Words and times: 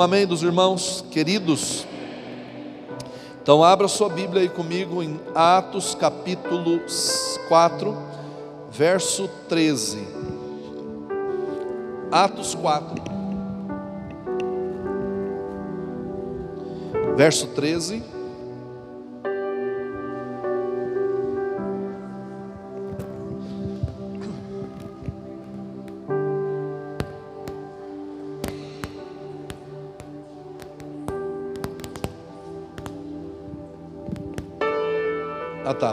Amém 0.00 0.26
dos 0.26 0.42
irmãos 0.42 1.04
queridos. 1.10 1.86
Então 3.42 3.64
abra 3.64 3.88
sua 3.88 4.08
Bíblia 4.08 4.42
aí 4.42 4.48
comigo 4.48 5.02
em 5.02 5.18
Atos 5.34 5.94
capítulo 5.94 6.80
4, 7.48 7.96
verso 8.70 9.28
13. 9.48 10.06
Atos 12.12 12.54
4. 12.54 13.02
Verso 17.16 17.46
13. 17.48 18.17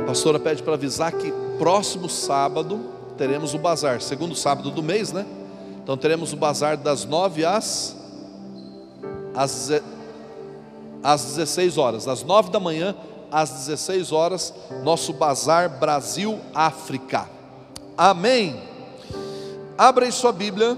Pastora 0.06 0.40
pede 0.40 0.62
para 0.62 0.74
avisar 0.74 1.12
que 1.12 1.34
próximo 1.58 2.08
sábado 2.08 2.80
teremos 3.18 3.54
o 3.54 3.58
bazar, 3.58 4.02
segundo 4.02 4.36
sábado 4.36 4.70
do 4.70 4.84
mês, 4.84 5.12
né? 5.12 5.26
Então 5.84 5.98
teremos 5.98 6.32
o 6.34 6.38
bazar 6.38 6.78
das 6.78 7.06
9 7.06 7.46
às, 7.46 7.96
às, 9.34 9.72
às 11.04 11.26
16 11.26 11.78
horas, 11.78 12.06
das 12.06 12.24
9 12.24 12.52
da 12.52 12.60
manhã 12.60 12.96
às 13.32 13.50
16 13.52 14.12
horas, 14.12 14.54
nosso 14.84 15.12
bazar 15.12 15.80
Brasil 15.80 16.40
África. 16.54 17.30
Amém. 17.98 18.62
Abra 19.78 20.06
aí 20.06 20.12
sua 20.12 20.32
Bíblia, 20.32 20.78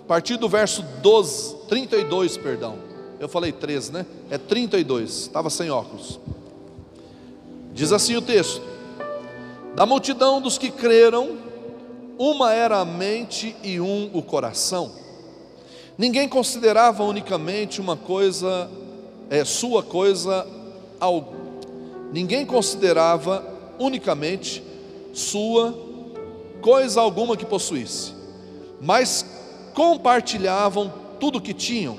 a 0.00 0.06
partir 0.06 0.36
do 0.36 0.48
verso 0.48 0.82
12, 1.00 1.56
32, 1.68 2.36
perdão. 2.36 2.76
Eu 3.18 3.28
falei 3.28 3.52
13, 3.52 3.92
né? 3.92 4.06
É 4.30 4.36
32, 4.36 5.10
estava 5.10 5.48
sem 5.48 5.70
óculos. 5.70 6.20
Diz 7.74 7.90
assim 7.90 8.16
o 8.16 8.22
texto: 8.22 8.62
Da 9.74 9.84
multidão 9.84 10.40
dos 10.40 10.56
que 10.56 10.70
creram, 10.70 11.36
uma 12.16 12.52
era 12.52 12.78
a 12.78 12.84
mente 12.84 13.54
e 13.64 13.80
um 13.80 14.08
o 14.14 14.22
coração. 14.22 14.92
Ninguém 15.98 16.28
considerava 16.28 17.02
unicamente 17.02 17.80
uma 17.80 17.96
coisa, 17.96 18.70
é 19.28 19.44
sua 19.44 19.82
coisa, 19.82 20.46
algo. 21.00 21.34
Ninguém 22.12 22.46
considerava 22.46 23.44
unicamente 23.78 24.62
sua 25.12 25.76
coisa 26.60 27.00
alguma 27.00 27.36
que 27.36 27.44
possuísse, 27.44 28.12
mas 28.80 29.26
compartilhavam 29.74 30.92
tudo 31.18 31.38
o 31.38 31.40
que 31.40 31.52
tinham. 31.52 31.96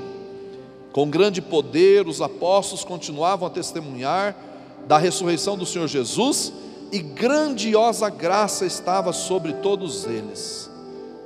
Com 0.94 1.10
grande 1.10 1.42
poder, 1.42 2.08
os 2.08 2.22
apóstolos 2.22 2.86
continuavam 2.86 3.46
a 3.46 3.52
testemunhar 3.52 4.45
da 4.88 4.98
ressurreição 4.98 5.58
do 5.58 5.66
Senhor 5.66 5.88
Jesus, 5.88 6.54
e 6.92 7.00
grandiosa 7.00 8.10
graça 8.10 8.66
estava 8.66 9.12
sobre 9.12 9.54
todos 9.54 10.06
eles. 10.06 10.70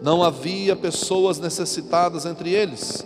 Não 0.01 0.23
havia 0.23 0.75
pessoas 0.75 1.39
necessitadas 1.39 2.25
entre 2.25 2.51
eles, 2.51 3.05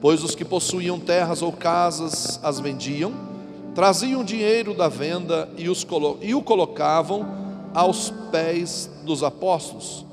pois 0.00 0.22
os 0.22 0.34
que 0.34 0.44
possuíam 0.44 0.98
terras 0.98 1.42
ou 1.42 1.52
casas 1.52 2.40
as 2.42 2.58
vendiam, 2.58 3.12
traziam 3.74 4.24
dinheiro 4.24 4.74
da 4.74 4.88
venda 4.88 5.48
e, 5.56 5.68
os, 5.68 5.86
e 6.20 6.34
o 6.34 6.42
colocavam 6.42 7.26
aos 7.72 8.12
pés 8.32 8.90
dos 9.04 9.22
apóstolos, 9.22 10.04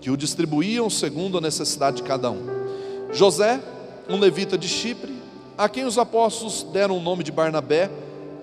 que 0.00 0.10
o 0.10 0.16
distribuíam 0.16 0.90
segundo 0.90 1.38
a 1.38 1.40
necessidade 1.40 1.96
de 1.96 2.02
cada 2.02 2.30
um. 2.30 2.42
José, 3.12 3.60
um 4.08 4.18
levita 4.18 4.58
de 4.58 4.68
Chipre, 4.68 5.14
a 5.56 5.68
quem 5.68 5.84
os 5.84 5.96
apóstolos 5.96 6.66
deram 6.72 6.98
o 6.98 7.00
nome 7.00 7.24
de 7.24 7.32
Barnabé, 7.32 7.90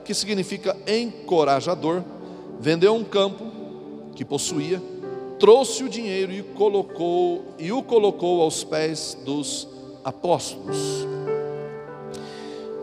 que 0.04 0.14
significa 0.14 0.76
encorajador, 0.88 2.04
vendeu 2.60 2.96
um 2.96 3.04
campo 3.04 3.46
que 4.16 4.26
possuía, 4.26 4.82
trouxe 5.40 5.84
o 5.84 5.90
dinheiro 5.90 6.32
e 6.32 6.44
colocou 6.44 7.46
e 7.58 7.72
o 7.72 7.82
colocou 7.82 8.42
aos 8.42 8.64
pés 8.64 9.18
dos 9.26 9.68
apóstolos. 10.04 10.78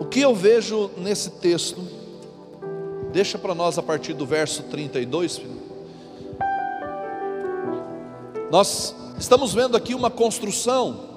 O 0.00 0.04
que 0.04 0.20
eu 0.20 0.34
vejo 0.34 0.90
nesse 0.96 1.30
texto? 1.30 1.80
Deixa 3.12 3.38
para 3.38 3.54
nós 3.54 3.78
a 3.78 3.82
partir 3.82 4.12
do 4.14 4.26
verso 4.26 4.64
32, 4.64 5.38
filho. 5.38 5.58
Nós 8.50 8.94
estamos 9.18 9.52
vendo 9.52 9.76
aqui 9.76 9.94
uma 9.94 10.10
construção, 10.10 11.08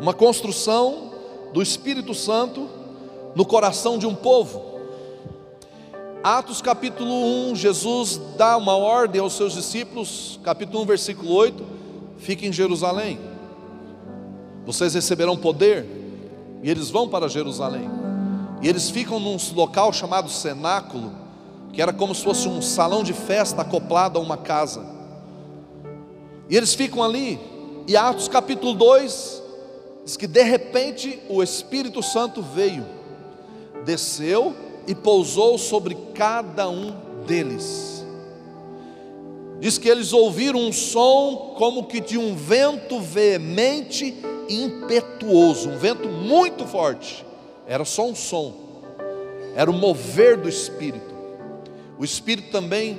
uma 0.00 0.12
construção 0.12 1.10
do 1.52 1.62
Espírito 1.62 2.14
Santo 2.14 2.68
no 3.34 3.44
coração 3.44 3.98
de 3.98 4.06
um 4.06 4.14
povo. 4.14 4.72
Atos 6.22 6.62
capítulo 6.62 7.50
1, 7.50 7.56
Jesus 7.56 8.20
dá 8.36 8.56
uma 8.56 8.76
ordem 8.76 9.20
aos 9.20 9.32
seus 9.32 9.54
discípulos, 9.54 10.38
capítulo 10.44 10.82
1, 10.82 10.86
versículo 10.86 11.34
8: 11.34 11.64
fiquem 12.18 12.50
em 12.50 12.52
Jerusalém, 12.52 13.18
vocês 14.64 14.94
receberão 14.94 15.36
poder, 15.36 15.84
e 16.62 16.70
eles 16.70 16.90
vão 16.90 17.08
para 17.08 17.28
Jerusalém, 17.28 17.90
e 18.60 18.68
eles 18.68 18.88
ficam 18.88 19.18
num 19.18 19.36
local 19.54 19.92
chamado 19.92 20.30
cenáculo, 20.30 21.12
que 21.72 21.82
era 21.82 21.92
como 21.92 22.14
se 22.14 22.22
fosse 22.22 22.46
um 22.46 22.62
salão 22.62 23.02
de 23.02 23.12
festa 23.12 23.62
acoplado 23.62 24.18
a 24.18 24.22
uma 24.22 24.36
casa, 24.36 24.86
e 26.48 26.56
eles 26.56 26.72
ficam 26.72 27.02
ali, 27.02 27.40
e 27.88 27.96
Atos 27.96 28.28
capítulo 28.28 28.74
2 28.74 29.42
diz 30.04 30.16
que 30.16 30.28
de 30.28 30.42
repente 30.44 31.20
o 31.28 31.42
Espírito 31.42 32.00
Santo 32.00 32.40
veio, 32.40 32.86
desceu 33.84 34.54
e 34.86 34.94
pousou 34.94 35.58
sobre 35.58 35.94
cada 36.14 36.68
um 36.68 36.94
deles. 37.26 38.04
Diz 39.60 39.78
que 39.78 39.88
eles 39.88 40.12
ouviram 40.12 40.58
um 40.58 40.72
som 40.72 41.54
como 41.56 41.84
que 41.84 42.00
de 42.00 42.18
um 42.18 42.34
vento 42.34 43.00
veemente 43.00 44.16
e 44.48 44.62
impetuoso, 44.62 45.70
um 45.70 45.78
vento 45.78 46.08
muito 46.08 46.66
forte. 46.66 47.24
Era 47.66 47.84
só 47.84 48.06
um 48.06 48.14
som, 48.14 48.52
era 49.54 49.70
o 49.70 49.74
mover 49.74 50.36
do 50.36 50.48
Espírito. 50.48 51.14
O 51.96 52.04
Espírito 52.04 52.50
também 52.50 52.98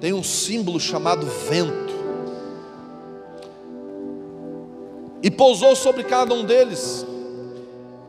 tem 0.00 0.12
um 0.12 0.22
símbolo 0.22 0.78
chamado 0.78 1.26
vento. 1.26 1.94
E 5.22 5.30
pousou 5.30 5.74
sobre 5.74 6.04
cada 6.04 6.34
um 6.34 6.44
deles, 6.44 7.06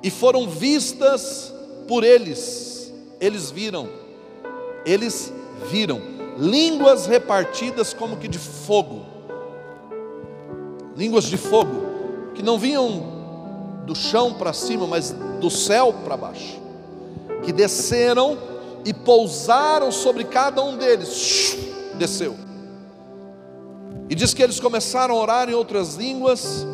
e 0.04 0.10
foram 0.10 0.50
vistas 0.50 1.55
por 1.88 2.04
eles, 2.04 2.94
eles 3.20 3.52
viram, 3.52 3.88
eles 4.86 5.32
viram 5.70 6.02
línguas 6.38 7.06
repartidas 7.06 7.94
como 7.94 8.18
que 8.18 8.28
de 8.28 8.40
fogo, 8.40 9.06
línguas 10.96 11.26
de 11.26 11.38
fogo, 11.38 12.34
que 12.34 12.44
não 12.44 12.58
vinham 12.58 13.16
do 13.86 13.96
chão 13.96 14.34
para 14.34 14.52
cima, 14.52 14.88
mas 14.88 15.12
do 15.40 15.50
céu 15.50 15.94
para 16.04 16.18
baixo, 16.18 16.60
que 17.44 17.52
desceram 17.52 18.38
e 18.84 18.94
pousaram 18.94 19.92
sobre 19.92 20.24
cada 20.24 20.62
um 20.64 20.78
deles, 20.78 21.58
desceu. 21.98 22.36
E 24.10 24.14
diz 24.14 24.34
que 24.34 24.44
eles 24.44 24.60
começaram 24.60 25.16
a 25.16 25.20
orar 25.20 25.50
em 25.50 25.54
outras 25.54 25.96
línguas, 25.96 26.66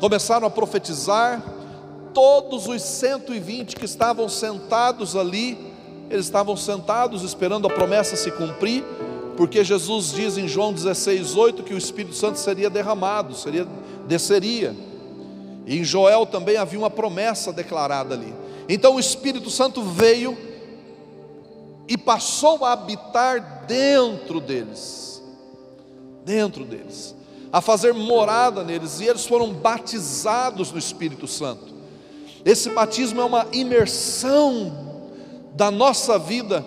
começaram 0.00 0.46
a 0.46 0.50
profetizar, 0.50 1.42
todos 2.12 2.66
os 2.66 2.82
120 2.82 3.76
que 3.76 3.84
estavam 3.84 4.28
sentados 4.28 5.16
ali, 5.16 5.58
eles 6.10 6.26
estavam 6.26 6.56
sentados 6.56 7.22
esperando 7.22 7.66
a 7.66 7.70
promessa 7.70 8.16
se 8.16 8.30
cumprir, 8.30 8.84
porque 9.36 9.62
Jesus 9.62 10.12
diz 10.12 10.36
em 10.36 10.48
João 10.48 10.72
16:8 10.72 11.62
que 11.62 11.74
o 11.74 11.78
Espírito 11.78 12.14
Santo 12.14 12.38
seria 12.38 12.68
derramado, 12.68 13.34
seria 13.34 13.66
desceria. 14.06 14.74
E 15.66 15.78
em 15.78 15.84
Joel 15.84 16.24
também 16.24 16.56
havia 16.56 16.78
uma 16.78 16.90
promessa 16.90 17.52
declarada 17.52 18.14
ali. 18.14 18.34
Então 18.68 18.96
o 18.96 19.00
Espírito 19.00 19.50
Santo 19.50 19.82
veio 19.82 20.36
e 21.86 21.96
passou 21.96 22.64
a 22.64 22.72
habitar 22.72 23.64
dentro 23.66 24.40
deles. 24.40 25.22
Dentro 26.24 26.64
deles, 26.64 27.14
a 27.50 27.62
fazer 27.62 27.94
morada 27.94 28.62
neles, 28.62 29.00
e 29.00 29.06
eles 29.06 29.24
foram 29.24 29.50
batizados 29.52 30.70
no 30.70 30.78
Espírito 30.78 31.26
Santo. 31.26 31.77
Esse 32.44 32.70
batismo 32.70 33.20
é 33.20 33.24
uma 33.24 33.46
imersão 33.52 34.72
da 35.54 35.70
nossa 35.70 36.18
vida 36.18 36.64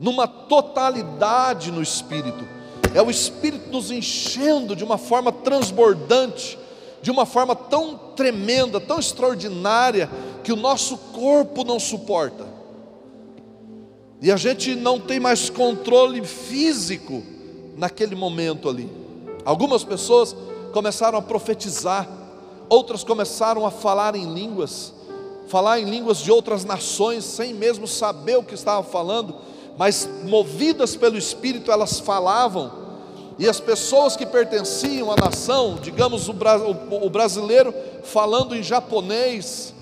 numa 0.00 0.26
totalidade 0.26 1.72
no 1.72 1.82
Espírito. 1.82 2.46
É 2.94 3.02
o 3.02 3.10
Espírito 3.10 3.70
nos 3.70 3.90
enchendo 3.90 4.74
de 4.74 4.84
uma 4.84 4.96
forma 4.96 5.32
transbordante, 5.32 6.58
de 7.02 7.10
uma 7.10 7.26
forma 7.26 7.54
tão 7.54 7.96
tremenda, 8.16 8.80
tão 8.80 8.98
extraordinária, 8.98 10.08
que 10.42 10.52
o 10.52 10.56
nosso 10.56 10.96
corpo 11.12 11.64
não 11.64 11.78
suporta. 11.78 12.46
E 14.20 14.32
a 14.32 14.36
gente 14.36 14.74
não 14.74 14.98
tem 14.98 15.20
mais 15.20 15.48
controle 15.50 16.24
físico 16.24 17.22
naquele 17.76 18.16
momento 18.16 18.68
ali. 18.68 18.90
Algumas 19.44 19.84
pessoas 19.84 20.34
começaram 20.72 21.18
a 21.18 21.22
profetizar 21.22 22.08
outras 22.68 23.02
começaram 23.02 23.64
a 23.66 23.70
falar 23.70 24.14
em 24.14 24.32
línguas, 24.32 24.92
falar 25.46 25.80
em 25.80 25.84
línguas 25.84 26.18
de 26.18 26.30
outras 26.30 26.64
nações, 26.64 27.24
sem 27.24 27.54
mesmo 27.54 27.86
saber 27.86 28.36
o 28.36 28.42
que 28.42 28.54
estavam 28.54 28.82
falando, 28.82 29.34
mas 29.76 30.08
movidas 30.24 30.96
pelo 30.96 31.16
Espírito 31.16 31.70
elas 31.70 31.98
falavam, 32.00 32.86
e 33.38 33.48
as 33.48 33.60
pessoas 33.60 34.16
que 34.16 34.26
pertenciam 34.26 35.12
à 35.12 35.16
nação, 35.16 35.78
digamos 35.80 36.28
o, 36.28 36.34
brasileiro 37.08 37.72
falando 38.02 38.56
em 38.56 38.62
japonês, 38.62 39.72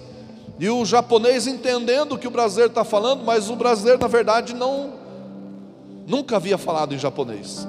e 0.59 0.69
o 0.69 0.85
japonês 0.85 1.47
entendendo 1.47 2.13
o 2.13 2.19
que 2.19 2.29
o 2.29 2.31
brasileiro 2.31 2.71
está 2.71 2.85
falando, 2.85 3.25
mas 3.25 3.51
o 3.51 3.57
brasileiro 3.57 3.99
na 3.99 4.07
verdade 4.07 4.55
não, 4.55 4.93
nunca 6.07 6.37
havia 6.37 6.59
falado 6.59 6.95
em 6.95 6.99
japonês. 6.99 7.67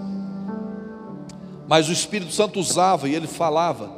Mas 1.68 1.90
o 1.90 1.92
Espírito 1.92 2.32
Santo 2.32 2.60
usava 2.60 3.10
e 3.10 3.16
ele 3.16 3.28
falava, 3.28 3.90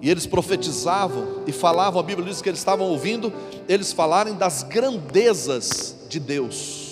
e 0.00 0.08
eles 0.08 0.26
profetizavam 0.26 1.42
e 1.46 1.52
falavam, 1.52 1.98
a 2.00 2.02
Bíblia 2.02 2.28
diz 2.28 2.40
que 2.40 2.48
eles 2.48 2.60
estavam 2.60 2.86
ouvindo 2.86 3.32
eles 3.68 3.92
falarem 3.92 4.34
das 4.34 4.62
grandezas 4.62 5.96
de 6.08 6.20
Deus. 6.20 6.86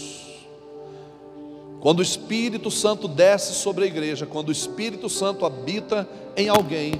Quando 1.81 2.00
o 2.00 2.03
Espírito 2.03 2.70
Santo 2.70 3.06
desce 3.06 3.55
sobre 3.55 3.85
a 3.85 3.87
igreja, 3.87 4.26
quando 4.26 4.49
o 4.49 4.53
Espírito 4.53 5.08
Santo 5.08 5.47
habita 5.47 6.08
em 6.37 6.49
alguém, 6.49 6.94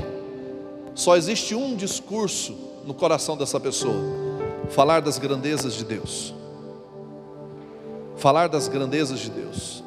só 0.95 1.17
existe 1.17 1.55
um 1.55 1.75
discurso 1.75 2.57
no 2.85 2.95
coração 2.95 3.37
dessa 3.37 3.59
pessoa: 3.59 4.01
falar 4.71 5.01
das 5.01 5.19
grandezas 5.19 5.75
de 5.75 5.85
Deus. 5.85 6.33
Falar 8.17 8.49
das 8.49 8.67
grandezas 8.67 9.19
de 9.21 9.29
Deus, 9.29 9.85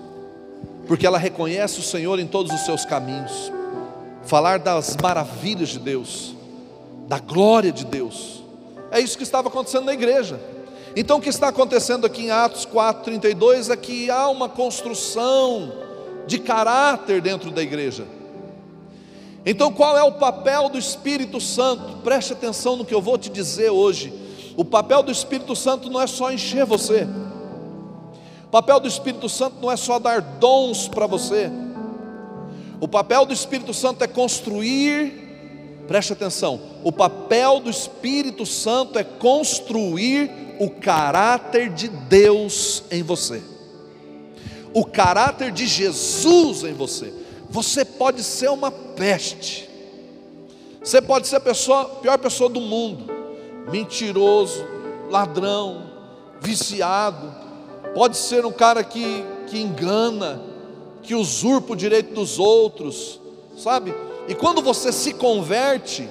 porque 0.87 1.07
ela 1.07 1.17
reconhece 1.17 1.79
o 1.79 1.83
Senhor 1.83 2.19
em 2.19 2.27
todos 2.27 2.53
os 2.53 2.61
seus 2.61 2.85
caminhos, 2.85 3.51
falar 4.29 4.59
das 4.59 4.95
maravilhas 5.01 5.69
de 5.69 5.79
Deus, 5.79 6.35
da 7.07 7.17
glória 7.17 7.71
de 7.71 7.83
Deus, 7.83 8.43
é 8.91 8.99
isso 8.99 9.17
que 9.17 9.23
estava 9.23 9.47
acontecendo 9.47 9.85
na 9.85 9.93
igreja. 9.93 10.39
Então 10.95 11.17
o 11.17 11.21
que 11.21 11.29
está 11.29 11.47
acontecendo 11.47 12.05
aqui 12.05 12.25
em 12.25 12.31
Atos 12.31 12.63
4:32 12.63 13.71
é 13.71 13.75
que 13.75 14.09
há 14.11 14.29
uma 14.29 14.47
construção 14.47 15.73
de 16.27 16.37
caráter 16.37 17.21
dentro 17.21 17.49
da 17.49 17.63
igreja. 17.63 18.05
Então 19.43 19.73
qual 19.73 19.97
é 19.97 20.03
o 20.03 20.11
papel 20.11 20.69
do 20.69 20.77
Espírito 20.77 21.41
Santo? 21.41 21.97
Preste 22.03 22.33
atenção 22.33 22.75
no 22.75 22.85
que 22.85 22.93
eu 22.93 23.01
vou 23.01 23.17
te 23.17 23.31
dizer 23.31 23.71
hoje. 23.71 24.13
O 24.55 24.63
papel 24.63 25.01
do 25.01 25.11
Espírito 25.11 25.55
Santo 25.55 25.89
não 25.89 25.99
é 25.99 26.05
só 26.05 26.31
encher 26.31 26.65
você. 26.65 27.07
O 28.45 28.49
papel 28.51 28.79
do 28.79 28.87
Espírito 28.87 29.27
Santo 29.27 29.55
não 29.59 29.71
é 29.71 29.77
só 29.77 29.97
dar 29.97 30.21
dons 30.21 30.87
para 30.87 31.07
você. 31.07 31.51
O 32.79 32.87
papel 32.87 33.25
do 33.25 33.33
Espírito 33.33 33.73
Santo 33.73 34.03
é 34.03 34.07
construir 34.07 35.29
preste 35.89 36.13
atenção, 36.13 36.61
o 36.83 36.91
papel 36.91 37.59
do 37.59 37.67
Espírito 37.67 38.45
Santo 38.45 38.99
é 38.99 39.03
construir 39.03 40.29
o 40.59 40.69
caráter 40.69 41.71
de 41.71 41.87
Deus 41.87 42.83
em 42.91 43.01
você, 43.01 43.41
o 44.71 44.85
caráter 44.85 45.51
de 45.51 45.65
Jesus 45.65 46.63
em 46.63 46.73
você. 46.73 47.11
Você 47.49 47.83
pode 47.83 48.21
ser 48.21 48.51
uma 48.51 48.69
peste, 48.69 49.67
você 50.79 51.01
pode 51.01 51.27
ser 51.27 51.37
a 51.37 51.39
pessoa, 51.39 51.85
pior 51.85 52.19
pessoa 52.19 52.51
do 52.51 52.61
mundo, 52.61 53.11
mentiroso, 53.71 54.63
ladrão, 55.09 55.89
viciado, 56.39 57.33
pode 57.95 58.15
ser 58.15 58.45
um 58.45 58.51
cara 58.51 58.83
que, 58.83 59.25
que 59.47 59.59
engana, 59.59 60.39
que 61.09 61.15
usurpa 61.15 61.73
o 61.73 61.75
direito 61.75 62.13
dos 62.13 62.37
outros, 62.37 63.19
sabe? 63.57 63.95
E 64.27 64.35
quando 64.35 64.61
você 64.61 64.91
se 64.91 65.11
converte, 65.11 66.07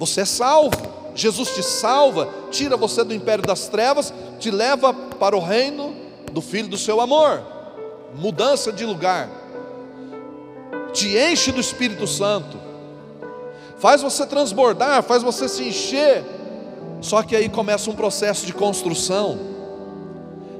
você 0.00 0.22
é 0.22 0.24
salvo. 0.24 0.76
Jesus 1.14 1.50
te 1.54 1.62
salva, 1.62 2.28
tira 2.50 2.76
você 2.76 3.04
do 3.04 3.14
império 3.14 3.46
das 3.46 3.68
trevas, 3.68 4.12
te 4.40 4.50
leva 4.50 4.92
para 4.92 5.36
o 5.36 5.40
reino 5.40 5.94
do 6.32 6.40
Filho 6.40 6.66
do 6.66 6.76
seu 6.76 7.00
amor. 7.00 7.40
Mudança 8.16 8.72
de 8.72 8.84
lugar. 8.84 9.30
Te 10.92 11.16
enche 11.16 11.52
do 11.52 11.60
Espírito 11.60 12.08
Santo. 12.08 12.58
Faz 13.78 14.02
você 14.02 14.26
transbordar, 14.26 15.04
faz 15.04 15.22
você 15.22 15.48
se 15.48 15.62
encher. 15.62 16.24
Só 17.00 17.22
que 17.22 17.36
aí 17.36 17.48
começa 17.48 17.88
um 17.88 17.94
processo 17.94 18.44
de 18.44 18.52
construção, 18.52 19.38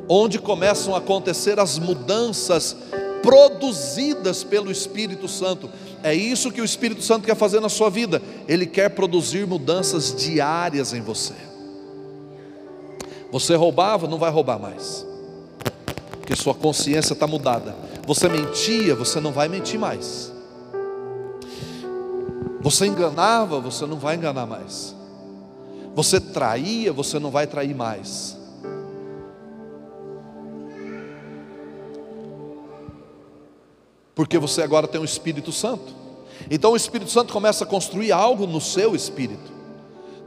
onde 0.09 0.39
começam 0.39 0.95
a 0.95 0.99
acontecer 0.99 1.59
as 1.59 1.81
mudanças 1.81 2.77
produzidas 3.23 4.43
pelo 4.45 4.71
Espírito 4.71 5.29
Santo. 5.29 5.71
É 6.03 6.15
isso 6.15 6.51
que 6.51 6.61
o 6.61 6.65
Espírito 6.65 7.03
Santo 7.03 7.25
quer 7.25 7.37
fazer 7.37 7.61
na 7.61 7.69
sua 7.69 7.91
vida. 7.91 8.23
Ele 8.49 8.67
quer 8.67 8.91
produzir 8.91 9.47
mudanças 9.47 10.15
diárias 10.15 10.93
em 10.93 11.01
você. 11.01 11.35
Você 13.31 13.55
roubava, 13.55 14.09
não 14.09 14.19
vai 14.19 14.31
roubar 14.31 14.59
mais, 14.59 15.07
porque 16.11 16.35
sua 16.35 16.55
consciência 16.55 17.13
está 17.13 17.27
mudada. 17.27 17.77
Você 18.07 18.29
mentia, 18.29 18.95
você 18.95 19.21
não 19.21 19.31
vai 19.31 19.49
mentir 19.49 19.79
mais. 19.79 20.33
Você 22.61 22.87
enganava, 22.87 23.61
você 23.61 23.87
não 23.87 23.99
vai 23.99 24.17
enganar 24.17 24.47
mais. 24.47 24.95
Você 25.95 26.21
traía, 26.21 26.93
você 26.93 27.19
não 27.19 27.31
vai 27.31 27.47
trair 27.47 27.75
mais. 27.75 28.37
Porque 34.21 34.37
você 34.37 34.61
agora 34.61 34.87
tem 34.87 35.01
o 35.01 35.05
Espírito 35.05 35.51
Santo. 35.51 35.95
Então 36.51 36.73
o 36.73 36.77
Espírito 36.77 37.11
Santo 37.11 37.33
começa 37.33 37.65
a 37.65 37.67
construir 37.67 38.13
algo 38.13 38.47
no 38.47 38.61
seu 38.61 38.95
espírito, 38.95 39.51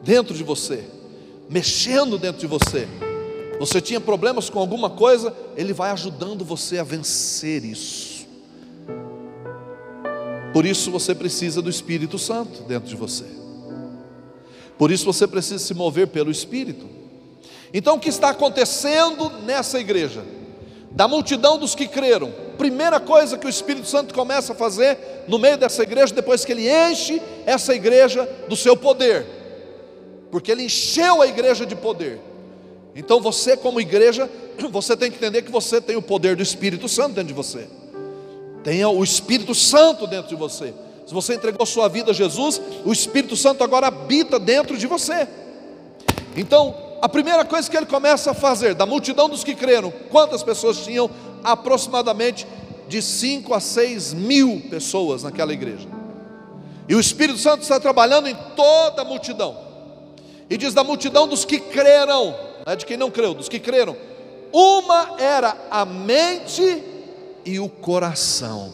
dentro 0.01 0.33
de 0.33 0.43
você, 0.43 0.83
mexendo 1.47 2.17
dentro 2.17 2.39
de 2.39 2.47
você. 2.47 2.87
Você 3.59 3.79
tinha 3.79 4.01
problemas 4.01 4.49
com 4.49 4.57
alguma 4.57 4.89
coisa, 4.89 5.31
ele 5.55 5.73
vai 5.73 5.91
ajudando 5.91 6.43
você 6.43 6.79
a 6.79 6.83
vencer 6.83 7.63
isso. 7.63 8.25
Por 10.51 10.65
isso 10.65 10.89
você 10.89 11.13
precisa 11.13 11.61
do 11.61 11.69
Espírito 11.69 12.17
Santo 12.17 12.63
dentro 12.63 12.89
de 12.89 12.95
você. 12.95 13.25
Por 14.75 14.89
isso 14.89 15.05
você 15.05 15.27
precisa 15.27 15.59
se 15.59 15.75
mover 15.75 16.07
pelo 16.07 16.31
Espírito. 16.31 16.89
Então 17.71 17.97
o 17.97 17.99
que 17.99 18.09
está 18.09 18.29
acontecendo 18.29 19.29
nessa 19.43 19.79
igreja? 19.79 20.25
Da 20.93 21.07
multidão 21.07 21.57
dos 21.57 21.73
que 21.73 21.87
creram, 21.87 22.31
primeira 22.57 22.99
coisa 22.99 23.37
que 23.37 23.47
o 23.47 23.49
Espírito 23.49 23.87
Santo 23.87 24.13
começa 24.13 24.53
a 24.53 24.55
fazer 24.55 24.97
no 25.27 25.39
meio 25.39 25.57
dessa 25.57 25.81
igreja, 25.81 26.13
depois 26.13 26.45
que 26.45 26.51
ele 26.51 26.69
enche 26.69 27.19
essa 27.47 27.73
igreja 27.73 28.29
do 28.47 28.55
seu 28.55 28.77
poder, 28.77 29.25
porque 30.29 30.51
ele 30.51 30.63
encheu 30.63 31.21
a 31.21 31.27
igreja 31.27 31.65
de 31.65 31.75
poder. 31.75 32.19
Então 32.95 33.19
você, 33.19 33.57
como 33.57 33.81
igreja, 33.81 34.29
você 34.69 34.95
tem 34.95 35.09
que 35.09 35.17
entender 35.17 35.41
que 35.41 35.51
você 35.51 35.81
tem 35.81 35.95
o 35.95 36.01
poder 36.01 36.35
do 36.35 36.43
Espírito 36.43 36.87
Santo 36.87 37.15
dentro 37.15 37.29
de 37.29 37.33
você, 37.33 37.67
tenha 38.63 38.87
o 38.87 39.03
Espírito 39.03 39.55
Santo 39.55 40.05
dentro 40.05 40.29
de 40.29 40.35
você. 40.35 40.75
Se 41.07 41.13
você 41.13 41.33
entregou 41.33 41.65
sua 41.65 41.87
vida 41.87 42.11
a 42.11 42.13
Jesus, 42.13 42.61
o 42.85 42.93
Espírito 42.93 43.35
Santo 43.35 43.63
agora 43.63 43.87
habita 43.87 44.39
dentro 44.39 44.77
de 44.77 44.85
você. 44.85 45.27
Então, 46.37 46.75
a 47.03 47.09
primeira 47.09 47.43
coisa 47.43 47.69
que 47.69 47.75
ele 47.75 47.85
começa 47.85 48.31
a 48.31 48.33
fazer, 48.33 48.73
da 48.73 48.85
multidão 48.85 49.27
dos 49.27 49.43
que 49.43 49.53
creram, 49.53 49.91
quantas 50.09 50.41
pessoas 50.41 50.77
tinham? 50.77 51.09
aproximadamente 51.43 52.47
de 52.87 53.01
5 53.01 53.53
a 53.53 53.59
6 53.59 54.13
mil 54.13 54.61
pessoas 54.69 55.23
naquela 55.23 55.51
igreja. 55.51 55.87
E 56.87 56.95
o 56.95 56.99
Espírito 56.99 57.39
Santo 57.39 57.61
está 57.61 57.79
trabalhando 57.79 58.27
em 58.27 58.35
toda 58.55 59.01
a 59.01 59.05
multidão. 59.05 59.57
E 60.49 60.57
diz 60.57 60.73
da 60.73 60.83
multidão 60.83 61.27
dos 61.27 61.45
que 61.45 61.59
creram, 61.59 62.35
não 62.65 62.73
é 62.73 62.75
de 62.75 62.85
quem 62.85 62.97
não 62.97 63.11
creu, 63.11 63.33
dos 63.33 63.49
que 63.49 63.59
creram. 63.59 63.95
Uma 64.51 65.15
era 65.19 65.57
a 65.69 65.85
mente 65.85 66.83
e 67.45 67.59
o 67.59 67.67
coração. 67.67 68.73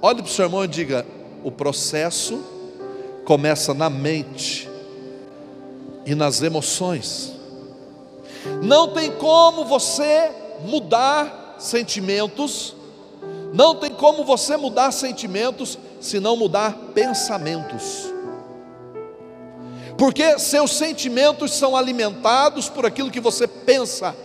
Olhe 0.00 0.22
para 0.22 0.26
o 0.26 0.32
seu 0.32 0.46
irmão 0.46 0.64
e 0.64 0.68
diga: 0.68 1.06
o 1.44 1.50
processo 1.50 2.42
começa 3.24 3.72
na 3.72 3.88
mente 3.88 4.68
e 6.04 6.14
nas 6.14 6.42
emoções. 6.42 7.31
Não 8.62 8.88
tem 8.88 9.10
como 9.12 9.64
você 9.64 10.30
mudar 10.64 11.56
sentimentos, 11.58 12.74
não 13.52 13.74
tem 13.74 13.90
como 13.90 14.24
você 14.24 14.56
mudar 14.56 14.90
sentimentos 14.92 15.78
se 16.00 16.18
não 16.18 16.36
mudar 16.36 16.74
pensamentos. 16.94 18.12
Porque 19.96 20.38
seus 20.38 20.72
sentimentos 20.72 21.52
são 21.52 21.76
alimentados 21.76 22.68
por 22.68 22.84
aquilo 22.84 23.10
que 23.10 23.20
você 23.20 23.46
pensa. 23.46 24.16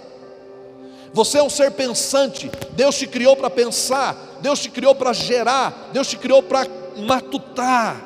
Você 1.13 1.37
é 1.37 1.43
um 1.43 1.49
ser 1.49 1.71
pensante, 1.71 2.49
Deus 2.71 2.97
te 2.97 3.07
criou 3.07 3.35
para 3.35 3.49
pensar, 3.49 4.37
Deus 4.41 4.59
te 4.59 4.69
criou 4.69 4.95
para 4.95 5.13
gerar, 5.13 5.89
Deus 5.93 6.07
te 6.07 6.17
criou 6.17 6.43
para 6.43 6.67
matutar, 6.97 8.01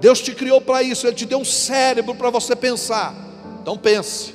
Deus 0.00 0.20
te 0.20 0.34
criou 0.34 0.60
para 0.60 0.82
isso, 0.82 1.06
Ele 1.06 1.16
te 1.16 1.26
deu 1.26 1.38
um 1.38 1.44
cérebro 1.44 2.14
para 2.14 2.30
você 2.30 2.54
pensar. 2.54 3.14
Então 3.60 3.76
pense, 3.76 4.34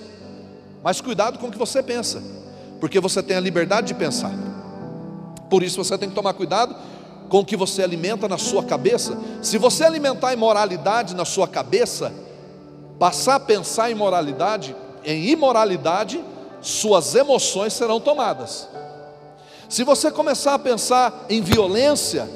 mas 0.83 1.01
cuidado 1.01 1.39
com 1.39 1.47
o 1.47 1.51
que 1.51 1.57
você 1.57 1.81
pensa 1.81 2.21
porque 2.81 2.99
você 2.99 3.21
tem 3.21 3.37
a 3.37 3.39
liberdade 3.39 3.87
de 3.89 3.93
pensar. 3.93 4.33
Por 5.49 5.61
isso 5.61 5.81
você 5.81 5.95
tem 5.99 6.09
que 6.09 6.15
tomar 6.15 6.33
cuidado 6.33 6.75
com 7.29 7.39
o 7.39 7.45
que 7.45 7.55
você 7.55 7.83
alimenta 7.83 8.27
na 8.27 8.39
sua 8.39 8.63
cabeça. 8.63 9.15
Se 9.41 9.59
você 9.59 9.83
alimentar 9.83 10.33
imoralidade 10.33 11.15
na 11.15 11.23
sua 11.23 11.47
cabeça, 11.47 12.11
passar 12.97 13.35
a 13.35 13.39
pensar 13.39 13.91
em 13.91 13.93
moralidade, 13.93 14.75
em 15.05 15.29
imoralidade, 15.29 16.19
suas 16.59 17.13
emoções 17.13 17.73
serão 17.73 17.99
tomadas. 17.99 18.67
Se 19.69 19.83
você 19.83 20.09
começar 20.09 20.55
a 20.55 20.59
pensar 20.59 21.27
em 21.29 21.39
violência, 21.39 22.27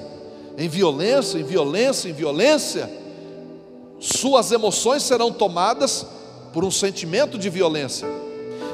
em 0.60 0.70
violência, 0.70 1.40
em 1.40 1.44
violência, 1.44 2.08
em 2.08 2.14
violência, 2.14 2.90
suas 4.00 4.52
emoções 4.52 5.02
serão 5.02 5.32
tomadas 5.32 6.06
por 6.54 6.64
um 6.64 6.72
sentimento 6.72 7.36
de 7.36 7.50
violência. 7.50 8.25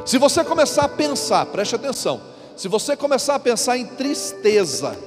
Se 0.05 0.17
você 0.17 0.43
começar 0.43 0.85
a 0.85 0.89
pensar, 0.89 1.45
preste 1.47 1.75
atenção, 1.75 2.21
se 2.55 2.67
você 2.67 2.95
começar 2.95 3.35
a 3.35 3.39
pensar 3.39 3.77
em 3.77 3.85
tristeza, 3.85 4.97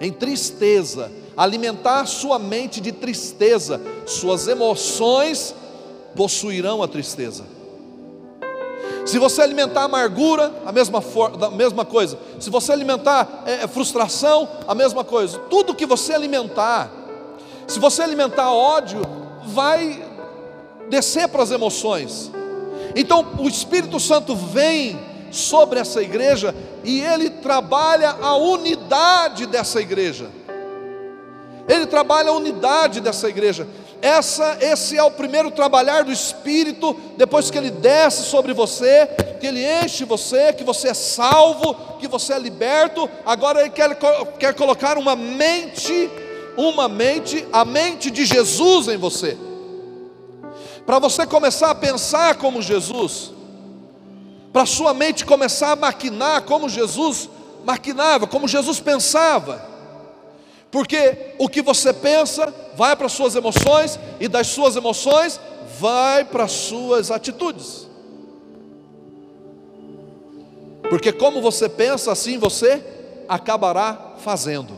em 0.00 0.12
tristeza, 0.12 1.10
alimentar 1.36 2.06
sua 2.06 2.38
mente 2.38 2.80
de 2.80 2.92
tristeza, 2.92 3.80
suas 4.06 4.48
emoções 4.48 5.54
possuirão 6.14 6.82
a 6.82 6.88
tristeza. 6.88 7.44
Se 9.06 9.18
você 9.18 9.40
alimentar 9.40 9.84
amargura, 9.84 10.52
a 10.66 10.72
mesma, 10.72 11.00
for, 11.00 11.32
a 11.42 11.50
mesma 11.50 11.84
coisa. 11.84 12.18
Se 12.38 12.50
você 12.50 12.72
alimentar 12.72 13.44
é, 13.46 13.66
frustração, 13.66 14.46
a 14.66 14.74
mesma 14.74 15.02
coisa. 15.02 15.38
Tudo 15.48 15.74
que 15.74 15.86
você 15.86 16.12
alimentar, 16.12 16.90
se 17.66 17.78
você 17.78 18.02
alimentar 18.02 18.52
ódio, 18.52 19.00
vai 19.46 20.04
descer 20.90 21.26
para 21.28 21.42
as 21.42 21.50
emoções. 21.50 22.30
Então 22.98 23.24
o 23.38 23.48
Espírito 23.48 24.00
Santo 24.00 24.34
vem 24.34 24.98
sobre 25.30 25.78
essa 25.78 26.02
igreja 26.02 26.52
e 26.82 27.00
ele 27.00 27.30
trabalha 27.30 28.16
a 28.20 28.34
unidade 28.36 29.46
dessa 29.46 29.80
igreja. 29.80 30.28
Ele 31.68 31.86
trabalha 31.86 32.30
a 32.30 32.34
unidade 32.34 33.00
dessa 33.00 33.28
igreja. 33.28 33.68
Essa, 34.02 34.58
esse 34.60 34.98
é 34.98 35.02
o 35.04 35.12
primeiro 35.12 35.52
trabalhar 35.52 36.02
do 36.02 36.10
Espírito, 36.10 36.96
depois 37.16 37.52
que 37.52 37.58
ele 37.58 37.70
desce 37.70 38.24
sobre 38.24 38.52
você, 38.52 39.08
que 39.40 39.46
ele 39.46 39.64
enche 39.64 40.04
você, 40.04 40.52
que 40.52 40.64
você 40.64 40.88
é 40.88 40.94
salvo, 40.94 41.74
que 42.00 42.08
você 42.08 42.32
é 42.32 42.38
liberto. 42.40 43.08
Agora 43.24 43.60
ele 43.60 43.70
quer, 43.70 43.96
quer 44.40 44.54
colocar 44.54 44.98
uma 44.98 45.14
mente, 45.14 46.10
uma 46.56 46.88
mente, 46.88 47.46
a 47.52 47.64
mente 47.64 48.10
de 48.10 48.24
Jesus 48.24 48.88
em 48.88 48.96
você, 48.96 49.38
para 50.88 50.98
você 50.98 51.26
começar 51.26 51.70
a 51.70 51.74
pensar 51.74 52.36
como 52.36 52.62
Jesus, 52.62 53.30
para 54.50 54.64
sua 54.64 54.94
mente 54.94 55.22
começar 55.22 55.72
a 55.72 55.76
maquinar 55.76 56.40
como 56.44 56.66
Jesus 56.66 57.28
maquinava, 57.62 58.26
como 58.26 58.48
Jesus 58.48 58.80
pensava. 58.80 59.62
Porque 60.70 61.34
o 61.36 61.46
que 61.46 61.60
você 61.60 61.92
pensa 61.92 62.54
vai 62.74 62.96
para 62.96 63.04
as 63.04 63.12
suas 63.12 63.36
emoções, 63.36 64.00
e 64.18 64.28
das 64.28 64.46
suas 64.46 64.76
emoções 64.76 65.38
vai 65.78 66.24
para 66.24 66.44
as 66.44 66.52
suas 66.52 67.10
atitudes. 67.10 67.86
Porque 70.88 71.12
como 71.12 71.42
você 71.42 71.68
pensa, 71.68 72.12
assim 72.12 72.38
você 72.38 72.82
acabará 73.28 74.14
fazendo. 74.24 74.72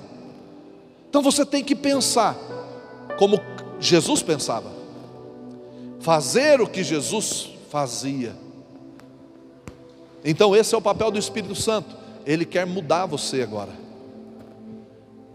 Então 1.09 1.23
você 1.23 1.47
tem 1.47 1.63
que 1.63 1.77
pensar 1.77 2.37
como 3.17 3.41
Jesus 3.79 4.25
pensava, 4.25 4.80
fazer 6.01 6.61
o 6.61 6.67
que 6.67 6.83
Jesus 6.83 7.51
fazia. 7.71 8.35
Então 10.25 10.55
esse 10.57 10.75
é 10.75 10.79
o 10.79 10.83
papel 10.83 11.11
do 11.11 11.19
Espírito 11.19 11.55
Santo, 11.55 11.97
ele 12.27 12.45
quer 12.45 12.67
mudar 12.67 13.07
você 13.07 13.43
agora. 13.43 13.73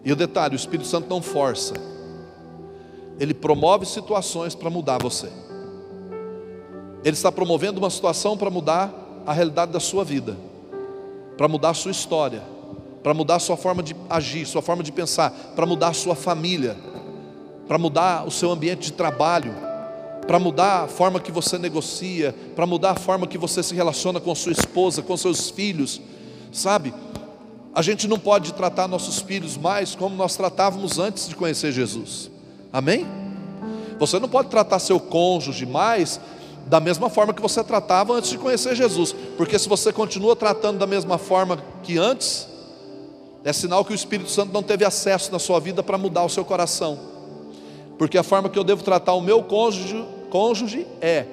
E 0.03 0.11
o 0.11 0.15
detalhe: 0.15 0.55
o 0.55 0.57
Espírito 0.57 0.87
Santo 0.87 1.09
não 1.09 1.21
força, 1.21 1.73
ele 3.19 3.33
promove 3.33 3.85
situações 3.85 4.53
para 4.53 4.69
mudar 4.69 5.01
você. 5.01 5.29
Ele 7.03 7.13
está 7.13 7.31
promovendo 7.31 7.79
uma 7.79 7.89
situação 7.89 8.35
para 8.35 8.49
mudar 8.49 8.91
a 9.25 9.33
realidade 9.33 9.71
da 9.71 9.79
sua 9.79 10.03
vida, 10.03 10.35
para 11.37 11.47
mudar 11.47 11.69
a 11.69 11.73
sua 11.73 11.91
história, 11.91 12.41
para 13.03 13.13
mudar 13.13 13.35
a 13.35 13.39
sua 13.39 13.55
forma 13.55 13.83
de 13.83 13.95
agir, 14.09 14.45
sua 14.47 14.61
forma 14.61 14.81
de 14.81 14.91
pensar, 14.91 15.31
para 15.55 15.65
mudar 15.67 15.89
a 15.89 15.93
sua 15.93 16.15
família, 16.15 16.75
para 17.67 17.77
mudar 17.77 18.27
o 18.27 18.31
seu 18.31 18.49
ambiente 18.51 18.85
de 18.85 18.93
trabalho, 18.93 19.53
para 20.27 20.39
mudar 20.39 20.83
a 20.83 20.87
forma 20.87 21.19
que 21.19 21.31
você 21.31 21.57
negocia, 21.57 22.35
para 22.55 22.65
mudar 22.65 22.91
a 22.91 22.95
forma 22.95 23.27
que 23.27 23.37
você 23.37 23.61
se 23.61 23.75
relaciona 23.75 24.19
com 24.19 24.33
sua 24.33 24.51
esposa, 24.51 25.01
com 25.01 25.15
seus 25.15 25.49
filhos, 25.49 26.01
sabe? 26.51 26.93
A 27.73 27.81
gente 27.81 28.07
não 28.07 28.17
pode 28.17 28.53
tratar 28.53 28.87
nossos 28.87 29.19
filhos 29.19 29.57
mais 29.57 29.95
como 29.95 30.15
nós 30.15 30.35
tratávamos 30.35 30.97
antes 30.97 31.27
de 31.27 31.35
conhecer 31.35 31.71
Jesus. 31.71 32.31
Amém? 32.71 33.05
Você 33.99 34.19
não 34.19 34.27
pode 34.27 34.49
tratar 34.49 34.79
seu 34.79 34.99
cônjuge 34.99 35.65
mais 35.65 36.19
da 36.67 36.79
mesma 36.79 37.09
forma 37.09 37.33
que 37.33 37.41
você 37.41 37.63
tratava 37.63 38.13
antes 38.13 38.31
de 38.31 38.37
conhecer 38.37 38.75
Jesus, 38.75 39.13
porque 39.37 39.59
se 39.59 39.69
você 39.69 39.93
continua 39.93 40.35
tratando 40.35 40.79
da 40.79 40.87
mesma 40.87 41.17
forma 41.17 41.63
que 41.83 41.97
antes, 41.97 42.47
é 43.43 43.53
sinal 43.53 43.85
que 43.85 43.91
o 43.91 43.95
Espírito 43.95 44.31
Santo 44.31 44.51
não 44.51 44.63
teve 44.63 44.83
acesso 44.83 45.31
na 45.31 45.37
sua 45.37 45.59
vida 45.59 45.83
para 45.83 45.97
mudar 45.97 46.23
o 46.23 46.29
seu 46.29 46.43
coração. 46.43 46.97
Porque 47.97 48.17
a 48.17 48.23
forma 48.23 48.49
que 48.49 48.57
eu 48.57 48.63
devo 48.63 48.83
tratar 48.83 49.13
o 49.13 49.21
meu 49.21 49.43
cônjuge, 49.43 50.03
cônjuge 50.35 50.85
é 50.99 51.25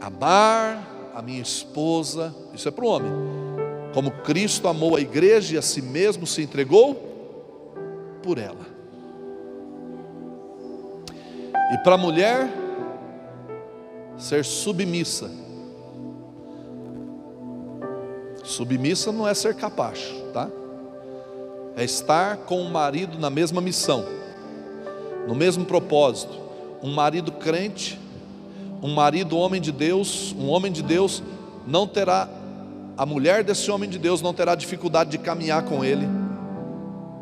amar 0.00 1.10
a 1.14 1.22
minha 1.22 1.40
esposa, 1.40 2.34
isso 2.52 2.68
é 2.68 2.70
para 2.70 2.84
o 2.84 2.88
homem 2.88 3.38
como 3.92 4.10
Cristo 4.10 4.68
amou 4.68 4.96
a 4.96 5.00
igreja 5.00 5.54
e 5.54 5.58
a 5.58 5.62
si 5.62 5.80
mesmo 5.80 6.26
se 6.26 6.42
entregou 6.42 6.94
por 8.22 8.38
ela. 8.38 8.66
E 11.72 11.78
para 11.78 11.94
a 11.94 11.98
mulher, 11.98 12.48
ser 14.16 14.44
submissa. 14.44 15.30
Submissa 18.44 19.10
não 19.10 19.26
é 19.26 19.34
ser 19.34 19.54
capacho, 19.54 20.14
tá? 20.32 20.48
É 21.76 21.84
estar 21.84 22.36
com 22.38 22.60
o 22.60 22.70
marido 22.70 23.18
na 23.18 23.30
mesma 23.30 23.60
missão, 23.60 24.04
no 25.26 25.34
mesmo 25.34 25.64
propósito. 25.64 26.47
Um 26.82 26.92
marido 26.94 27.32
crente, 27.32 27.98
um 28.82 28.94
marido 28.94 29.36
homem 29.36 29.60
de 29.60 29.72
Deus, 29.72 30.34
um 30.38 30.48
homem 30.48 30.70
de 30.70 30.82
Deus 30.82 31.22
não 31.66 31.86
terá 31.86 32.28
a 32.98 33.06
mulher 33.06 33.44
desse 33.44 33.70
homem 33.70 33.88
de 33.88 33.96
Deus 33.96 34.20
não 34.20 34.34
terá 34.34 34.56
dificuldade 34.56 35.10
de 35.10 35.18
caminhar 35.18 35.62
com 35.62 35.84
ele, 35.84 36.04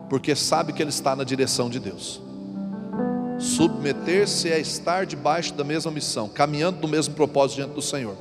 porque 0.09 0.35
sabe 0.35 0.73
que 0.73 0.83
ele 0.83 0.89
está 0.89 1.15
na 1.15 1.23
direção 1.23 1.69
de 1.69 1.79
Deus. 1.79 2.19
Submeter-se 3.39 4.51
é 4.51 4.59
estar 4.59 5.05
debaixo 5.05 5.53
da 5.53 5.63
mesma 5.63 5.93
missão, 5.93 6.31
caminhando 6.31 6.81
no 6.81 6.89
mesmo 6.89 7.15
propósito 7.15 7.57
diante 7.57 7.75
do 7.75 7.83
Senhor. 7.83 8.17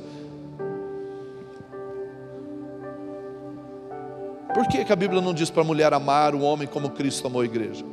Por 4.52 4.68
que, 4.68 4.84
que 4.84 4.92
a 4.92 4.96
Bíblia 4.96 5.22
não 5.22 5.32
diz 5.32 5.48
para 5.48 5.62
a 5.62 5.64
mulher 5.64 5.94
amar 5.94 6.34
o 6.34 6.42
homem 6.42 6.68
como 6.68 6.90
Cristo 6.90 7.26
amou 7.26 7.40
a 7.40 7.44
igreja? 7.46 7.86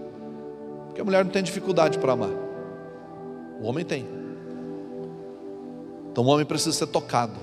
Porque 0.87 0.99
a 0.99 1.05
mulher 1.05 1.23
não 1.23 1.31
tem 1.31 1.41
dificuldade 1.41 1.97
para 1.99 2.11
amar, 2.11 2.31
o 3.63 3.65
homem 3.65 3.85
tem. 3.85 4.05
Então 6.11 6.25
o 6.25 6.27
homem 6.27 6.45
precisa 6.45 6.75
ser 6.75 6.87
tocado 6.87 7.39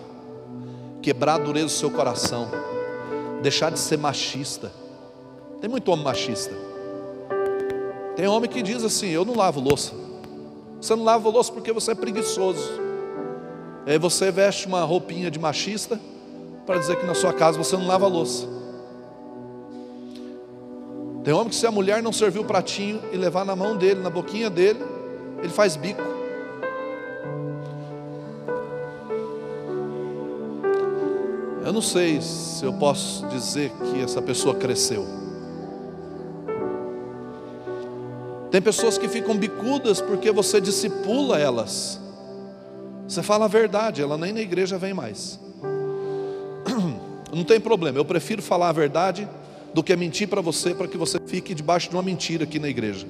quebrar 1.01 1.37
a 1.37 1.39
dureza 1.39 1.67
do 1.67 1.73
seu 1.73 1.91
coração, 1.91 2.47
deixar 3.43 3.71
de 3.71 3.79
ser 3.79 3.97
machista. 3.97 4.71
Tem 5.63 5.71
muito 5.71 5.91
homem 5.91 6.05
machista. 6.05 6.55
Tem 8.17 8.29
homem 8.29 8.51
que 8.51 8.63
diz 8.63 8.85
assim: 8.85 9.09
Eu 9.09 9.25
não 9.25 9.35
lavo 9.35 9.61
louça. 9.61 9.95
Você 10.79 10.95
não 10.95 11.05
lava 11.05 11.27
louça 11.31 11.51
porque 11.51 11.73
você 11.73 11.93
é 11.93 11.95
preguiçoso. 11.95 12.71
Aí 13.87 13.99
você 13.99 14.31
veste 14.31 14.67
uma 14.67 14.83
roupinha 14.85 15.31
de 15.31 15.39
machista 15.39 15.99
para 16.67 16.79
dizer 16.79 16.97
que 16.97 17.07
na 17.07 17.15
sua 17.15 17.33
casa 17.33 17.57
você 17.57 17.79
não 17.79 17.87
lava 17.87 18.07
louça. 18.07 18.47
Tem 21.25 21.33
homem 21.33 21.49
que 21.49 21.55
se 21.55 21.67
a 21.67 21.71
mulher 21.71 22.03
não 22.03 22.13
servir 22.13 22.41
o 22.41 22.45
pratinho 22.45 23.01
e 23.11 23.17
levar 23.17 23.45
na 23.47 23.57
mão 23.57 23.75
dele, 23.77 24.01
na 24.01 24.11
boquinha 24.11 24.51
dele, 24.51 24.81
ele 25.43 25.53
faz 25.53 25.77
bico. 25.77 26.03
Eu 31.65 31.73
não 31.73 31.83
sei 31.83 32.21
se 32.21 32.65
eu 32.65 32.73
posso 32.73 33.27
dizer 33.29 33.71
que 33.71 34.03
essa 34.03 34.21
pessoa 34.21 34.55
cresceu. 34.55 35.07
Tem 38.51 38.61
pessoas 38.61 38.99
que 38.99 39.09
ficam 39.09 39.37
bicudas 39.37 40.01
porque 40.01 40.33
você 40.33 40.61
discipula 40.61 41.39
elas. 41.39 42.01
Você 43.07 43.23
fala 43.23 43.45
a 43.45 43.49
verdade, 43.49 44.03
ela 44.03 44.19
nem 44.19 44.33
na 44.33 44.41
igreja 44.41 44.79
vem 44.79 44.93
mais. 44.93 45.39
Não 47.33 47.45
tem 47.45 47.61
problema, 47.61 47.97
eu 47.99 48.05
prefiro 48.05 48.43
falar 48.43 48.71
a 48.71 48.73
verdade 48.73 49.29
do 49.73 49.85
que 49.85 49.95
mentir 49.95 50.27
para 50.27 50.41
você, 50.41 50.75
para 50.75 50.89
que 50.89 50.99
você 50.99 51.21
fique 51.25 51.55
debaixo 51.55 51.89
de 51.89 51.95
uma 51.95 52.03
mentira 52.03 52.43
aqui 52.43 52.59
na 52.59 52.69
igreja. 52.69 53.07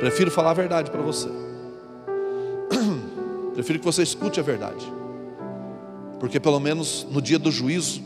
Prefiro 0.00 0.30
falar 0.30 0.50
a 0.50 0.54
verdade 0.54 0.90
para 0.90 1.02
você. 1.02 1.28
Prefiro 3.54 3.78
que 3.78 3.84
você 3.84 4.02
escute 4.02 4.38
a 4.38 4.42
verdade. 4.42 4.86
Porque 6.20 6.38
pelo 6.38 6.60
menos 6.60 7.06
no 7.10 7.20
dia 7.20 7.38
do 7.38 7.50
juízo, 7.50 8.02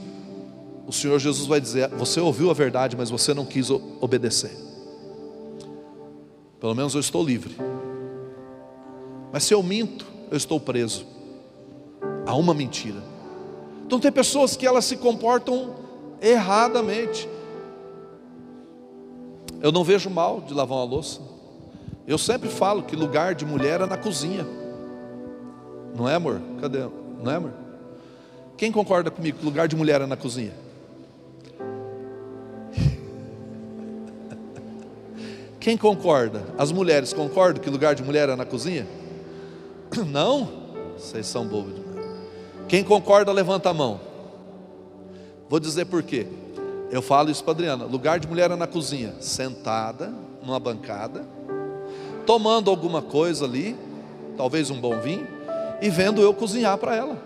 o 0.87 0.93
Senhor 0.93 1.19
Jesus 1.19 1.47
vai 1.47 1.61
dizer: 1.61 1.89
Você 1.91 2.21
ouviu 2.21 2.51
a 2.51 2.55
verdade, 2.55 2.97
mas 2.97 3.11
você 3.11 3.35
não 3.35 3.45
quis 3.45 3.71
obedecer. 3.71 4.53
Pelo 6.61 6.75
menos 6.75 6.95
eu 6.95 7.01
estou 7.01 7.25
livre. 7.25 7.57
Mas 9.33 9.45
se 9.45 9.55
eu 9.55 9.63
minto, 9.63 10.07
eu 10.31 10.37
estou 10.37 10.61
preso 10.61 11.07
a 12.27 12.35
uma 12.35 12.55
mentira. 12.55 13.03
Então 13.85 13.99
tem 13.99 14.13
pessoas 14.13 14.57
que 14.57 14.67
elas 14.67 14.85
se 14.85 14.97
comportam 14.97 15.75
erradamente. 16.21 17.29
Eu 19.61 19.73
não 19.73 19.85
vejo 19.85 20.09
mal 20.09 20.41
de 20.41 20.55
lavar 20.55 20.79
uma 20.79 20.85
louça. 20.85 21.21
Eu 22.07 22.19
sempre 22.19 22.49
falo 22.49 22.83
que 22.83 22.97
lugar 22.97 23.35
de 23.35 23.45
mulher 23.45 23.81
é 23.81 23.87
na 23.87 23.97
cozinha. 23.97 24.47
Não 25.95 26.09
é, 26.09 26.15
amor? 26.15 26.41
Cadê? 26.61 26.81
Não 27.23 27.31
é, 27.31 27.37
amor? 27.37 27.53
Quem 28.57 28.73
concorda 28.73 29.11
comigo 29.11 29.39
que 29.39 29.45
lugar 29.45 29.69
de 29.69 29.77
mulher 29.77 30.01
é 30.01 30.07
na 30.07 30.17
cozinha? 30.17 30.53
Quem 35.61 35.77
concorda? 35.77 36.43
As 36.59 36.73
mulheres 36.73 37.13
concordam 37.13 37.63
que 37.63 37.71
lugar 37.71 37.95
de 37.95 38.03
mulher 38.03 38.29
é 38.29 38.35
na 38.35 38.45
cozinha? 38.45 38.85
Não? 40.09 40.49
Vocês 40.97 41.27
são 41.27 41.47
bobos 41.47 41.75
demais. 41.75 42.07
Quem 42.69 42.83
concorda, 42.83 43.31
levanta 43.31 43.71
a 43.71 43.75
mão. 43.75 44.01
Vou 45.49 45.61
dizer 45.61 45.85
por 45.85 46.03
quê. 46.03 46.27
Eu 46.91 47.01
falo 47.01 47.31
isso 47.31 47.45
para 47.45 47.53
Adriana: 47.53 47.85
lugar 47.85 48.19
de 48.19 48.27
mulher 48.27 48.51
é 48.51 48.57
na 48.57 48.67
cozinha, 48.67 49.15
sentada 49.21 50.13
numa 50.43 50.59
bancada, 50.59 51.25
tomando 52.27 52.71
alguma 52.71 53.03
coisa 53.03 53.45
ali, 53.45 53.77
talvez 54.37 54.71
um 54.71 54.81
bom 54.81 54.99
vinho, 55.01 55.27
e 55.81 55.91
vendo 55.91 56.23
eu 56.23 56.33
cozinhar 56.33 56.79
para 56.79 56.95
ela. 56.95 57.19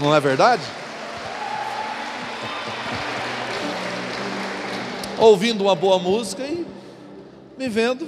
Não 0.00 0.12
é 0.14 0.20
verdade? 0.20 0.62
Ouvindo 5.18 5.62
uma 5.62 5.74
boa 5.74 5.98
música 5.98 6.42
e 6.42 6.66
me 7.56 7.68
vendo, 7.68 8.06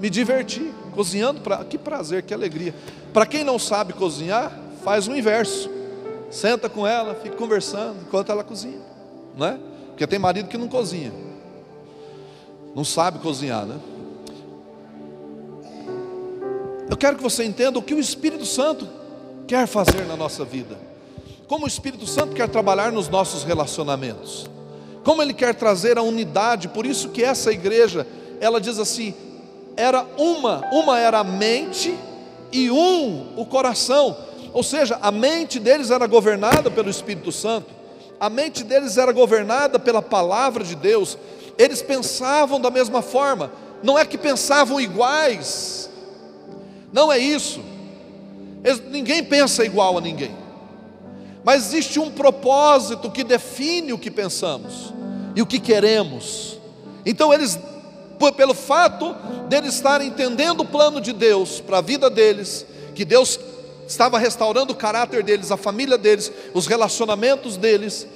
me 0.00 0.10
divertir, 0.10 0.72
cozinhando 0.94 1.40
para 1.40 1.64
que 1.64 1.78
prazer, 1.78 2.22
que 2.22 2.34
alegria. 2.34 2.74
Para 3.12 3.26
quem 3.26 3.44
não 3.44 3.58
sabe 3.58 3.92
cozinhar, 3.92 4.52
faz 4.82 5.06
o 5.06 5.14
inverso. 5.14 5.70
Senta 6.30 6.68
com 6.68 6.86
ela, 6.86 7.14
fica 7.14 7.36
conversando 7.36 7.96
enquanto 8.02 8.30
ela 8.30 8.44
cozinha, 8.44 8.80
não 9.36 9.46
é? 9.46 9.58
Porque 9.88 10.06
tem 10.06 10.18
marido 10.18 10.48
que 10.48 10.58
não 10.58 10.68
cozinha, 10.68 11.12
não 12.74 12.84
sabe 12.84 13.18
cozinhar, 13.18 13.66
né? 13.66 13.78
Eu 16.90 16.96
quero 16.96 17.16
que 17.16 17.22
você 17.22 17.44
entenda 17.44 17.78
o 17.78 17.82
que 17.82 17.94
o 17.94 18.00
Espírito 18.00 18.46
Santo 18.46 18.88
quer 19.46 19.66
fazer 19.66 20.06
na 20.06 20.16
nossa 20.16 20.44
vida, 20.44 20.78
como 21.46 21.64
o 21.64 21.68
Espírito 21.68 22.06
Santo 22.06 22.34
quer 22.34 22.48
trabalhar 22.48 22.90
nos 22.92 23.08
nossos 23.08 23.44
relacionamentos, 23.44 24.48
como 25.04 25.22
ele 25.22 25.34
quer 25.34 25.54
trazer 25.54 25.98
a 25.98 26.02
unidade. 26.02 26.68
Por 26.68 26.86
isso 26.86 27.10
que 27.10 27.22
essa 27.22 27.52
igreja, 27.52 28.06
ela 28.40 28.60
diz 28.60 28.78
assim: 28.78 29.14
era 29.76 30.04
uma, 30.16 30.66
uma 30.72 30.98
era 30.98 31.18
a 31.20 31.24
mente 31.24 31.96
e 32.50 32.70
um 32.70 33.34
o 33.36 33.44
coração. 33.44 34.16
Ou 34.52 34.62
seja, 34.62 34.98
a 35.02 35.10
mente 35.10 35.60
deles 35.60 35.90
era 35.90 36.06
governada 36.06 36.70
pelo 36.70 36.88
Espírito 36.88 37.30
Santo, 37.30 37.68
a 38.18 38.30
mente 38.30 38.64
deles 38.64 38.96
era 38.96 39.12
governada 39.12 39.78
pela 39.78 40.02
palavra 40.02 40.64
de 40.64 40.74
Deus, 40.74 41.18
eles 41.58 41.82
pensavam 41.82 42.60
da 42.60 42.70
mesma 42.70 43.02
forma, 43.02 43.52
não 43.82 43.98
é 43.98 44.06
que 44.06 44.16
pensavam 44.16 44.80
iguais, 44.80 45.90
não 46.92 47.12
é 47.12 47.18
isso, 47.18 47.60
eles, 48.64 48.80
ninguém 48.90 49.24
pensa 49.24 49.64
igual 49.64 49.98
a 49.98 50.00
ninguém, 50.00 50.34
mas 51.44 51.66
existe 51.66 51.98
um 51.98 52.10
propósito 52.10 53.10
que 53.10 53.24
define 53.24 53.92
o 53.92 53.98
que 53.98 54.10
pensamos 54.10 54.94
e 55.34 55.42
o 55.42 55.46
que 55.46 55.58
queremos, 55.58 56.58
então 57.04 57.34
eles, 57.34 57.58
pelo 58.36 58.54
fato 58.54 59.14
deles 59.48 59.74
estarem 59.74 60.08
entendendo 60.08 60.60
o 60.60 60.66
plano 60.66 61.00
de 61.00 61.12
Deus 61.12 61.60
para 61.60 61.78
a 61.78 61.82
vida 61.82 62.08
deles, 62.08 62.64
que 62.94 63.04
Deus 63.04 63.38
estava 63.88 64.18
restaurando 64.18 64.72
o 64.72 64.76
caráter 64.76 65.22
deles, 65.22 65.50
a 65.50 65.56
família 65.56 65.96
deles, 65.96 66.30
os 66.52 66.66
relacionamentos 66.66 67.56
deles. 67.56 68.06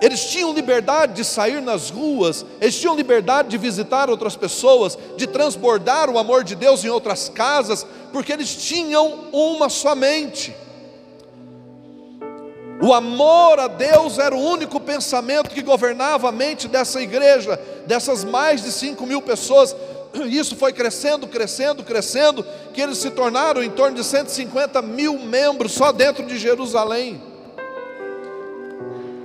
Eles 0.00 0.26
tinham 0.26 0.52
liberdade 0.52 1.14
de 1.14 1.24
sair 1.24 1.60
nas 1.60 1.90
ruas, 1.90 2.46
eles 2.60 2.78
tinham 2.78 2.94
liberdade 2.94 3.48
de 3.48 3.58
visitar 3.58 4.08
outras 4.08 4.36
pessoas, 4.36 4.96
de 5.16 5.26
transbordar 5.26 6.08
o 6.08 6.18
amor 6.18 6.44
de 6.44 6.54
Deus 6.54 6.84
em 6.84 6.88
outras 6.88 7.28
casas, 7.28 7.84
porque 8.12 8.32
eles 8.32 8.54
tinham 8.54 9.24
uma 9.32 9.68
só 9.68 9.94
mente. 9.94 10.54
O 12.80 12.94
amor 12.94 13.58
a 13.58 13.66
Deus 13.66 14.20
era 14.20 14.36
o 14.36 14.40
único 14.40 14.78
pensamento 14.78 15.50
que 15.50 15.62
governava 15.62 16.28
a 16.28 16.32
mente 16.32 16.68
dessa 16.68 17.02
igreja, 17.02 17.60
dessas 17.86 18.22
mais 18.22 18.62
de 18.62 18.70
5 18.70 19.04
mil 19.04 19.20
pessoas 19.20 19.74
isso 20.14 20.56
foi 20.56 20.72
crescendo, 20.72 21.26
crescendo, 21.26 21.84
crescendo, 21.84 22.44
que 22.72 22.80
eles 22.80 22.98
se 22.98 23.10
tornaram 23.10 23.62
em 23.62 23.70
torno 23.70 23.96
de 23.96 24.04
150 24.04 24.80
mil 24.82 25.18
membros 25.18 25.72
só 25.72 25.92
dentro 25.92 26.24
de 26.24 26.38
Jerusalém. 26.38 27.20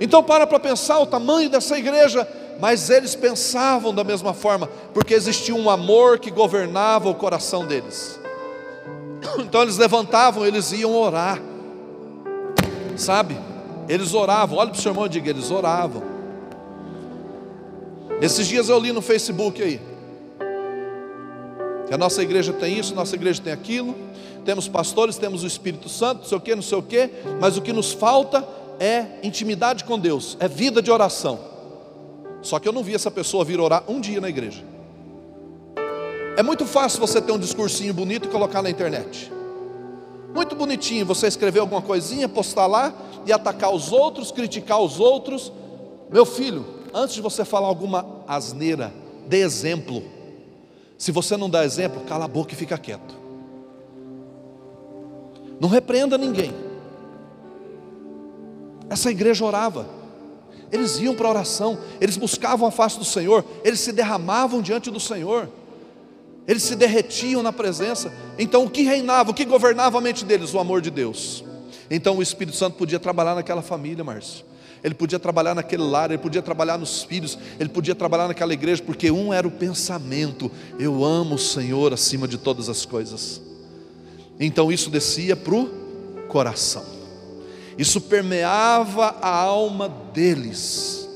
Então 0.00 0.22
para 0.22 0.46
para 0.46 0.58
pensar 0.58 0.98
o 0.98 1.06
tamanho 1.06 1.48
dessa 1.48 1.78
igreja, 1.78 2.26
mas 2.60 2.90
eles 2.90 3.14
pensavam 3.14 3.94
da 3.94 4.04
mesma 4.04 4.32
forma, 4.32 4.68
porque 4.92 5.14
existia 5.14 5.54
um 5.54 5.68
amor 5.70 6.18
que 6.18 6.30
governava 6.30 7.08
o 7.08 7.14
coração 7.14 7.66
deles. 7.66 8.18
Então 9.38 9.62
eles 9.62 9.78
levantavam, 9.78 10.44
eles 10.44 10.70
iam 10.72 10.94
orar, 10.94 11.40
sabe? 12.96 13.36
Eles 13.88 14.12
oravam, 14.12 14.58
olha 14.58 14.70
para 14.70 14.78
o 14.78 14.82
seu 14.82 14.92
irmão 14.92 15.06
e 15.06 15.08
diga, 15.08 15.30
eles 15.30 15.50
oravam. 15.50 16.02
Esses 18.20 18.46
dias 18.46 18.68
eu 18.68 18.78
li 18.78 18.92
no 18.92 19.00
Facebook 19.00 19.62
aí, 19.62 19.80
que 21.86 21.94
a 21.94 21.98
nossa 21.98 22.22
igreja 22.22 22.52
tem 22.52 22.78
isso, 22.78 22.94
nossa 22.94 23.14
igreja 23.14 23.42
tem 23.42 23.52
aquilo, 23.52 23.94
temos 24.44 24.68
pastores, 24.68 25.16
temos 25.16 25.42
o 25.42 25.46
Espírito 25.46 25.88
Santo, 25.88 26.20
não 26.20 26.28
sei 26.28 26.38
o 26.38 26.40
que, 26.40 26.54
não 26.54 26.62
sei 26.62 26.78
o 26.78 26.82
que, 26.82 27.10
mas 27.40 27.56
o 27.56 27.62
que 27.62 27.72
nos 27.72 27.92
falta 27.92 28.46
é 28.78 29.06
intimidade 29.22 29.84
com 29.84 29.98
Deus, 29.98 30.36
é 30.40 30.48
vida 30.48 30.82
de 30.82 30.90
oração. 30.90 31.38
Só 32.42 32.58
que 32.58 32.68
eu 32.68 32.72
não 32.72 32.82
vi 32.82 32.94
essa 32.94 33.10
pessoa 33.10 33.44
vir 33.44 33.58
orar 33.58 33.84
um 33.88 34.00
dia 34.00 34.20
na 34.20 34.28
igreja. 34.28 34.62
É 36.36 36.42
muito 36.42 36.66
fácil 36.66 37.00
você 37.00 37.20
ter 37.20 37.32
um 37.32 37.38
discursinho 37.38 37.94
bonito 37.94 38.26
e 38.26 38.30
colocar 38.30 38.60
na 38.60 38.68
internet. 38.68 39.32
Muito 40.34 40.56
bonitinho 40.56 41.06
você 41.06 41.28
escrever 41.28 41.60
alguma 41.60 41.80
coisinha, 41.80 42.28
postar 42.28 42.66
lá 42.66 42.92
e 43.24 43.32
atacar 43.32 43.72
os 43.72 43.92
outros, 43.92 44.32
criticar 44.32 44.80
os 44.80 44.98
outros. 44.98 45.52
Meu 46.10 46.26
filho, 46.26 46.66
antes 46.92 47.14
de 47.14 47.22
você 47.22 47.44
falar 47.44 47.68
alguma 47.68 48.04
asneira, 48.26 48.92
dê 49.28 49.38
exemplo. 49.38 50.02
Se 50.98 51.12
você 51.12 51.36
não 51.36 51.48
dá 51.48 51.64
exemplo, 51.64 52.02
cala 52.02 52.24
a 52.24 52.28
boca 52.28 52.52
e 52.52 52.56
fica 52.56 52.76
quieto. 52.76 53.14
Não 55.60 55.68
repreenda 55.68 56.18
ninguém. 56.18 56.52
Essa 58.88 59.10
igreja 59.10 59.44
orava. 59.44 59.88
Eles 60.72 60.98
iam 60.98 61.14
para 61.14 61.28
a 61.28 61.30
oração, 61.30 61.78
eles 62.00 62.16
buscavam 62.16 62.66
a 62.66 62.70
face 62.70 62.98
do 62.98 63.04
Senhor, 63.04 63.44
eles 63.62 63.80
se 63.80 63.92
derramavam 63.92 64.60
diante 64.60 64.90
do 64.90 64.98
Senhor, 64.98 65.48
eles 66.48 66.62
se 66.62 66.74
derretiam 66.74 67.42
na 67.42 67.52
presença. 67.52 68.12
Então, 68.38 68.64
o 68.64 68.70
que 68.70 68.82
reinava, 68.82 69.30
o 69.30 69.34
que 69.34 69.44
governava 69.44 69.98
a 69.98 70.00
mente 70.00 70.24
deles? 70.24 70.52
O 70.52 70.58
amor 70.58 70.80
de 70.80 70.90
Deus. 70.90 71.44
Então, 71.88 72.16
o 72.16 72.22
Espírito 72.22 72.56
Santo 72.56 72.76
podia 72.76 72.98
trabalhar 72.98 73.34
naquela 73.34 73.62
família, 73.62 74.02
Márcio 74.02 74.44
ele 74.84 74.94
podia 74.94 75.18
trabalhar 75.18 75.54
naquele 75.54 75.82
lar, 75.82 76.10
ele 76.10 76.18
podia 76.18 76.42
trabalhar 76.42 76.76
nos 76.76 77.02
filhos, 77.02 77.38
ele 77.58 77.70
podia 77.70 77.94
trabalhar 77.94 78.28
naquela 78.28 78.52
igreja, 78.52 78.82
porque 78.82 79.10
um 79.10 79.32
era 79.32 79.48
o 79.48 79.50
pensamento: 79.50 80.50
eu 80.78 81.02
amo 81.02 81.36
o 81.36 81.38
Senhor 81.38 81.94
acima 81.94 82.28
de 82.28 82.36
todas 82.36 82.68
as 82.68 82.84
coisas. 82.84 83.40
Então 84.38 84.70
isso 84.70 84.90
descia 84.90 85.34
para 85.34 85.54
o 85.54 85.70
coração, 86.28 86.84
isso 87.76 88.00
permeava 88.00 89.16
a 89.20 89.36
alma 89.36 89.88
deles, 90.12 91.08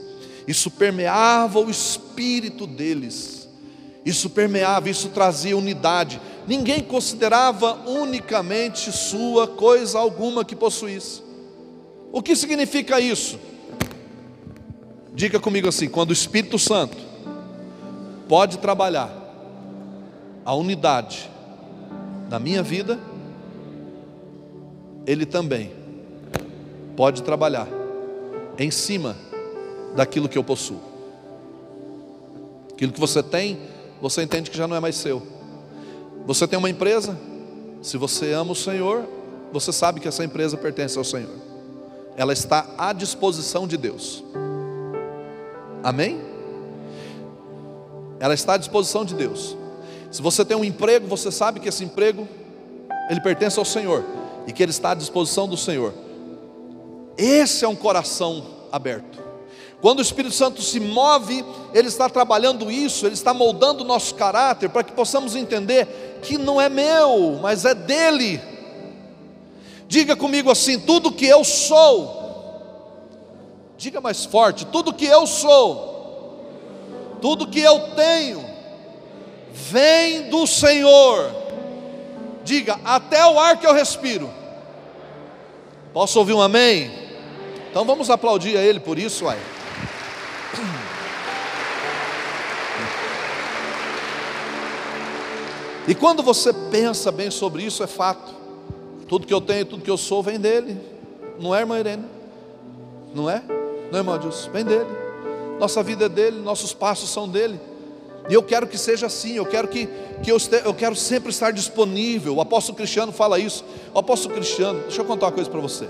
isso 0.47 0.71
permeava 0.71 1.61
o 1.61 1.71
espírito 1.71 2.67
deles, 2.67 3.49
isso 4.05 4.31
permeava, 4.31 4.89
isso 4.89 5.11
trazia 5.11 5.57
unidade. 5.57 6.21
Ninguém 6.47 6.83
considerava 6.83 7.75
unicamente 7.87 8.91
sua 8.91 9.47
coisa 9.47 9.99
alguma 9.99 10.45
que 10.45 10.57
possuísse. 10.57 11.23
O 12.11 12.23
que 12.23 12.35
significa 12.35 12.99
isso? 13.01 13.39
Diga 15.15 15.39
comigo 15.39 15.69
assim: 15.69 15.89
quando 15.89 16.11
o 16.11 16.15
Espírito 16.15 16.59
Santo 16.59 16.97
pode 18.29 18.59
trabalhar 18.59 19.13
a 20.45 20.55
unidade 20.55 21.31
na 22.31 22.39
minha 22.39 22.63
vida, 22.63 22.99
Ele 25.07 25.27
também 25.27 25.78
pode 26.99 27.23
trabalhar 27.23 27.69
em 28.59 28.73
cima 28.73 29.17
daquilo 29.95 30.29
que 30.29 30.37
eu 30.37 30.43
possuo. 30.43 30.81
Aquilo 32.73 32.91
que 32.91 32.99
você 32.99 33.23
tem, 33.23 33.57
você 34.03 34.21
entende 34.21 34.51
que 34.51 34.57
já 34.57 34.67
não 34.67 34.75
é 34.75 34.81
mais 34.81 34.97
seu. 34.97 35.23
Você 36.27 36.45
tem 36.49 36.59
uma 36.59 36.69
empresa, 36.69 37.17
se 37.83 37.97
você 37.97 38.33
ama 38.33 38.51
o 38.51 38.57
Senhor, 38.57 39.05
você 39.53 39.73
sabe 39.73 40.01
que 40.01 40.09
essa 40.09 40.25
empresa 40.25 40.57
pertence 40.57 40.99
ao 40.99 41.05
Senhor. 41.05 41.31
Ela 42.17 42.33
está 42.33 42.67
à 42.77 42.93
disposição 42.93 43.69
de 43.69 43.77
Deus. 43.77 44.25
Amém? 45.85 46.21
Ela 48.19 48.35
está 48.35 48.55
à 48.55 48.57
disposição 48.57 49.05
de 49.05 49.15
Deus. 49.15 49.57
Se 50.11 50.21
você 50.21 50.45
tem 50.45 50.57
um 50.57 50.65
emprego, 50.65 51.07
você 51.07 51.31
sabe 51.31 51.61
que 51.61 51.69
esse 51.69 51.85
emprego 51.85 52.27
ele 53.09 53.21
pertence 53.21 53.57
ao 53.57 53.65
Senhor 53.65 54.05
e 54.49 54.53
que 54.53 54.61
ele 54.61 54.73
está 54.73 54.91
à 54.91 54.95
disposição 54.95 55.47
do 55.47 55.57
Senhor. 55.57 56.08
Esse 57.19 57.65
é 57.65 57.69
um 57.69 57.75
coração 57.75 58.47
aberto. 58.71 59.19
Quando 59.81 59.99
o 59.99 60.03
Espírito 60.03 60.35
Santo 60.35 60.63
se 60.63 60.81
move, 60.81 61.45
ele 61.75 61.89
está 61.89 62.09
trabalhando 62.09 62.71
isso, 62.71 63.07
ele 63.07 63.15
está 63.15 63.35
moldando 63.35 63.85
o 63.85 63.87
nosso 63.87 64.15
caráter 64.15 64.69
para 64.71 64.83
que 64.83 64.93
possamos 64.93 65.37
entender 65.37 66.19
que 66.23 66.39
não 66.39 66.61
é 66.61 66.69
meu, 66.69 67.39
mas 67.41 67.65
é 67.65 67.75
dele. 67.75 68.41
Diga 69.87 70.17
comigo 70.17 70.51
assim: 70.51 70.79
tudo 70.81 71.13
que 71.13 71.27
eu 71.27 71.45
sou, 71.45 72.19
diga 73.77 74.01
mais 74.01 74.25
forte: 74.25 74.67
tudo 74.67 74.93
que 74.93 75.07
eu 75.07 75.27
sou, 75.27 76.45
tudo 77.21 77.47
que 77.47 77.61
eu 77.61 77.95
tenho, 77.95 78.45
vem 79.53 80.29
do 80.29 80.47
Senhor. 80.47 81.37
Diga, 82.43 82.81
até 82.85 83.25
o 83.27 83.39
ar 83.39 83.59
que 83.59 83.67
eu 83.67 83.75
respiro. 83.75 84.31
Posso 85.93 86.19
ouvir 86.19 86.33
um 86.33 86.41
amém? 86.41 87.08
Então 87.71 87.85
vamos 87.85 88.11
aplaudir 88.11 88.57
a 88.57 88.63
Ele 88.63 88.81
por 88.81 88.99
isso, 88.99 89.29
aí. 89.29 89.39
E 95.87 95.95
quando 95.95 96.23
você 96.23 96.53
pensa 96.53 97.11
bem 97.11 97.31
sobre 97.31 97.63
isso, 97.63 97.83
é 97.83 97.87
fato. 97.87 98.31
Tudo 99.09 99.27
que 99.27 99.33
eu 99.33 99.41
tenho, 99.41 99.65
tudo 99.65 99.83
que 99.83 99.91
eu 99.91 99.97
sou, 99.97 100.23
vem 100.23 100.39
dele. 100.39 100.79
Não 101.41 101.55
é, 101.55 101.61
irmã 101.61 101.79
Irene? 101.79 102.05
Não 103.15 103.31
é? 103.31 103.43
Não 103.91 103.99
é, 103.99 104.01
irmã 104.03 104.19
Deus? 104.19 104.51
Vem 104.53 104.65
dele. 104.65 104.91
Nossa 105.59 105.83
vida 105.83 106.05
é 106.05 106.09
dele, 106.09 106.41
nossos 106.41 106.75
passos 106.75 107.09
são 107.09 107.27
dele. 107.27 107.59
E 108.29 108.35
eu 108.35 108.43
quero 108.43 108.67
que 108.67 108.77
seja 108.77 109.07
assim, 109.07 109.37
eu 109.37 109.47
quero 109.47 109.67
que, 109.69 109.89
que 110.23 110.31
eu, 110.31 110.37
este, 110.37 110.61
eu 110.63 110.75
quero 110.75 110.95
sempre 110.95 111.31
estar 111.31 111.51
disponível. 111.53 112.37
O 112.37 112.41
apóstolo 112.43 112.77
Cristiano 112.77 113.11
fala 113.11 113.39
isso. 113.39 113.65
O 113.95 113.99
apóstolo 113.99 114.35
Cristiano, 114.35 114.81
deixa 114.81 115.01
eu 115.01 115.07
contar 115.07 115.27
uma 115.27 115.33
coisa 115.33 115.49
para 115.49 115.61
você. 115.61 115.89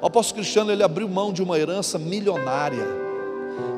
O 0.00 0.06
apóstolo 0.06 0.40
Cristiano 0.40 0.70
ele 0.70 0.82
abriu 0.82 1.08
mão 1.08 1.32
de 1.32 1.42
uma 1.42 1.58
herança 1.58 1.98
milionária. 1.98 2.86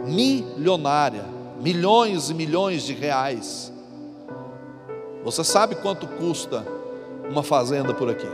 Milionária. 0.07 1.25
Milhões 1.61 2.29
e 2.31 2.35
milhões 2.35 2.83
de 2.85 2.93
reais. 2.93 3.73
Você 5.25 5.45
sabe 5.45 5.75
quanto 5.77 6.07
custa 6.07 6.65
uma 7.31 7.43
fazenda 7.43 7.95
por 7.95 8.11
aqui? 8.11 8.29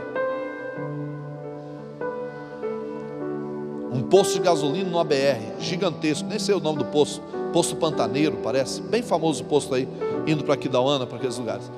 Um 3.91 4.01
posto 4.03 4.33
de 4.33 4.41
gasolina 4.41 4.89
no 4.89 4.99
ABR, 4.99 5.59
gigantesco, 5.59 6.27
nem 6.27 6.39
sei 6.39 6.55
o 6.55 6.59
nome 6.59 6.79
do 6.79 6.85
posto, 6.85 7.21
posto 7.51 7.75
Pantaneiro, 7.75 8.37
parece, 8.43 8.81
bem 8.81 9.01
famoso 9.01 9.43
o 9.43 9.47
posto 9.47 9.73
aí, 9.73 9.87
indo 10.25 10.43
para 10.43 10.53
Aquidauana, 10.53 11.05
para 11.05 11.17
aqueles 11.17 11.37
lugares. 11.37 11.69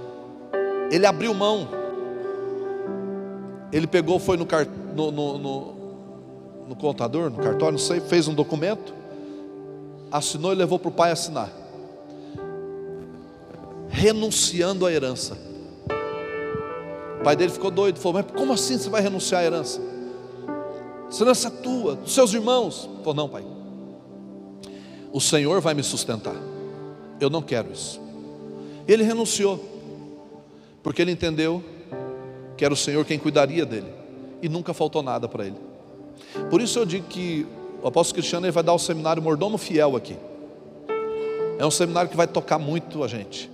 Ele 0.91 1.06
abriu 1.06 1.34
mão, 1.34 1.67
ele 3.72 3.88
pegou, 3.88 4.19
foi 4.19 4.38
no, 4.38 4.45
no, 5.12 5.38
no, 5.38 5.78
no, 6.69 6.75
contador, 6.75 7.29
no 7.29 7.38
cartório, 7.38 7.73
não 7.73 7.79
sei, 7.79 7.99
fez 7.99 8.27
um 8.27 8.34
documento, 8.34 8.93
assinou 10.12 10.53
e 10.53 10.55
levou 10.55 10.79
para 10.79 10.89
o 10.89 10.91
pai 10.91 11.12
assinar 11.12 11.51
renunciando 13.89 14.86
à 14.86 14.91
herança. 14.91 15.38
O 17.19 17.23
pai 17.23 17.36
dele 17.36 17.51
ficou 17.51 17.69
doido, 17.69 17.99
falou: 17.99 18.21
Mas 18.23 18.32
como 18.32 18.53
assim 18.53 18.77
você 18.77 18.89
vai 18.89 19.01
renunciar 19.01 19.41
à 19.41 19.45
herança? 19.45 19.82
Essa 21.10 21.23
herança 21.23 21.47
é 21.47 21.51
tua, 21.51 21.95
dos 21.95 22.13
seus 22.13 22.34
irmãos. 22.34 22.86
Ele 22.86 22.97
falou: 22.99 23.13
Não, 23.13 23.27
pai. 23.27 23.45
O 25.12 25.19
Senhor 25.19 25.60
vai 25.60 25.73
me 25.73 25.84
sustentar. 25.84 26.36
Eu 27.19 27.29
não 27.29 27.41
quero 27.41 27.71
isso. 27.71 27.99
Ele 28.88 29.03
renunciou, 29.03 29.60
porque 30.82 31.01
ele 31.01 31.12
entendeu 31.12 31.63
que 32.55 32.63
era 32.63 32.73
o 32.73 32.77
Senhor 32.77 33.03
quem 33.05 33.19
cuidaria 33.19 33.65
dele, 33.65 33.91
e 34.41 34.47
nunca 34.47 34.73
faltou 34.73 35.03
nada 35.03 35.27
para 35.27 35.45
ele. 35.45 35.68
Por 36.49 36.62
isso 36.62 36.79
eu 36.79 36.86
digo 36.86 37.08
que 37.08 37.45
o 37.82 37.88
apóstolo 37.88 38.15
Cristiano 38.15 38.45
ele 38.45 38.51
vai 38.51 38.63
dar 38.63 38.73
o 38.73 38.79
seminário 38.79 39.21
Mordomo 39.21 39.58
Fiel 39.58 39.95
aqui. 39.95 40.17
É 41.58 41.65
um 41.65 41.71
seminário 41.71 42.10
que 42.10 42.17
vai 42.17 42.27
tocar 42.27 42.58
muito 42.58 43.03
a 43.03 43.08
gente 43.08 43.49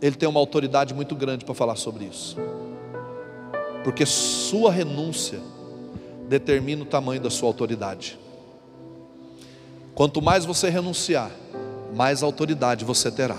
ele 0.00 0.16
tem 0.16 0.28
uma 0.28 0.40
autoridade 0.40 0.94
muito 0.94 1.14
grande 1.14 1.44
para 1.44 1.54
falar 1.54 1.76
sobre 1.76 2.04
isso. 2.04 2.36
Porque 3.84 4.06
sua 4.06 4.70
renúncia 4.72 5.40
determina 6.28 6.82
o 6.82 6.86
tamanho 6.86 7.20
da 7.20 7.30
sua 7.30 7.48
autoridade. 7.48 8.18
Quanto 9.94 10.22
mais 10.22 10.44
você 10.44 10.70
renunciar, 10.70 11.30
mais 11.94 12.22
autoridade 12.22 12.84
você 12.84 13.10
terá. 13.10 13.36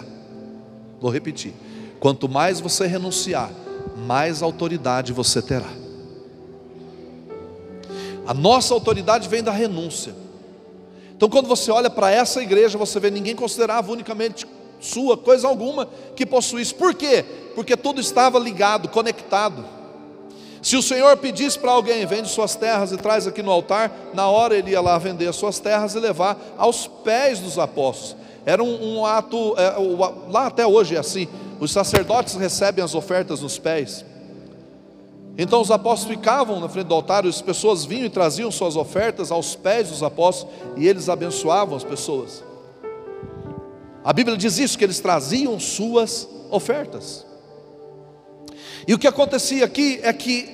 Vou 1.00 1.10
repetir. 1.10 1.54
Quanto 2.00 2.30
mais 2.30 2.60
você 2.60 2.86
renunciar, 2.86 3.52
mais 4.06 4.44
autoridade 4.44 5.14
você 5.14 5.42
terá. 5.42 5.81
A 8.26 8.34
nossa 8.34 8.74
autoridade 8.74 9.28
vem 9.28 9.44
da 9.44 9.52
renúncia. 9.52 10.14
Então, 11.16 11.30
quando 11.30 11.48
você 11.48 11.72
olha 11.72 11.90
para 11.90 12.12
essa 12.12 12.42
igreja, 12.42 12.78
você 12.78 13.00
vê 13.00 13.12
ninguém 13.12 13.36
considerava 13.36 13.92
unicamente 13.92 14.48
sua, 14.80 15.16
coisa 15.16 15.48
alguma 15.48 15.88
que 16.16 16.26
possuísse. 16.26 16.74
Por 16.74 16.94
quê? 16.94 17.24
Porque 17.54 17.78
tudo 17.78 18.02
estava 18.02 18.40
ligado, 18.40 18.90
conectado. 18.90 19.64
Se 20.62 20.78
o 20.78 20.82
Senhor 20.82 21.16
pedisse 21.18 21.58
para 21.58 21.72
alguém, 21.72 22.06
vende 22.06 22.30
suas 22.30 22.56
terras 22.56 22.92
e 22.92 22.98
traz 22.98 23.26
aqui 23.26 23.42
no 23.42 23.52
altar, 23.52 23.92
na 24.14 24.28
hora 24.30 24.56
ele 24.56 24.72
ia 24.72 24.82
lá 24.82 24.98
vender 24.98 25.28
as 25.28 25.36
suas 25.36 25.60
terras 25.60 25.96
e 25.96 26.00
levar 26.00 26.38
aos 26.58 26.88
pés 26.88 27.40
dos 27.40 27.58
apóstolos. 27.58 28.16
Era 28.46 28.64
um, 28.64 28.98
um 28.98 29.06
ato, 29.06 29.56
é, 29.58 29.76
lá 30.30 30.48
até 30.48 30.66
hoje 30.66 30.96
é 30.96 31.00
assim: 31.00 31.28
os 31.60 31.72
sacerdotes 31.72 32.36
recebem 32.36 32.84
as 32.84 32.94
ofertas 32.94 33.42
nos 33.42 33.58
pés. 33.58 34.06
Então 35.42 35.60
os 35.60 35.72
apóstolos 35.72 36.16
ficavam 36.16 36.60
na 36.60 36.70
frente 36.70 36.86
do 36.86 36.94
altar, 36.94 37.26
as 37.26 37.42
pessoas 37.42 37.84
vinham 37.84 38.06
e 38.06 38.10
traziam 38.12 38.52
suas 38.52 38.76
ofertas 38.76 39.32
aos 39.32 39.56
pés 39.56 39.90
dos 39.90 40.04
apóstolos 40.04 40.54
e 40.78 40.88
eles 40.88 41.10
abençoavam 41.10 41.76
as 41.76 41.84
pessoas. 41.84 42.44
A 44.04 44.14
Bíblia 44.14 44.38
diz 44.38 44.60
isso, 44.60 44.78
que 44.78 44.84
eles 44.84 45.00
traziam 45.00 45.60
suas 45.60 46.30
ofertas. 46.52 47.26
E 48.88 48.94
o 48.94 49.00
que 49.00 49.08
acontecia 49.08 49.66
aqui 49.66 50.00
é 50.04 50.14
que 50.14 50.48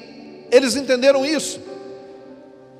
eles 0.50 0.78
entenderam 0.78 1.26
isso. 1.26 1.60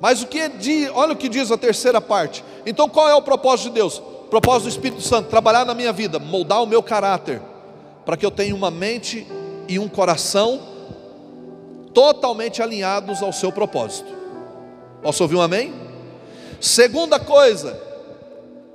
Mas 0.00 0.22
o 0.22 0.28
que 0.28 0.48
diz, 0.48 0.90
olha 0.94 1.12
o 1.12 1.16
que 1.16 1.28
diz 1.28 1.50
a 1.50 1.58
terceira 1.58 2.00
parte. 2.00 2.42
Então 2.64 2.88
qual 2.88 3.10
é 3.10 3.14
o 3.14 3.20
propósito 3.20 3.68
de 3.68 3.74
Deus? 3.74 3.98
O 3.98 4.28
propósito 4.30 4.62
do 4.62 4.70
Espírito 4.70 5.02
Santo, 5.02 5.28
trabalhar 5.28 5.66
na 5.66 5.74
minha 5.74 5.92
vida, 5.92 6.18
moldar 6.18 6.62
o 6.62 6.66
meu 6.66 6.82
caráter, 6.82 7.42
para 8.06 8.16
que 8.16 8.24
eu 8.24 8.30
tenha 8.30 8.54
uma 8.54 8.70
mente 8.70 9.26
e 9.68 9.78
um 9.78 9.88
coração 9.88 10.77
totalmente 11.92 12.62
alinhados 12.62 13.22
ao 13.22 13.32
seu 13.32 13.50
propósito. 13.52 14.12
Posso 15.02 15.22
ouvir 15.22 15.36
um 15.36 15.42
amém? 15.42 15.72
Segunda 16.60 17.20
coisa, 17.20 17.80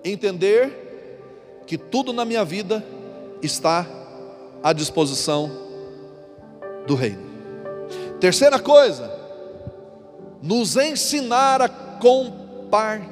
entender 0.03 1.63
que 1.65 1.77
tudo 1.77 2.11
na 2.13 2.25
minha 2.25 2.43
vida 2.45 2.83
está 3.41 3.85
à 4.61 4.71
disposição 4.73 5.51
do 6.87 6.95
Reino. 6.95 7.23
Terceira 8.19 8.59
coisa, 8.59 9.11
nos 10.41 10.77
ensinar 10.77 11.61
a 11.61 11.69
compartilhar. 11.69 13.03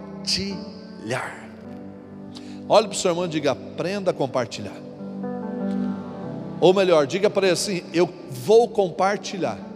Olhe 2.68 2.88
para 2.88 2.96
o 2.96 2.98
seu 2.98 3.12
irmão 3.12 3.26
e 3.26 3.30
diga: 3.30 3.52
aprenda 3.52 4.12
a 4.12 4.14
compartilhar. 4.14 4.80
Ou 6.62 6.74
melhor, 6.74 7.06
diga 7.06 7.30
para 7.30 7.48
ele 7.48 7.54
assim: 7.54 7.84
eu 7.94 8.10
vou 8.30 8.70
compartilhar 8.70 9.71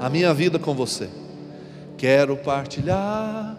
a 0.00 0.08
minha 0.08 0.32
vida 0.32 0.58
com 0.58 0.74
você. 0.74 1.08
Quero 1.96 2.36
partilhar, 2.36 3.56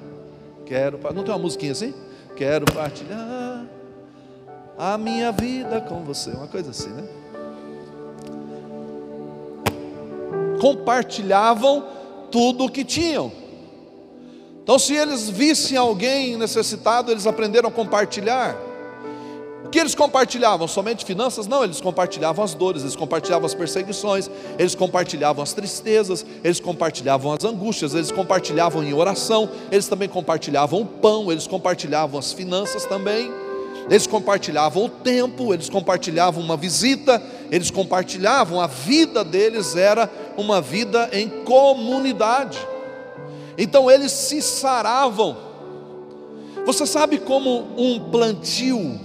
quero. 0.66 1.00
Não 1.14 1.24
tem 1.24 1.34
uma 1.34 1.40
musiquinha 1.40 1.72
assim? 1.72 1.94
Quero 2.36 2.66
partilhar 2.66 3.66
a 4.78 4.98
minha 4.98 5.32
vida 5.32 5.82
com 5.82 6.04
você, 6.06 6.30
uma 6.32 6.48
coisa 6.48 6.72
assim, 6.72 6.90
né? 6.90 7.04
Compartilhavam 10.62 11.86
tudo 12.32 12.66
o 12.66 12.70
que 12.70 12.86
tinham. 12.86 13.32
Então, 14.64 14.80
se 14.80 14.94
eles 14.94 15.30
vissem 15.30 15.76
alguém 15.76 16.38
necessitado, 16.38 17.12
eles 17.12 17.28
aprenderam 17.28 17.70
a 17.70 17.72
compartilhar. 17.72 18.56
O 19.66 19.70
que 19.70 19.80
eles 19.80 19.94
compartilhavam? 19.94 20.68
Somente 20.68 21.06
finanças? 21.06 21.46
Não, 21.46 21.64
eles 21.64 21.80
compartilhavam 21.80 22.44
as 22.44 22.54
dores, 22.54 22.82
eles 22.82 22.96
compartilhavam 22.96 23.46
as 23.46 23.54
perseguições, 23.54 24.30
eles 24.58 24.74
compartilhavam 24.74 25.44
as 25.44 25.54
tristezas, 25.54 26.26
eles 26.44 26.60
compartilhavam 26.60 27.34
as 27.34 27.44
angústias, 27.44 27.94
eles 27.94 28.12
compartilhavam 28.12 28.84
em 28.84 28.94
oração, 28.94 29.50
eles 29.72 29.88
também 29.88 30.10
compartilhavam 30.10 30.82
o 30.82 30.86
pão, 30.86 31.32
eles 31.32 31.46
compartilhavam 31.46 32.20
as 32.20 32.34
finanças 32.34 32.86
também 32.86 33.32
eles 33.90 34.06
compartilhavam 34.06 34.86
o 34.86 34.90
tempo, 34.90 35.52
eles 35.52 35.68
compartilhavam 35.68 36.44
uma 36.44 36.56
visita, 36.56 37.22
eles 37.50 37.72
compartilhavam, 37.72 38.62
a 38.62 38.68
vida 38.68 39.24
deles 39.24 39.76
era 39.76 40.10
uma 40.38 40.62
vida 40.62 41.10
em 41.12 41.28
comunidade. 41.44 42.60
Então 43.58 43.90
eles 43.90 44.12
se 44.12 44.42
saravam. 44.44 45.36
Você 46.66 46.86
sabe 46.86 47.18
como 47.18 47.68
um 47.76 48.12
plantio 48.12 49.00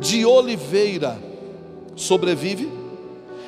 de 0.00 0.24
oliveira 0.24 1.18
sobrevive. 1.96 2.70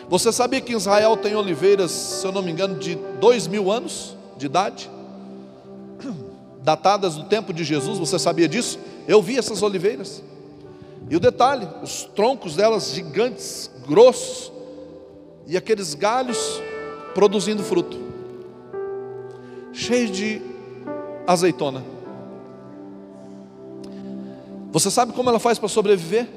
Você 0.08 0.32
sabia 0.32 0.60
que 0.60 0.72
Israel 0.72 1.16
tem 1.16 1.34
oliveiras, 1.34 1.90
se 1.90 2.26
eu 2.26 2.32
não 2.32 2.42
me 2.42 2.50
engano, 2.50 2.78
de 2.78 2.96
dois 3.20 3.46
mil 3.46 3.70
anos 3.70 4.16
de 4.36 4.46
idade? 4.46 4.90
Datadas 6.62 7.14
do 7.14 7.24
tempo 7.24 7.52
de 7.52 7.62
Jesus, 7.62 7.98
você 7.98 8.18
sabia 8.18 8.48
disso? 8.48 8.78
Eu 9.06 9.22
vi 9.22 9.38
essas 9.38 9.62
oliveiras. 9.62 10.22
E 11.08 11.16
o 11.16 11.20
detalhe, 11.20 11.66
os 11.82 12.04
troncos 12.04 12.56
delas 12.56 12.92
gigantes, 12.92 13.70
grossos, 13.86 14.52
e 15.46 15.56
aqueles 15.56 15.94
galhos 15.94 16.60
produzindo 17.14 17.62
fruto, 17.62 17.98
cheios 19.72 20.10
de 20.10 20.40
azeitona. 21.26 21.82
Você 24.70 24.90
sabe 24.90 25.12
como 25.12 25.28
ela 25.28 25.40
faz 25.40 25.58
para 25.58 25.68
sobreviver? 25.68 26.28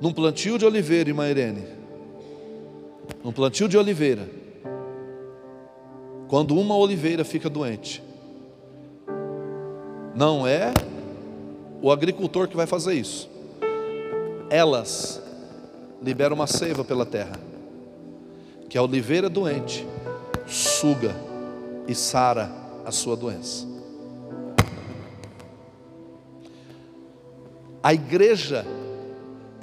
Num 0.00 0.12
plantio 0.12 0.58
de 0.58 0.64
oliveira, 0.64 1.10
irmã 1.10 1.28
Irene. 1.28 1.64
Num 3.22 3.32
plantio 3.32 3.68
de 3.68 3.78
oliveira. 3.78 4.28
Quando 6.28 6.58
uma 6.58 6.76
oliveira 6.76 7.24
fica 7.24 7.48
doente, 7.48 8.02
não 10.14 10.46
é 10.46 10.72
o 11.80 11.90
agricultor 11.90 12.48
que 12.48 12.56
vai 12.56 12.66
fazer 12.66 12.94
isso. 12.94 13.28
Elas 14.48 15.22
liberam 16.02 16.34
uma 16.34 16.46
seiva 16.46 16.84
pela 16.84 17.06
terra, 17.06 17.38
que 18.68 18.76
a 18.76 18.82
oliveira 18.82 19.28
doente 19.28 19.86
suga 20.46 21.14
e 21.86 21.94
sara 21.94 22.50
a 22.84 22.90
sua 22.90 23.16
doença. 23.16 23.66
A 27.82 27.92
igreja 27.92 28.64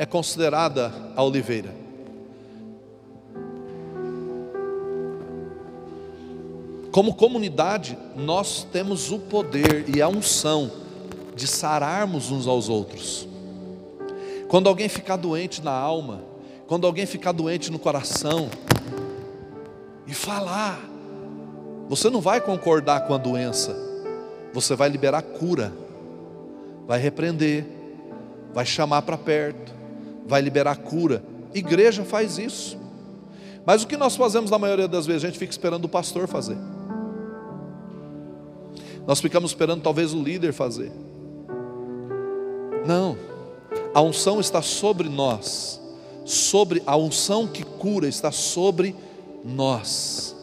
é 0.01 0.05
considerada 0.07 0.91
a 1.15 1.21
oliveira. 1.21 1.75
Como 6.91 7.13
comunidade, 7.13 7.95
nós 8.15 8.63
temos 8.71 9.11
o 9.11 9.19
poder 9.19 9.95
e 9.95 10.01
a 10.01 10.07
unção 10.07 10.71
de 11.35 11.45
sararmos 11.45 12.31
uns 12.31 12.47
aos 12.47 12.67
outros. 12.67 13.27
Quando 14.47 14.67
alguém 14.67 14.89
ficar 14.89 15.17
doente 15.17 15.61
na 15.61 15.71
alma, 15.71 16.23
quando 16.65 16.87
alguém 16.87 17.05
ficar 17.05 17.31
doente 17.31 17.71
no 17.71 17.77
coração, 17.77 18.49
e 20.07 20.15
falar, 20.15 20.79
você 21.87 22.09
não 22.09 22.21
vai 22.21 22.41
concordar 22.41 23.01
com 23.01 23.13
a 23.13 23.19
doença, 23.19 23.77
você 24.51 24.75
vai 24.75 24.89
liberar 24.89 25.21
cura, 25.21 25.71
vai 26.87 26.99
repreender, 26.99 27.67
vai 28.51 28.65
chamar 28.65 29.03
para 29.03 29.15
perto, 29.15 29.80
vai 30.31 30.41
liberar 30.41 30.77
cura. 30.77 31.21
Igreja 31.53 32.05
faz 32.05 32.37
isso. 32.37 32.77
Mas 33.65 33.83
o 33.83 33.87
que 33.87 33.97
nós 33.97 34.15
fazemos 34.15 34.49
na 34.49 34.57
maioria 34.57 34.87
das 34.87 35.05
vezes? 35.05 35.25
A 35.25 35.27
gente 35.27 35.37
fica 35.37 35.51
esperando 35.51 35.83
o 35.83 35.89
pastor 35.89 36.25
fazer. 36.25 36.57
Nós 39.05 39.19
ficamos 39.19 39.51
esperando 39.51 39.81
talvez 39.81 40.13
o 40.13 40.23
líder 40.23 40.53
fazer. 40.53 40.89
Não. 42.87 43.17
A 43.93 44.01
unção 44.01 44.39
está 44.39 44.61
sobre 44.61 45.09
nós. 45.09 45.81
Sobre 46.23 46.81
a 46.85 46.95
unção 46.95 47.45
que 47.45 47.65
cura 47.65 48.07
está 48.07 48.31
sobre 48.31 48.95
nós. 49.43 50.33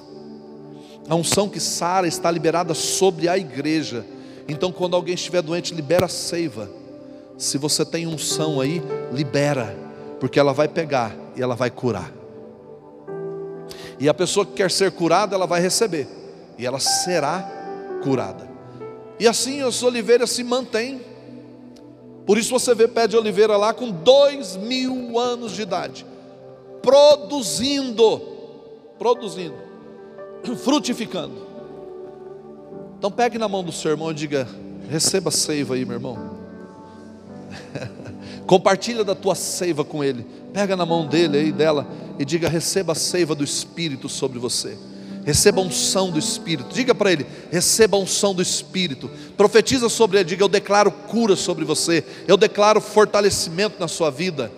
A 1.08 1.14
unção 1.14 1.48
que 1.48 1.60
sara 1.60 2.06
está 2.06 2.30
liberada 2.30 2.74
sobre 2.74 3.26
a 3.26 3.38
igreja. 3.38 4.04
Então, 4.46 4.70
quando 4.70 4.94
alguém 4.94 5.14
estiver 5.14 5.40
doente, 5.40 5.74
libera 5.74 6.04
a 6.04 6.10
seiva. 6.10 6.68
Se 7.38 7.56
você 7.56 7.84
tem 7.84 8.04
unção 8.04 8.60
aí, 8.60 8.82
libera, 9.12 9.74
porque 10.18 10.40
ela 10.40 10.52
vai 10.52 10.66
pegar 10.66 11.14
e 11.36 11.40
ela 11.40 11.54
vai 11.54 11.70
curar. 11.70 12.12
E 14.00 14.08
a 14.08 14.14
pessoa 14.14 14.44
que 14.44 14.54
quer 14.54 14.70
ser 14.72 14.90
curada, 14.90 15.36
ela 15.36 15.46
vai 15.46 15.60
receber, 15.60 16.08
e 16.58 16.66
ela 16.66 16.80
será 16.80 17.48
curada. 18.02 18.48
E 19.20 19.26
assim 19.26 19.62
as 19.62 19.82
oliveiras 19.84 20.30
se 20.30 20.42
mantêm. 20.42 21.00
Por 22.26 22.36
isso 22.36 22.50
você 22.50 22.74
vê 22.74 22.88
pé 22.88 23.06
de 23.06 23.16
oliveira 23.16 23.56
lá 23.56 23.72
com 23.72 23.90
dois 23.90 24.56
mil 24.56 25.16
anos 25.18 25.52
de 25.52 25.62
idade, 25.62 26.04
produzindo, 26.82 28.20
produzindo, 28.98 29.56
frutificando. 30.62 31.46
Então 32.98 33.12
pegue 33.12 33.38
na 33.38 33.48
mão 33.48 33.62
do 33.62 33.72
seu 33.72 33.92
irmão 33.92 34.10
e 34.10 34.14
diga: 34.14 34.46
receba 34.90 35.30
seiva 35.30 35.74
aí, 35.74 35.84
meu 35.84 35.94
irmão. 35.94 36.37
Compartilha 38.46 39.04
da 39.04 39.14
tua 39.14 39.34
seiva 39.34 39.84
com 39.84 40.02
ele. 40.02 40.26
Pega 40.52 40.76
na 40.76 40.86
mão 40.86 41.06
dele 41.06 41.38
aí 41.38 41.52
dela 41.52 41.86
e 42.18 42.24
diga: 42.24 42.48
receba 42.48 42.92
a 42.92 42.96
seiva 42.96 43.34
do 43.34 43.44
Espírito 43.44 44.08
sobre 44.08 44.38
você 44.38 44.76
receba 45.28 45.60
a 45.60 45.64
unção 45.64 46.10
do 46.10 46.18
Espírito. 46.18 46.72
Diga 46.72 46.94
para 46.94 47.12
ele: 47.12 47.26
receba 47.50 47.98
a 47.98 48.00
unção 48.00 48.34
do 48.34 48.40
Espírito. 48.40 49.10
Profetiza 49.36 49.90
sobre 49.90 50.16
ele, 50.16 50.24
diga: 50.24 50.42
Eu 50.42 50.48
declaro 50.48 50.90
cura 50.90 51.36
sobre 51.36 51.66
você, 51.66 52.02
eu 52.26 52.36
declaro 52.36 52.80
fortalecimento 52.80 53.78
na 53.78 53.86
sua 53.86 54.10
vida. 54.10 54.50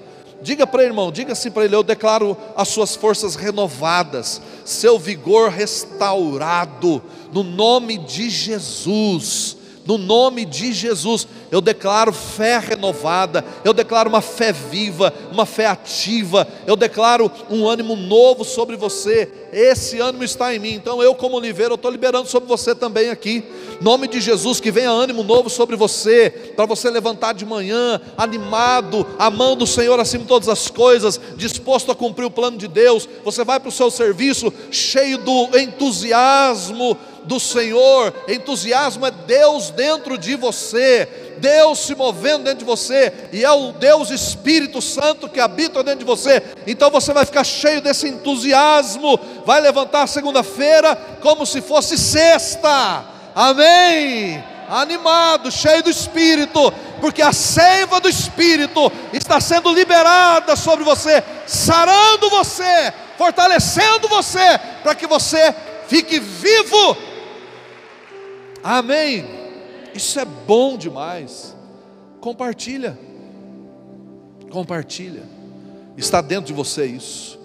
Diga 0.42 0.66
para 0.66 0.82
ele, 0.82 0.90
irmão, 0.92 1.10
diga 1.10 1.32
assim 1.32 1.50
para 1.50 1.64
ele: 1.64 1.74
Eu 1.74 1.82
declaro 1.82 2.36
as 2.56 2.68
suas 2.68 2.94
forças 2.94 3.34
renovadas, 3.34 4.40
seu 4.64 4.96
vigor 4.96 5.50
restaurado, 5.50 7.02
no 7.32 7.42
nome 7.42 7.98
de 7.98 8.30
Jesus. 8.30 9.56
No 9.90 9.98
nome 9.98 10.44
de 10.44 10.72
Jesus, 10.72 11.26
eu 11.50 11.60
declaro 11.60 12.12
fé 12.12 12.60
renovada, 12.60 13.44
eu 13.64 13.72
declaro 13.72 14.08
uma 14.08 14.20
fé 14.20 14.52
viva, 14.52 15.12
uma 15.32 15.44
fé 15.44 15.66
ativa, 15.66 16.46
eu 16.64 16.76
declaro 16.76 17.28
um 17.50 17.68
ânimo 17.68 17.96
novo 17.96 18.44
sobre 18.44 18.76
você. 18.76 19.28
Esse 19.52 19.98
ânimo 19.98 20.22
está 20.22 20.54
em 20.54 20.60
mim, 20.60 20.74
então 20.74 21.02
eu, 21.02 21.12
como 21.12 21.36
oliveira, 21.36 21.72
eu 21.72 21.74
estou 21.74 21.90
liberando 21.90 22.28
sobre 22.28 22.48
você 22.48 22.72
também 22.72 23.10
aqui. 23.10 23.42
Nome 23.80 24.06
de 24.06 24.20
Jesus, 24.20 24.60
que 24.60 24.70
venha 24.70 24.92
ânimo 24.92 25.24
novo 25.24 25.50
sobre 25.50 25.74
você, 25.74 26.30
para 26.54 26.66
você 26.66 26.88
levantar 26.88 27.34
de 27.34 27.44
manhã, 27.44 28.00
animado, 28.16 29.04
amando 29.18 29.64
o 29.64 29.66
Senhor 29.66 29.98
acima 29.98 30.22
de 30.22 30.28
todas 30.28 30.48
as 30.48 30.68
coisas, 30.68 31.20
disposto 31.36 31.90
a 31.90 31.96
cumprir 31.96 32.26
o 32.26 32.30
plano 32.30 32.56
de 32.56 32.68
Deus. 32.68 33.08
Você 33.24 33.42
vai 33.42 33.58
para 33.58 33.70
o 33.70 33.72
seu 33.72 33.90
serviço 33.90 34.52
cheio 34.70 35.18
do 35.18 35.58
entusiasmo 35.58 36.96
do 37.30 37.38
Senhor, 37.38 38.12
entusiasmo 38.26 39.06
é 39.06 39.10
Deus 39.12 39.70
dentro 39.70 40.18
de 40.18 40.34
você, 40.34 41.08
Deus 41.38 41.78
se 41.78 41.94
movendo 41.94 42.42
dentro 42.42 42.58
de 42.58 42.64
você, 42.64 43.12
e 43.32 43.44
é 43.44 43.50
o 43.52 43.70
Deus 43.70 44.10
Espírito 44.10 44.82
Santo 44.82 45.28
que 45.28 45.38
habita 45.38 45.84
dentro 45.84 46.00
de 46.00 46.04
você. 46.04 46.42
Então 46.66 46.90
você 46.90 47.12
vai 47.12 47.24
ficar 47.24 47.44
cheio 47.44 47.80
desse 47.80 48.08
entusiasmo, 48.08 49.16
vai 49.46 49.60
levantar 49.60 50.08
segunda-feira 50.08 50.96
como 51.22 51.46
se 51.46 51.60
fosse 51.60 51.96
sexta. 51.96 53.04
Amém. 53.32 54.42
Animado, 54.68 55.52
cheio 55.52 55.84
do 55.84 55.90
Espírito, 55.90 56.72
porque 57.00 57.22
a 57.22 57.32
seiva 57.32 58.00
do 58.00 58.08
Espírito 58.08 58.90
está 59.12 59.40
sendo 59.40 59.72
liberada 59.72 60.56
sobre 60.56 60.82
você, 60.82 61.22
sarando 61.46 62.28
você, 62.28 62.92
fortalecendo 63.16 64.08
você, 64.08 64.58
para 64.82 64.96
que 64.96 65.06
você 65.06 65.54
fique 65.86 66.18
vivo 66.18 67.09
Amém. 68.62 69.24
Isso 69.94 70.18
é 70.18 70.24
bom 70.24 70.76
demais. 70.76 71.56
Compartilha. 72.20 72.98
Compartilha. 74.50 75.22
Está 75.96 76.20
dentro 76.20 76.46
de 76.46 76.52
você 76.52 76.86
isso. 76.86 77.38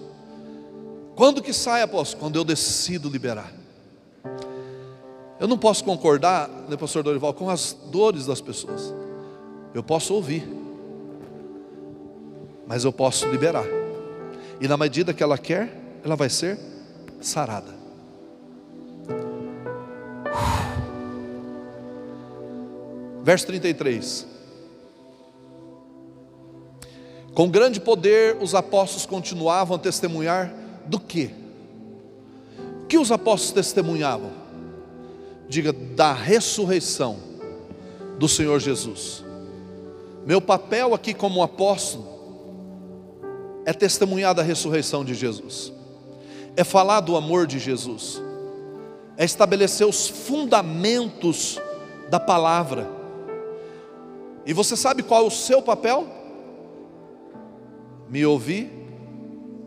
Quando 1.14 1.42
que 1.42 1.52
sai, 1.52 1.82
apóstolo? 1.82 2.20
Quando 2.20 2.36
eu 2.36 2.44
decido 2.44 3.08
liberar. 3.08 3.52
Eu 5.38 5.46
não 5.46 5.58
posso 5.58 5.84
concordar, 5.84 6.48
né, 6.68 6.76
pastor 6.76 7.02
Dorival, 7.02 7.34
com 7.34 7.50
as 7.50 7.76
dores 7.90 8.26
das 8.26 8.40
pessoas. 8.40 8.94
Eu 9.74 9.82
posso 9.82 10.14
ouvir, 10.14 10.48
mas 12.66 12.84
eu 12.84 12.92
posso 12.92 13.26
liberar. 13.28 13.66
E 14.60 14.66
na 14.66 14.76
medida 14.76 15.12
que 15.12 15.22
ela 15.22 15.36
quer, 15.36 16.00
ela 16.02 16.16
vai 16.16 16.30
ser 16.30 16.58
sarada. 17.20 17.74
Verso 23.26 23.44
33. 23.48 24.24
Com 27.34 27.50
grande 27.50 27.80
poder 27.80 28.36
os 28.40 28.54
apóstolos 28.54 29.04
continuavam 29.04 29.74
a 29.74 29.80
testemunhar 29.80 30.54
do 30.86 31.00
que? 31.00 31.34
O 32.82 32.86
que 32.86 32.96
os 32.96 33.10
apóstolos 33.10 33.50
testemunhavam? 33.50 34.30
Diga, 35.48 35.72
da 35.72 36.12
ressurreição 36.12 37.16
do 38.16 38.28
Senhor 38.28 38.60
Jesus. 38.60 39.24
Meu 40.24 40.40
papel 40.40 40.94
aqui 40.94 41.12
como 41.12 41.42
apóstolo 41.42 42.06
é 43.64 43.72
testemunhar 43.72 44.36
da 44.36 44.42
ressurreição 44.44 45.04
de 45.04 45.14
Jesus, 45.14 45.72
é 46.56 46.62
falar 46.62 47.00
do 47.00 47.16
amor 47.16 47.48
de 47.48 47.58
Jesus, 47.58 48.22
é 49.16 49.24
estabelecer 49.24 49.84
os 49.84 50.06
fundamentos 50.06 51.60
da 52.08 52.20
palavra, 52.20 52.94
e 54.46 54.52
você 54.52 54.76
sabe 54.76 55.02
qual 55.02 55.24
é 55.24 55.26
o 55.26 55.30
seu 55.30 55.60
papel? 55.60 56.06
me 58.08 58.24
ouvir 58.24 58.70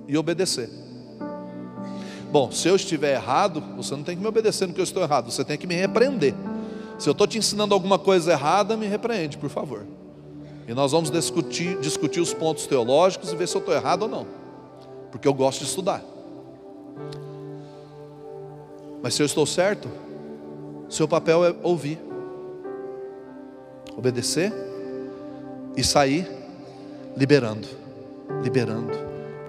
e 0.08 0.18
obedecer. 0.18 0.70
Bom, 2.32 2.52
se 2.52 2.68
eu 2.68 2.76
estiver 2.76 3.16
errado, 3.16 3.62
você 3.76 3.96
não 3.96 4.04
tem 4.04 4.16
que 4.16 4.22
me 4.22 4.28
obedecer 4.28 4.68
no 4.68 4.74
que 4.74 4.80
eu 4.80 4.84
estou 4.84 5.02
errado, 5.02 5.32
você 5.32 5.44
tem 5.44 5.58
que 5.58 5.68
me 5.68 5.76
repreender. 5.76 6.34
Se 6.98 7.10
eu 7.10 7.12
estou 7.14 7.26
te 7.26 7.38
ensinando 7.38 7.74
alguma 7.74 7.98
coisa 7.98 8.32
errada, 8.32 8.78
me 8.78 8.86
repreende, 8.86 9.38
por 9.38 9.50
favor. 9.50 9.86
E 10.68 10.74
nós 10.74 10.92
vamos 10.92 11.10
discutir, 11.10 11.80
discutir 11.80 12.20
os 12.20 12.34
pontos 12.34 12.68
teológicos 12.68 13.32
e 13.32 13.36
ver 13.36 13.48
se 13.48 13.56
eu 13.56 13.60
estou 13.60 13.74
errado 13.74 14.04
ou 14.04 14.08
não. 14.08 14.28
Porque 15.12 15.28
eu 15.28 15.34
gosto 15.34 15.60
de 15.60 15.66
estudar. 15.66 16.04
Mas 19.02 19.16
se 19.16 19.22
eu 19.22 19.26
estou 19.26 19.46
certo, 19.46 19.90
seu 20.88 21.08
papel 21.08 21.46
é 21.46 21.56
ouvir, 21.64 22.00
obedecer 23.98 24.69
e 25.76 25.84
sair 25.84 26.28
liberando, 27.16 27.68
liberando, 28.42 28.94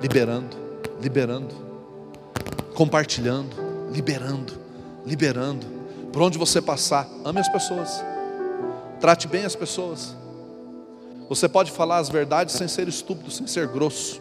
liberando, 0.01 0.57
liberando, 1.01 1.55
compartilhando, 2.75 3.57
liberando, 3.93 4.55
liberando. 5.05 5.67
Por 6.13 6.23
onde 6.23 6.39
você 6.39 6.61
passar, 6.61 7.09
ame 7.25 7.41
as 7.41 7.49
pessoas, 7.49 8.03
trate 9.01 9.29
bem 9.29 9.45
as 9.45 9.55
pessoas. 9.55 10.17
Você 11.29 11.49
pode 11.49 11.71
falar 11.71 11.99
as 11.99 12.09
verdades 12.09 12.55
sem 12.57 12.67
ser 12.67 12.89
estúpido, 12.89 13.31
sem 13.31 13.47
ser 13.47 13.69
grosso. 13.69 14.21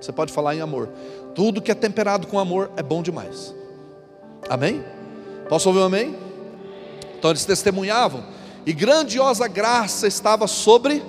Você 0.00 0.12
pode 0.12 0.32
falar 0.32 0.54
em 0.54 0.60
amor. 0.60 0.88
Tudo 1.34 1.60
que 1.60 1.70
é 1.70 1.74
temperado 1.74 2.26
com 2.26 2.38
amor 2.38 2.70
é 2.76 2.82
bom 2.82 3.02
demais. 3.02 3.54
Amém? 4.48 4.82
Posso 5.48 5.68
ouvir 5.68 5.80
um 5.80 5.84
amém? 5.84 6.16
Então 7.18 7.30
eles 7.30 7.44
testemunhavam, 7.44 8.24
e 8.68 8.72
grandiosa 8.74 9.48
graça 9.48 10.06
estava 10.06 10.46
sobre 10.46 11.02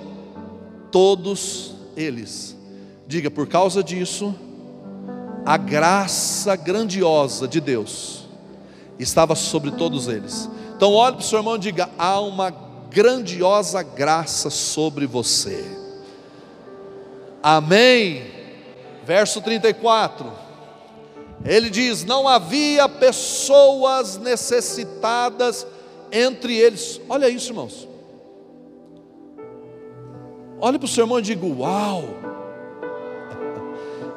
todos 0.90 1.74
eles. 1.94 2.56
Diga, 3.06 3.30
por 3.30 3.46
causa 3.46 3.84
disso, 3.84 4.34
a 5.44 5.58
graça 5.58 6.56
grandiosa 6.56 7.46
de 7.46 7.60
Deus 7.60 8.24
estava 8.98 9.34
sobre 9.34 9.72
todos 9.72 10.08
eles. 10.08 10.48
Então 10.74 10.94
olhe 10.94 11.16
para 11.16 11.22
o 11.22 11.26
seu 11.26 11.40
irmão 11.40 11.56
e 11.56 11.58
diga: 11.58 11.90
há 11.98 12.18
uma 12.20 12.48
grandiosa 12.88 13.82
graça 13.82 14.48
sobre 14.48 15.06
você. 15.06 15.62
Amém. 17.42 18.24
Verso 19.04 19.42
34. 19.42 20.32
Ele 21.44 21.68
diz: 21.68 22.06
Não 22.06 22.26
havia 22.26 22.88
pessoas 22.88 24.16
necessitadas 24.16 25.66
entre 26.12 26.56
eles. 26.56 27.00
Olha 27.08 27.28
isso, 27.28 27.50
irmãos. 27.50 27.88
Olhe 30.60 30.78
para 30.78 30.84
o 30.84 30.88
seu 30.88 31.04
irmão 31.04 31.18
e 31.18 31.22
diga: 31.22 31.46
Uau! 31.46 32.04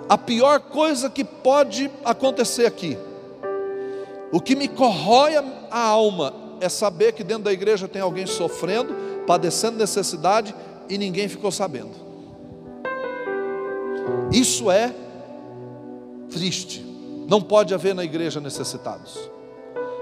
A 0.09 0.17
pior 0.17 0.59
coisa 0.59 1.09
que 1.09 1.23
pode 1.23 1.89
acontecer 2.03 2.65
aqui, 2.65 2.97
o 4.31 4.41
que 4.41 4.55
me 4.55 4.67
corrói 4.67 5.35
a 5.71 5.79
alma, 5.79 6.33
é 6.59 6.69
saber 6.69 7.13
que 7.13 7.23
dentro 7.23 7.43
da 7.43 7.53
igreja 7.53 7.87
tem 7.87 8.01
alguém 8.01 8.25
sofrendo, 8.25 8.93
padecendo 9.25 9.77
necessidade 9.77 10.53
e 10.89 10.97
ninguém 10.97 11.27
ficou 11.27 11.51
sabendo. 11.51 11.91
Isso 14.31 14.69
é 14.69 14.93
triste. 16.29 16.83
Não 17.27 17.41
pode 17.41 17.73
haver 17.73 17.95
na 17.95 18.03
igreja 18.03 18.41
necessitados. 18.41 19.17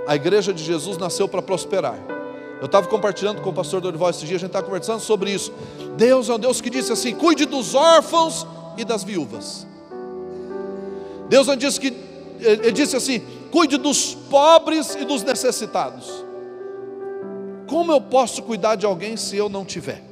A 0.08 0.16
igreja 0.16 0.54
de 0.54 0.64
Jesus 0.64 0.98
nasceu 0.98 1.28
para 1.28 1.42
prosperar. 1.42 1.98
Eu 2.60 2.66
estava 2.66 2.88
compartilhando 2.88 3.42
com 3.42 3.50
o 3.50 3.54
pastor 3.54 3.82
Dorival 3.82 4.10
esse 4.12 4.26
dia, 4.26 4.36
a 4.36 4.40
gente 4.40 4.50
estava 4.50 4.66
conversando 4.66 5.00
sobre 5.00 5.32
isso. 5.32 5.52
Deus 5.98 6.30
é 6.30 6.34
um 6.34 6.40
Deus 6.40 6.62
que 6.62 6.70
disse 6.70 6.92
assim: 6.92 7.16
cuide 7.16 7.46
dos 7.46 7.74
órfãos 7.74 8.46
e 8.78 8.86
das 8.86 9.04
viúvas. 9.04 9.66
Deus 11.28 11.48
não 11.48 11.56
disse 11.56 11.80
que, 11.80 11.94
ele 12.40 12.72
disse 12.72 12.96
assim: 12.96 13.22
cuide 13.52 13.78
dos 13.78 14.14
pobres 14.14 14.96
e 14.96 15.06
dos 15.06 15.24
necessitados. 15.24 16.24
Como 17.68 17.92
eu 17.92 18.02
posso 18.02 18.44
cuidar 18.44 18.76
de 18.76 18.86
alguém 18.86 19.18
se 19.18 19.38
eu 19.38 19.50
não 19.50 19.66
tiver? 19.66 20.04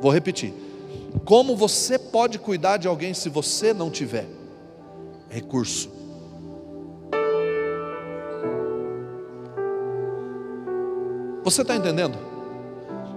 Vou 0.00 0.12
repetir. 0.12 0.52
Como 1.24 1.56
você 1.56 1.98
pode 1.98 2.38
cuidar 2.38 2.76
de 2.76 2.86
alguém 2.86 3.14
se 3.14 3.28
você 3.28 3.72
não 3.72 3.90
tiver 3.90 4.26
recurso? 5.30 5.97
Você 11.48 11.62
está 11.62 11.74
entendendo? 11.74 12.18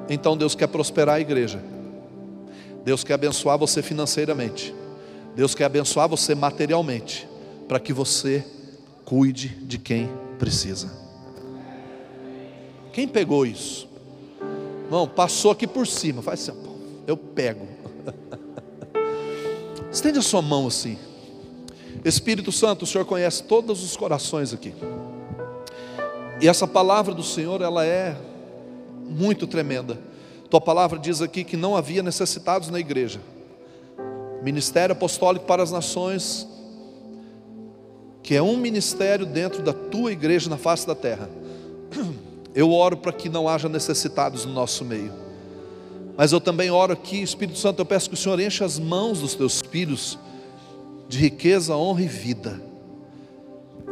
Então 0.09 0.37
Deus 0.37 0.55
quer 0.55 0.67
prosperar 0.67 1.15
a 1.15 1.19
igreja. 1.19 1.61
Deus 2.85 3.03
quer 3.03 3.15
abençoar 3.15 3.57
você 3.57 3.81
financeiramente. 3.81 4.73
Deus 5.35 5.53
quer 5.53 5.65
abençoar 5.65 6.07
você 6.07 6.33
materialmente, 6.33 7.27
para 7.67 7.77
que 7.77 7.91
você 7.91 8.45
cuide 9.03 9.49
de 9.49 9.77
quem 9.77 10.09
precisa. 10.39 10.89
Quem 12.93 13.05
pegou 13.05 13.45
isso? 13.45 13.89
Não, 14.89 15.05
passou 15.05 15.51
aqui 15.51 15.67
por 15.67 15.85
cima. 15.85 16.21
Faz 16.21 16.47
assim, 16.47 16.57
eu 17.05 17.17
pego. 17.17 17.67
Estende 19.91 20.19
a 20.19 20.21
sua 20.21 20.41
mão 20.41 20.67
assim. 20.67 20.97
Espírito 22.05 22.49
Santo, 22.49 22.83
o 22.83 22.87
Senhor 22.87 23.03
conhece 23.03 23.43
todos 23.43 23.83
os 23.83 23.97
corações 23.97 24.53
aqui. 24.53 24.73
E 26.41 26.47
essa 26.47 26.67
palavra 26.67 27.13
do 27.13 27.21
Senhor, 27.21 27.61
ela 27.61 27.85
é 27.85 28.17
muito 29.07 29.45
tremenda. 29.45 29.99
Tua 30.49 30.59
palavra 30.59 30.97
diz 30.97 31.21
aqui 31.21 31.43
que 31.43 31.55
não 31.55 31.75
havia 31.75 32.01
necessitados 32.01 32.69
na 32.69 32.79
igreja. 32.79 33.21
Ministério 34.41 34.93
apostólico 34.93 35.45
para 35.45 35.61
as 35.61 35.71
nações, 35.71 36.47
que 38.23 38.33
é 38.33 38.41
um 38.41 38.57
ministério 38.57 39.23
dentro 39.23 39.61
da 39.61 39.71
tua 39.71 40.11
igreja 40.11 40.49
na 40.49 40.57
face 40.57 40.87
da 40.87 40.95
terra. 40.95 41.29
Eu 42.55 42.71
oro 42.71 42.97
para 42.97 43.13
que 43.13 43.29
não 43.29 43.47
haja 43.47 43.69
necessitados 43.69 44.43
no 44.43 44.51
nosso 44.51 44.83
meio. 44.83 45.13
Mas 46.17 46.33
eu 46.33 46.41
também 46.41 46.69
oro 46.69 46.91
aqui, 46.91 47.21
Espírito 47.21 47.57
Santo, 47.57 47.79
eu 47.79 47.85
peço 47.85 48.09
que 48.09 48.15
o 48.15 48.17
Senhor 48.17 48.37
encha 48.41 48.65
as 48.65 48.77
mãos 48.77 49.21
dos 49.21 49.33
teus 49.33 49.61
filhos 49.61 50.19
de 51.07 51.17
riqueza, 51.17 51.73
honra 51.77 52.03
e 52.03 52.07
vida. 52.07 52.70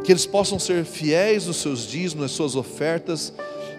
Que 0.04 0.12
eles 0.12 0.26
possam 0.26 0.58
ser 0.58 0.84
fiéis 0.84 1.46
nos 1.46 1.58
seus 1.58 1.86
dízimos, 1.86 2.22
nas 2.22 2.30
suas 2.32 2.56
ofertas, 2.56 3.32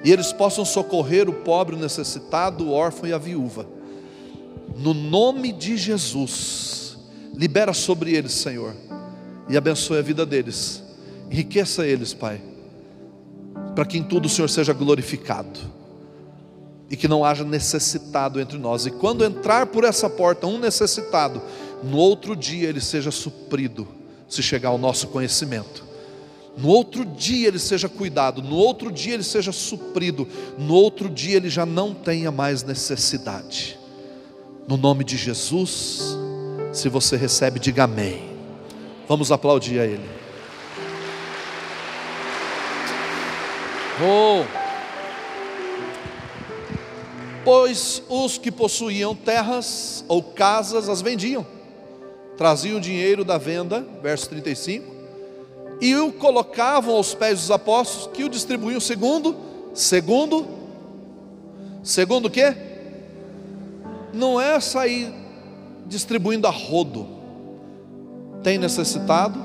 e 0.03 0.11
eles 0.11 0.31
possam 0.31 0.65
socorrer 0.65 1.29
o 1.29 1.33
pobre, 1.33 1.75
o 1.75 1.79
necessitado, 1.79 2.65
o 2.65 2.71
órfão 2.71 3.09
e 3.09 3.13
a 3.13 3.17
viúva. 3.17 3.67
No 4.77 4.93
nome 4.93 5.51
de 5.51 5.77
Jesus, 5.77 6.97
libera 7.35 7.73
sobre 7.73 8.13
eles, 8.15 8.31
Senhor, 8.31 8.75
e 9.49 9.57
abençoe 9.57 9.99
a 9.99 10.01
vida 10.01 10.25
deles. 10.25 10.81
Enriqueça 11.29 11.85
eles, 11.85 12.13
Pai, 12.13 12.41
para 13.75 13.85
que 13.85 13.97
em 13.97 14.03
tudo 14.03 14.25
o 14.25 14.29
Senhor 14.29 14.49
seja 14.49 14.73
glorificado 14.73 15.59
e 16.89 16.97
que 16.97 17.07
não 17.07 17.23
haja 17.23 17.45
necessitado 17.45 18.39
entre 18.39 18.57
nós. 18.57 18.85
E 18.85 18.91
quando 18.91 19.23
entrar 19.23 19.67
por 19.67 19.85
essa 19.85 20.09
porta 20.09 20.45
um 20.45 20.59
necessitado, 20.59 21.41
no 21.81 21.97
outro 21.97 22.35
dia 22.35 22.67
ele 22.67 22.81
seja 22.81 23.11
suprido, 23.11 23.87
se 24.27 24.43
chegar 24.43 24.69
ao 24.69 24.77
nosso 24.77 25.07
conhecimento. 25.07 25.90
No 26.57 26.67
outro 26.67 27.05
dia 27.05 27.47
ele 27.47 27.59
seja 27.59 27.87
cuidado, 27.87 28.41
no 28.41 28.55
outro 28.55 28.91
dia 28.91 29.13
ele 29.13 29.23
seja 29.23 29.51
suprido, 29.51 30.27
no 30.57 30.73
outro 30.73 31.09
dia 31.09 31.37
ele 31.37 31.49
já 31.49 31.65
não 31.65 31.93
tenha 31.93 32.31
mais 32.31 32.61
necessidade. 32.63 33.79
No 34.67 34.77
nome 34.77 35.03
de 35.03 35.17
Jesus, 35.17 36.17
se 36.73 36.89
você 36.89 37.15
recebe, 37.15 37.59
diga 37.59 37.85
amém. 37.85 38.29
Vamos 39.07 39.31
aplaudir 39.31 39.79
a 39.79 39.85
Ele. 39.85 40.09
Oh 44.01 44.61
pois 47.43 48.03
os 48.07 48.37
que 48.37 48.51
possuíam 48.51 49.15
terras 49.15 50.05
ou 50.07 50.21
casas 50.21 50.87
as 50.87 51.01
vendiam, 51.01 51.45
traziam 52.37 52.77
o 52.77 52.81
dinheiro 52.81 53.23
da 53.23 53.37
venda, 53.37 53.85
verso 54.01 54.29
35, 54.29 55.00
e 55.81 55.95
o 55.95 56.13
colocavam 56.13 56.95
aos 56.95 57.15
pés 57.15 57.39
dos 57.39 57.49
apóstolos, 57.49 58.15
que 58.15 58.23
o 58.23 58.29
distribuíam 58.29 58.79
segundo, 58.79 59.35
segundo, 59.73 60.45
segundo 61.83 62.27
o 62.27 62.29
quê? 62.29 62.55
Não 64.13 64.39
é 64.39 64.59
sair 64.59 65.11
distribuindo 65.87 66.45
a 66.45 66.51
rodo. 66.51 67.07
Tem 68.43 68.59
necessitado? 68.59 69.43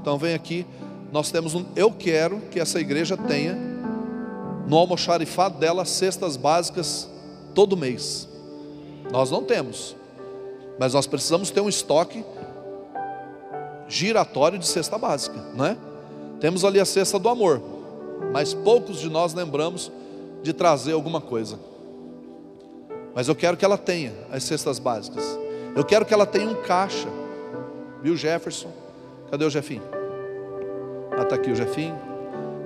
Então 0.00 0.16
vem 0.16 0.32
aqui. 0.32 0.66
Nós 1.12 1.30
temos 1.30 1.54
um. 1.54 1.66
Eu 1.76 1.90
quero 1.90 2.40
que 2.50 2.58
essa 2.58 2.80
igreja 2.80 3.16
tenha 3.16 3.54
no 4.66 4.78
almoxarifado 4.78 5.58
dela 5.58 5.84
cestas 5.84 6.36
básicas 6.36 7.08
todo 7.54 7.76
mês. 7.76 8.26
Nós 9.12 9.30
não 9.30 9.44
temos, 9.44 9.94
mas 10.78 10.94
nós 10.94 11.06
precisamos 11.06 11.50
ter 11.50 11.60
um 11.60 11.68
estoque 11.68 12.24
giratório 13.94 14.58
de 14.58 14.66
cesta 14.66 14.98
básica, 14.98 15.40
não 15.54 15.64
é? 15.64 15.76
Temos 16.40 16.64
ali 16.64 16.80
a 16.80 16.84
cesta 16.84 17.16
do 17.16 17.28
amor, 17.28 17.62
mas 18.32 18.52
poucos 18.52 18.98
de 18.98 19.08
nós 19.08 19.32
lembramos 19.32 19.90
de 20.42 20.52
trazer 20.52 20.92
alguma 20.92 21.20
coisa. 21.20 21.58
Mas 23.14 23.28
eu 23.28 23.36
quero 23.36 23.56
que 23.56 23.64
ela 23.64 23.78
tenha 23.78 24.12
as 24.32 24.42
cestas 24.42 24.80
básicas. 24.80 25.24
Eu 25.76 25.84
quero 25.84 26.04
que 26.04 26.12
ela 26.12 26.26
tenha 26.26 26.48
um 26.48 26.60
caixa. 26.62 27.08
Viu, 28.02 28.16
Jefferson? 28.16 28.70
Cadê 29.30 29.44
o 29.44 29.50
Jefinho? 29.50 29.82
Ah, 31.16 31.22
está 31.22 31.36
aqui 31.36 31.50
o 31.50 31.56
Jefinho. 31.56 31.96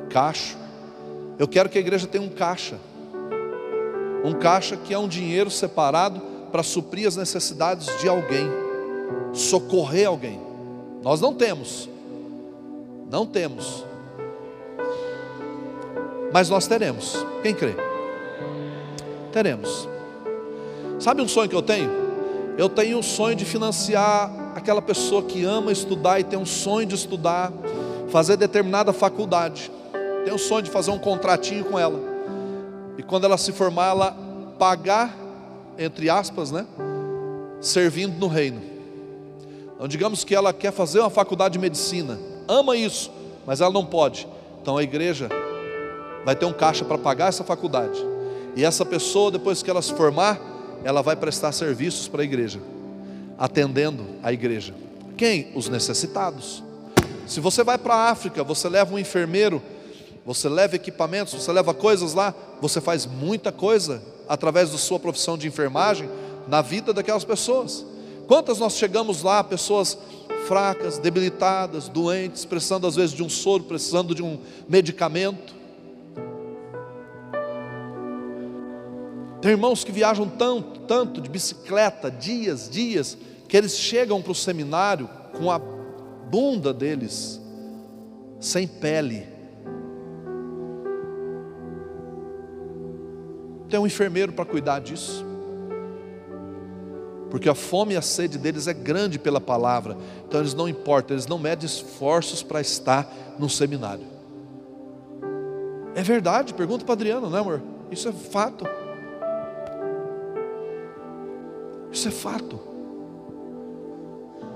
Caixa. 0.08 0.56
Eu 1.38 1.46
quero 1.46 1.68
que 1.68 1.76
a 1.76 1.80
igreja 1.80 2.06
tenha 2.06 2.24
um 2.24 2.30
caixa. 2.30 2.78
Um 4.24 4.32
caixa 4.32 4.76
que 4.78 4.94
é 4.94 4.98
um 4.98 5.06
dinheiro 5.06 5.50
separado 5.50 6.20
para 6.50 6.62
suprir 6.62 7.06
as 7.06 7.16
necessidades 7.16 7.86
de 8.00 8.08
alguém, 8.08 8.48
socorrer 9.34 10.08
alguém. 10.08 10.47
Nós 11.08 11.22
não 11.22 11.32
temos. 11.32 11.88
Não 13.10 13.24
temos. 13.24 13.82
Mas 16.30 16.50
nós 16.50 16.66
teremos. 16.66 17.16
Quem 17.42 17.54
crê? 17.54 17.74
Teremos. 19.32 19.88
Sabe 21.00 21.22
um 21.22 21.26
sonho 21.26 21.48
que 21.48 21.54
eu 21.56 21.62
tenho? 21.62 21.90
Eu 22.58 22.68
tenho 22.68 22.98
um 22.98 23.02
sonho 23.02 23.34
de 23.34 23.46
financiar 23.46 24.30
aquela 24.54 24.82
pessoa 24.82 25.22
que 25.22 25.46
ama 25.46 25.72
estudar 25.72 26.20
e 26.20 26.24
tem 26.24 26.38
um 26.38 26.44
sonho 26.44 26.86
de 26.86 26.94
estudar, 26.94 27.54
fazer 28.10 28.36
determinada 28.36 28.92
faculdade. 28.92 29.70
Tem 30.26 30.34
um 30.34 30.38
sonho 30.38 30.64
de 30.64 30.70
fazer 30.70 30.90
um 30.90 30.98
contratinho 30.98 31.64
com 31.64 31.78
ela. 31.78 31.98
E 32.98 33.02
quando 33.02 33.24
ela 33.24 33.38
se 33.38 33.50
formar, 33.52 33.92
ela 33.92 34.16
pagar, 34.58 35.16
entre 35.78 36.10
aspas, 36.10 36.50
né? 36.50 36.66
Servindo 37.62 38.18
no 38.18 38.26
reino. 38.26 38.77
Então, 39.78 39.86
digamos 39.86 40.24
que 40.24 40.34
ela 40.34 40.52
quer 40.52 40.72
fazer 40.72 40.98
uma 40.98 41.08
faculdade 41.08 41.52
de 41.52 41.60
medicina, 41.60 42.18
ama 42.48 42.76
isso, 42.76 43.12
mas 43.46 43.60
ela 43.60 43.72
não 43.72 43.86
pode. 43.86 44.26
Então 44.60 44.76
a 44.76 44.82
igreja 44.82 45.28
vai 46.24 46.34
ter 46.34 46.46
um 46.46 46.52
caixa 46.52 46.84
para 46.84 46.98
pagar 46.98 47.28
essa 47.28 47.44
faculdade. 47.44 47.96
E 48.56 48.64
essa 48.64 48.84
pessoa, 48.84 49.30
depois 49.30 49.62
que 49.62 49.70
ela 49.70 49.80
se 49.80 49.94
formar, 49.94 50.40
ela 50.82 51.00
vai 51.00 51.14
prestar 51.14 51.52
serviços 51.52 52.08
para 52.08 52.22
a 52.22 52.24
igreja, 52.24 52.60
atendendo 53.38 54.04
a 54.20 54.32
igreja. 54.32 54.74
Quem? 55.16 55.52
Os 55.54 55.68
necessitados. 55.68 56.62
Se 57.24 57.38
você 57.38 57.62
vai 57.62 57.78
para 57.78 57.94
a 57.94 58.10
África, 58.10 58.42
você 58.42 58.68
leva 58.68 58.92
um 58.92 58.98
enfermeiro, 58.98 59.62
você 60.26 60.48
leva 60.48 60.74
equipamentos, 60.74 61.34
você 61.34 61.52
leva 61.52 61.72
coisas 61.72 62.14
lá, 62.14 62.34
você 62.60 62.80
faz 62.80 63.06
muita 63.06 63.52
coisa 63.52 64.02
através 64.28 64.70
da 64.72 64.76
sua 64.76 64.98
profissão 64.98 65.38
de 65.38 65.46
enfermagem 65.46 66.10
na 66.48 66.60
vida 66.62 66.92
daquelas 66.92 67.24
pessoas. 67.24 67.86
Quantas 68.28 68.58
nós 68.58 68.74
chegamos 68.74 69.22
lá, 69.22 69.42
pessoas 69.42 69.96
fracas, 70.46 70.98
debilitadas, 70.98 71.88
doentes, 71.88 72.44
precisando 72.44 72.86
às 72.86 72.94
vezes 72.94 73.16
de 73.16 73.22
um 73.22 73.28
soro, 73.28 73.64
precisando 73.64 74.14
de 74.14 74.22
um 74.22 74.38
medicamento. 74.68 75.54
Tem 79.40 79.52
irmãos 79.52 79.82
que 79.82 79.90
viajam 79.90 80.28
tanto, 80.28 80.80
tanto 80.80 81.22
de 81.22 81.30
bicicleta, 81.30 82.10
dias, 82.10 82.68
dias, 82.68 83.16
que 83.48 83.56
eles 83.56 83.78
chegam 83.78 84.20
para 84.20 84.32
o 84.32 84.34
seminário 84.34 85.08
com 85.38 85.50
a 85.50 85.58
bunda 85.58 86.70
deles 86.70 87.40
sem 88.38 88.66
pele. 88.66 89.26
Tem 93.70 93.80
um 93.80 93.86
enfermeiro 93.86 94.32
para 94.32 94.44
cuidar 94.44 94.80
disso. 94.80 95.27
Porque 97.30 97.48
a 97.48 97.54
fome 97.54 97.94
e 97.94 97.96
a 97.96 98.02
sede 98.02 98.38
deles 98.38 98.66
é 98.66 98.72
grande 98.72 99.18
pela 99.18 99.40
palavra. 99.40 99.96
Então 100.26 100.40
eles 100.40 100.54
não 100.54 100.68
importam, 100.68 101.14
eles 101.14 101.26
não 101.26 101.38
medem 101.38 101.66
esforços 101.66 102.42
para 102.42 102.60
estar 102.60 103.12
no 103.38 103.48
seminário. 103.48 104.06
É 105.94 106.02
verdade, 106.02 106.54
pergunta 106.54 106.84
para 106.84 106.94
Adriano, 106.94 107.28
não 107.28 107.36
é 107.36 107.40
amor? 107.40 107.62
Isso 107.90 108.08
é 108.08 108.12
fato. 108.12 108.64
Isso 111.90 112.08
é 112.08 112.10
fato. 112.10 112.60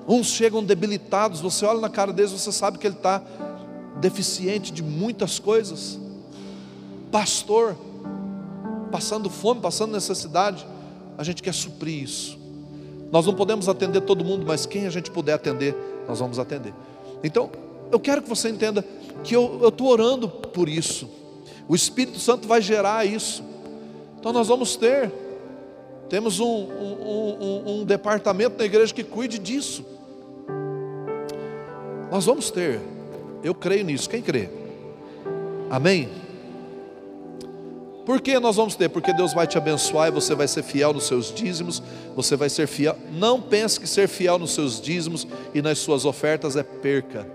Uns 0.06 0.26
chegam 0.28 0.64
debilitados, 0.64 1.40
você 1.40 1.64
olha 1.64 1.80
na 1.80 1.88
cara 1.88 2.12
deles, 2.12 2.32
você 2.32 2.52
sabe 2.52 2.78
que 2.78 2.86
ele 2.86 2.96
está 2.96 3.22
deficiente 4.00 4.72
de 4.72 4.82
muitas 4.82 5.38
coisas. 5.38 5.98
Pastor, 7.10 7.76
passando 8.90 9.30
fome, 9.30 9.60
passando 9.60 9.92
necessidade, 9.92 10.66
a 11.16 11.22
gente 11.22 11.42
quer 11.42 11.54
suprir 11.54 12.02
isso. 12.02 12.41
Nós 13.12 13.26
não 13.26 13.34
podemos 13.34 13.68
atender 13.68 14.00
todo 14.00 14.24
mundo, 14.24 14.44
mas 14.44 14.66
quem 14.66 14.86
a 14.86 14.90
gente 14.90 15.10
puder 15.10 15.34
atender, 15.34 15.76
nós 16.08 16.18
vamos 16.18 16.38
atender. 16.38 16.74
Então, 17.22 17.50
eu 17.90 18.00
quero 18.00 18.22
que 18.22 18.28
você 18.28 18.48
entenda 18.48 18.84
que 19.22 19.36
eu 19.36 19.68
estou 19.68 19.88
orando 19.88 20.28
por 20.28 20.68
isso. 20.68 21.08
O 21.68 21.76
Espírito 21.76 22.18
Santo 22.18 22.48
vai 22.48 22.60
gerar 22.60 23.06
isso. 23.06 23.44
Então, 24.18 24.32
nós 24.32 24.48
vamos 24.48 24.76
ter 24.76 25.12
temos 26.12 26.40
um, 26.40 26.44
um, 26.44 27.38
um, 27.40 27.62
um 27.80 27.84
departamento 27.86 28.58
na 28.58 28.66
igreja 28.66 28.92
que 28.92 29.02
cuide 29.02 29.38
disso. 29.38 29.82
Nós 32.10 32.26
vamos 32.26 32.50
ter, 32.50 32.82
eu 33.42 33.54
creio 33.54 33.82
nisso. 33.82 34.10
Quem 34.10 34.20
crê? 34.20 34.50
Amém? 35.70 36.10
Por 38.04 38.20
que 38.20 38.38
nós 38.40 38.56
vamos 38.56 38.74
ter? 38.74 38.88
Porque 38.88 39.12
Deus 39.12 39.32
vai 39.32 39.46
te 39.46 39.56
abençoar 39.56 40.08
e 40.08 40.10
você 40.10 40.34
vai 40.34 40.48
ser 40.48 40.62
fiel 40.62 40.92
nos 40.92 41.04
seus 41.04 41.32
dízimos, 41.32 41.82
você 42.16 42.34
vai 42.34 42.48
ser 42.48 42.66
fiel. 42.66 42.96
Não 43.12 43.40
pense 43.40 43.78
que 43.78 43.86
ser 43.86 44.08
fiel 44.08 44.38
nos 44.38 44.52
seus 44.52 44.80
dízimos 44.80 45.26
e 45.54 45.62
nas 45.62 45.78
suas 45.78 46.04
ofertas 46.04 46.56
é 46.56 46.62
perca. 46.62 47.26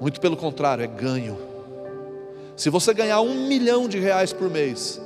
Muito 0.00 0.20
pelo 0.20 0.36
contrário, 0.36 0.84
é 0.84 0.86
ganho. 0.86 1.38
Se 2.54 2.68
você 2.68 2.92
ganhar 2.92 3.20
um 3.22 3.46
milhão 3.46 3.88
de 3.88 3.98
reais 3.98 4.32
por 4.32 4.50
mês, 4.50 5.00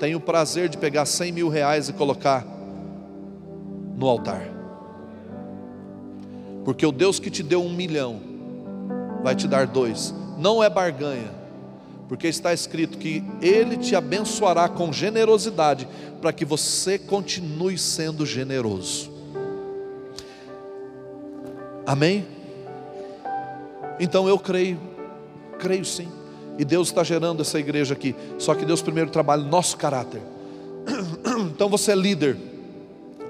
tenho 0.00 0.18
o 0.18 0.20
prazer 0.20 0.68
de 0.68 0.76
pegar 0.76 1.06
100 1.06 1.32
mil 1.32 1.48
reais 1.48 1.88
e 1.88 1.92
colocar 1.92 2.44
no 3.96 4.08
altar. 4.08 4.48
Porque 6.64 6.84
o 6.84 6.90
Deus 6.90 7.20
que 7.20 7.30
te 7.30 7.42
deu 7.42 7.62
um 7.62 7.72
milhão 7.72 8.20
vai 9.22 9.36
te 9.36 9.46
dar 9.46 9.66
dois. 9.66 10.12
Não 10.36 10.62
é 10.62 10.68
barganha, 10.68 11.30
porque 12.08 12.28
está 12.28 12.52
escrito 12.52 12.98
que 12.98 13.22
Ele 13.40 13.76
te 13.76 13.96
abençoará 13.96 14.68
com 14.68 14.92
generosidade, 14.92 15.88
para 16.20 16.32
que 16.32 16.44
você 16.44 16.98
continue 16.98 17.76
sendo 17.76 18.24
generoso. 18.24 19.10
Amém? 21.86 22.26
Então 23.98 24.28
eu 24.28 24.38
creio, 24.38 24.78
creio 25.58 25.84
sim. 25.84 26.08
E 26.58 26.64
Deus 26.64 26.88
está 26.88 27.04
gerando 27.04 27.42
essa 27.42 27.58
igreja 27.58 27.94
aqui. 27.94 28.14
Só 28.38 28.54
que 28.54 28.64
Deus 28.64 28.82
primeiro 28.82 29.10
trabalha 29.10 29.42
nosso 29.42 29.76
caráter. 29.76 30.22
Então 31.56 31.68
você 31.68 31.92
é 31.92 31.94
líder, 31.94 32.36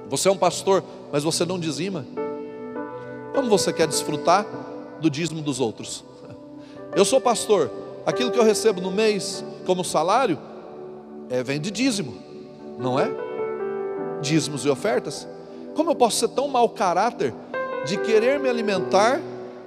você 0.09 0.29
é 0.29 0.33
um 0.33 0.37
pastor, 0.37 0.83
mas 1.13 1.23
você 1.23 1.45
não 1.45 1.59
dizima. 1.59 2.05
Como 3.35 3.49
você 3.49 3.73
quer 3.73 3.87
desfrutar 3.87 4.47
do 5.01 5.09
dízimo 5.09 5.43
dos 5.43 5.61
outros? 5.61 6.05
Eu 6.95 7.05
sou 7.05 7.21
pastor, 7.21 7.71
aquilo 8.07 8.31
que 8.31 8.39
eu 8.39 8.45
recebo 8.45 8.81
no 8.81 8.93
mês 8.93 9.45
como 9.67 9.85
salário 9.85 10.39
é, 11.29 11.43
vem 11.43 11.61
de 11.61 11.73
dízimo, 11.73 12.17
não 12.79 12.99
é? 12.99 13.11
Dízimos 14.23 14.65
e 14.65 14.71
ofertas. 14.71 15.27
Como 15.75 15.91
eu 15.91 15.95
posso 15.95 16.19
ser 16.19 16.29
tão 16.29 16.47
mau 16.47 16.69
caráter 16.69 17.35
de 17.85 17.97
querer 17.99 18.39
me 18.39 18.49
alimentar 18.49 19.21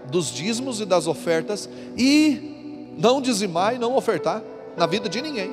dos 0.09 0.31
dízimos 0.31 0.79
e 0.79 0.85
das 0.85 1.05
ofertas 1.05 1.69
e 1.97 2.91
não 2.97 3.21
dizimar 3.21 3.75
e 3.75 3.77
não 3.77 3.95
ofertar 3.95 4.41
na 4.75 4.85
vida 4.85 5.09
de 5.09 5.21
ninguém. 5.21 5.51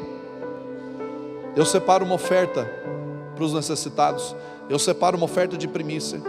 Eu 1.54 1.64
separo 1.64 2.04
uma 2.04 2.14
oferta 2.14 2.64
para 3.34 3.44
os 3.44 3.52
necessitados, 3.52 4.34
eu 4.68 4.78
separo 4.78 5.16
uma 5.16 5.24
oferta 5.24 5.56
de 5.56 5.68
primícia, 5.68 6.20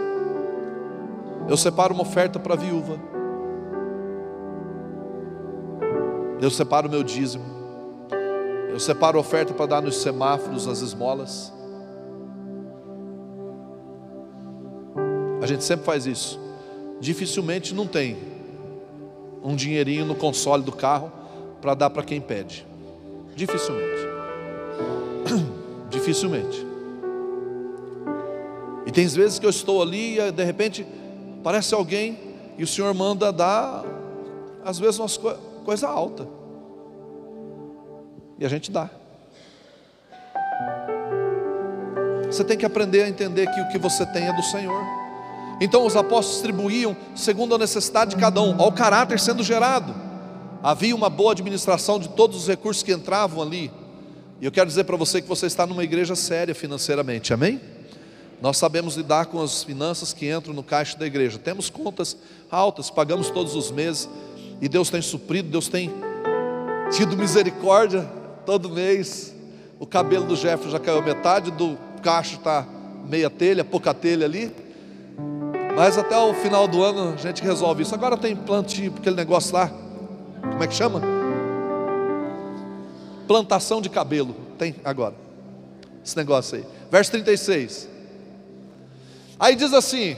eu 1.48 1.56
separo 1.56 1.94
uma 1.94 2.02
oferta 2.02 2.38
para 2.38 2.54
a 2.54 2.56
viúva, 2.56 2.98
eu 6.40 6.50
separo 6.50 6.88
o 6.88 6.90
meu 6.90 7.02
dízimo, 7.02 7.44
eu 8.70 8.78
separo 8.78 9.18
oferta 9.18 9.52
para 9.52 9.66
dar 9.66 9.82
nos 9.82 9.96
semáforos, 9.96 10.66
nas 10.66 10.80
esmolas. 10.80 11.52
A 15.42 15.46
gente 15.46 15.64
sempre 15.64 15.84
faz 15.84 16.06
isso. 16.06 16.38
Dificilmente 17.00 17.74
não 17.74 17.86
tem 17.86 18.16
um 19.42 19.56
dinheirinho 19.56 20.04
no 20.04 20.14
console 20.14 20.62
do 20.62 20.72
carro 20.72 21.12
para 21.60 21.74
dar 21.74 21.90
para 21.90 22.02
quem 22.02 22.20
pede. 22.20 22.66
Dificilmente. 23.34 24.08
Dificilmente. 25.90 26.66
E 28.86 28.90
tem 28.90 29.06
vezes 29.06 29.38
que 29.38 29.46
eu 29.46 29.50
estou 29.50 29.82
ali 29.82 30.18
e 30.18 30.32
de 30.32 30.44
repente 30.44 30.86
parece 31.42 31.74
alguém 31.74 32.18
e 32.56 32.64
o 32.64 32.66
Senhor 32.66 32.92
manda 32.94 33.32
dar, 33.32 33.84
às 34.64 34.78
vezes, 34.78 34.98
umas 34.98 35.16
co 35.16 35.47
coisa 35.68 35.86
alta. 35.86 36.26
E 38.38 38.46
a 38.46 38.48
gente 38.48 38.70
dá. 38.70 38.88
Você 42.24 42.42
tem 42.42 42.56
que 42.56 42.64
aprender 42.64 43.02
a 43.02 43.08
entender 43.10 43.46
que 43.52 43.60
o 43.60 43.68
que 43.68 43.76
você 43.76 44.06
tem 44.06 44.28
é 44.28 44.32
do 44.32 44.42
Senhor. 44.42 44.82
Então 45.60 45.84
os 45.84 45.94
apóstolos 45.94 46.36
distribuíam 46.36 46.96
segundo 47.14 47.54
a 47.54 47.58
necessidade 47.58 48.12
de 48.12 48.16
cada 48.16 48.40
um, 48.40 48.58
ao 48.58 48.72
caráter 48.72 49.20
sendo 49.20 49.42
gerado. 49.42 49.94
Havia 50.62 50.96
uma 50.96 51.10
boa 51.10 51.32
administração 51.32 51.98
de 51.98 52.08
todos 52.08 52.38
os 52.38 52.48
recursos 52.48 52.82
que 52.82 52.94
entravam 52.94 53.42
ali. 53.42 53.70
E 54.40 54.46
eu 54.46 54.50
quero 54.50 54.68
dizer 54.68 54.84
para 54.84 54.96
você 54.96 55.20
que 55.20 55.28
você 55.28 55.44
está 55.44 55.66
numa 55.66 55.84
igreja 55.84 56.16
séria 56.16 56.54
financeiramente, 56.54 57.34
amém? 57.34 57.60
Nós 58.40 58.56
sabemos 58.56 58.96
lidar 58.96 59.26
com 59.26 59.42
as 59.42 59.64
finanças 59.64 60.14
que 60.14 60.32
entram 60.32 60.54
no 60.54 60.62
caixa 60.62 60.96
da 60.96 61.06
igreja. 61.06 61.38
Temos 61.38 61.68
contas 61.68 62.16
altas, 62.50 62.88
pagamos 62.88 63.28
todos 63.28 63.54
os 63.54 63.70
meses, 63.70 64.08
e 64.60 64.68
Deus 64.68 64.90
tem 64.90 65.00
suprido, 65.00 65.48
Deus 65.48 65.68
tem 65.68 65.92
tido 66.90 67.16
misericórdia 67.16 68.08
todo 68.44 68.70
mês. 68.70 69.34
O 69.78 69.86
cabelo 69.86 70.24
do 70.24 70.34
Jefferson 70.34 70.70
já 70.70 70.78
caiu 70.80 71.02
metade, 71.02 71.50
do 71.50 71.78
caixa 72.02 72.36
está 72.36 72.66
meia 73.08 73.30
telha, 73.30 73.64
pouca 73.64 73.94
telha 73.94 74.26
ali. 74.26 74.52
Mas 75.76 75.96
até 75.96 76.16
o 76.16 76.34
final 76.34 76.66
do 76.66 76.82
ano 76.82 77.14
a 77.14 77.16
gente 77.16 77.42
resolve 77.42 77.82
isso. 77.82 77.94
Agora 77.94 78.16
tem 78.16 78.34
plantio, 78.34 78.92
aquele 78.96 79.14
negócio 79.14 79.54
lá, 79.54 79.70
como 80.40 80.62
é 80.62 80.66
que 80.66 80.74
chama? 80.74 81.00
Plantação 83.28 83.80
de 83.80 83.88
cabelo. 83.88 84.34
Tem 84.58 84.74
agora. 84.84 85.14
Esse 86.04 86.16
negócio 86.16 86.58
aí. 86.58 86.64
Verso 86.90 87.10
36. 87.12 87.88
Aí 89.38 89.54
diz 89.54 89.72
assim, 89.72 90.16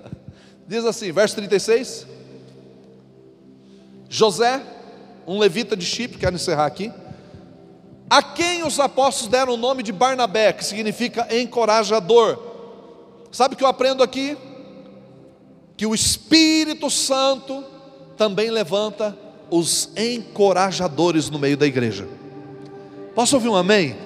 diz 0.68 0.84
assim, 0.84 1.10
verso 1.10 1.36
36. 1.36 2.11
José, 4.12 4.60
um 5.26 5.38
levita 5.38 5.74
de 5.74 5.86
Chipre, 5.86 6.18
quero 6.18 6.34
encerrar 6.34 6.66
aqui. 6.66 6.92
A 8.10 8.22
quem 8.22 8.62
os 8.62 8.78
apóstolos 8.78 9.30
deram 9.30 9.54
o 9.54 9.56
nome 9.56 9.82
de 9.82 9.90
Barnabé, 9.90 10.52
que 10.52 10.62
significa 10.62 11.26
encorajador. 11.34 12.38
Sabe 13.30 13.54
o 13.54 13.56
que 13.56 13.64
eu 13.64 13.68
aprendo 13.68 14.02
aqui? 14.02 14.36
Que 15.78 15.86
o 15.86 15.94
Espírito 15.94 16.90
Santo 16.90 17.64
também 18.14 18.50
levanta 18.50 19.16
os 19.50 19.88
encorajadores 19.96 21.30
no 21.30 21.38
meio 21.38 21.56
da 21.56 21.66
igreja. 21.66 22.06
Posso 23.14 23.36
ouvir 23.36 23.48
um 23.48 23.56
amém? 23.56 23.96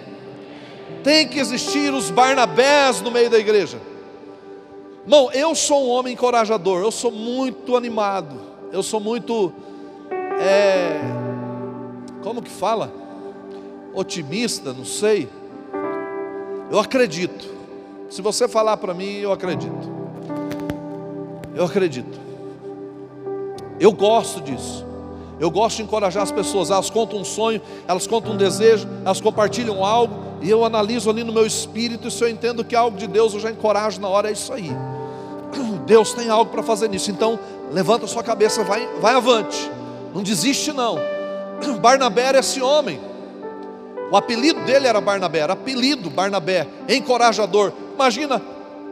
Tem 1.03 1.27
que 1.27 1.41
existir 1.41 1.93
os 1.93 2.13
Barnabés 2.13 3.01
no 3.01 3.11
meio 3.11 3.29
da 3.29 3.41
igreja. 3.41 3.81
Não, 5.05 5.33
eu 5.33 5.53
sou 5.57 5.85
um 5.85 5.91
homem 5.91 6.13
encorajador, 6.13 6.81
eu 6.81 6.93
sou 6.93 7.11
muito 7.11 7.77
animado, 7.77 8.41
eu 8.73 8.85
sou 8.85 9.01
muito, 9.01 9.53
é, 10.41 11.01
como 12.23 12.43
que 12.43 12.51
fala? 12.51 12.93
Otimista, 13.95 14.73
não 14.73 14.85
sei. 14.85 15.29
Eu 16.71 16.79
acredito. 16.79 17.55
Se 18.11 18.21
você 18.21 18.47
falar 18.47 18.77
para 18.77 18.93
mim, 18.95 19.19
eu 19.19 19.33
acredito. 19.33 19.97
Eu 21.55 21.65
acredito. 21.65 22.19
Eu 23.81 23.93
gosto 23.93 24.41
disso. 24.41 24.85
Eu 25.39 25.51
gosto 25.51 25.77
de 25.77 25.83
encorajar 25.83 26.23
as 26.23 26.33
pessoas. 26.33 26.71
Elas 26.71 26.91
contam 26.91 27.19
um 27.19 27.25
sonho, 27.25 27.61
elas 27.87 28.07
contam 28.07 28.33
um 28.33 28.37
desejo, 28.37 28.89
elas 29.05 29.21
compartilham 29.21 29.85
algo, 29.85 30.15
e 30.43 30.51
eu 30.51 30.65
analiso 30.65 31.09
ali 31.11 31.25
no 31.25 31.33
meu 31.33 31.47
espírito, 31.47 32.09
e 32.09 32.11
se 32.11 32.23
eu 32.23 32.29
entendo 32.29 32.65
que 32.65 32.75
é 32.75 32.79
algo 32.79 32.97
de 32.97 33.07
Deus, 33.07 33.35
eu 33.35 33.41
já 33.41 33.51
encorajo 33.51 34.01
na 34.01 34.09
hora, 34.09 34.29
é 34.29 34.33
isso 34.33 34.53
aí. 34.53 34.71
Deus 35.87 36.13
tem 36.13 36.29
algo 36.29 36.51
para 36.51 36.63
fazer 36.63 36.89
nisso. 36.89 37.11
Então, 37.11 37.39
levanta 37.71 38.05
a 38.05 38.09
sua 38.09 38.23
cabeça, 38.23 38.65
vai, 38.65 38.87
vai 39.01 39.15
avante. 39.15 39.71
Não 40.17 40.23
desiste 40.23 40.73
não. 40.73 40.99
Barnabé 41.79 42.23
era 42.23 42.39
esse 42.39 42.63
homem. 42.63 42.99
O 44.11 44.17
apelido 44.17 44.61
dele 44.61 44.87
era 44.87 44.99
Barnabé, 44.99 45.41
era 45.41 45.53
apelido 45.53 46.09
Barnabé, 46.09 46.67
encorajador. 46.89 47.71
Imagina 47.95 48.41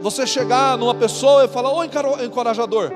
você 0.03 0.27
chegar 0.27 0.77
numa 0.77 0.95
pessoa 0.95 1.47
e 1.47 1.49
falar: 1.49 1.73
"Ô 1.73 1.83
encorajador". 1.83 2.93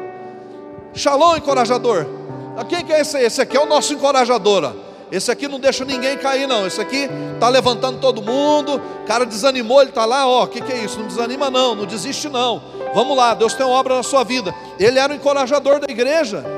Shalom 0.92 1.36
encorajador. 1.36 2.06
A 2.54 2.64
quem 2.64 2.84
que 2.84 2.92
é 2.92 3.00
esse? 3.00 3.16
Esse 3.18 3.40
aqui 3.40 3.56
é 3.56 3.60
o 3.60 3.66
nosso 3.66 3.94
encorajador. 3.94 4.74
Esse 5.10 5.30
aqui 5.30 5.48
não 5.48 5.58
deixa 5.58 5.86
ninguém 5.86 6.18
cair, 6.18 6.46
não. 6.46 6.66
Esse 6.66 6.82
aqui 6.82 7.08
está 7.32 7.48
levantando 7.48 7.98
todo 7.98 8.20
mundo. 8.20 8.74
O 8.74 9.06
cara 9.06 9.24
desanimou, 9.24 9.80
ele 9.80 9.88
está 9.88 10.04
lá, 10.04 10.26
ó. 10.26 10.44
O 10.44 10.48
que, 10.48 10.60
que 10.60 10.70
é 10.70 10.84
isso? 10.84 11.00
Não 11.00 11.06
desanima, 11.06 11.48
não, 11.48 11.74
não 11.74 11.86
desiste, 11.86 12.28
não. 12.28 12.60
Vamos 12.94 13.16
lá, 13.16 13.32
Deus 13.32 13.54
tem 13.54 13.64
obra 13.64 13.96
na 13.96 14.02
sua 14.02 14.22
vida. 14.22 14.54
Ele 14.78 14.98
era 14.98 15.14
o 15.14 15.16
encorajador 15.16 15.80
da 15.80 15.90
igreja. 15.90 16.57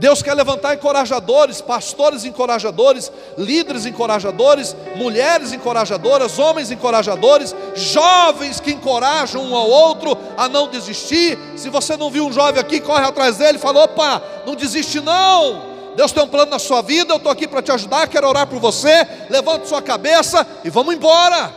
Deus 0.00 0.22
quer 0.22 0.32
levantar 0.32 0.74
encorajadores, 0.74 1.60
pastores 1.60 2.24
encorajadores, 2.24 3.12
líderes 3.36 3.84
encorajadores, 3.84 4.74
mulheres 4.96 5.52
encorajadoras, 5.52 6.38
homens 6.38 6.70
encorajadores, 6.70 7.54
jovens 7.74 8.60
que 8.60 8.72
encorajam 8.72 9.44
um 9.44 9.54
ao 9.54 9.68
outro 9.68 10.16
a 10.38 10.48
não 10.48 10.68
desistir. 10.68 11.38
Se 11.54 11.68
você 11.68 11.98
não 11.98 12.10
viu 12.10 12.26
um 12.26 12.32
jovem 12.32 12.58
aqui, 12.58 12.80
corre 12.80 13.04
atrás 13.04 13.36
dele 13.36 13.58
e 13.58 13.60
fala: 13.60 13.84
opa, 13.84 14.22
não 14.46 14.54
desiste 14.54 15.02
não. 15.02 15.68
Deus 15.94 16.12
tem 16.12 16.22
um 16.22 16.28
plano 16.28 16.50
na 16.50 16.58
sua 16.58 16.80
vida, 16.80 17.12
eu 17.12 17.18
estou 17.18 17.30
aqui 17.30 17.46
para 17.46 17.60
te 17.60 17.70
ajudar, 17.70 18.08
quero 18.08 18.26
orar 18.26 18.46
por 18.46 18.58
você. 18.58 19.06
Levante 19.28 19.68
sua 19.68 19.82
cabeça 19.82 20.46
e 20.64 20.70
vamos 20.70 20.94
embora. 20.94 21.52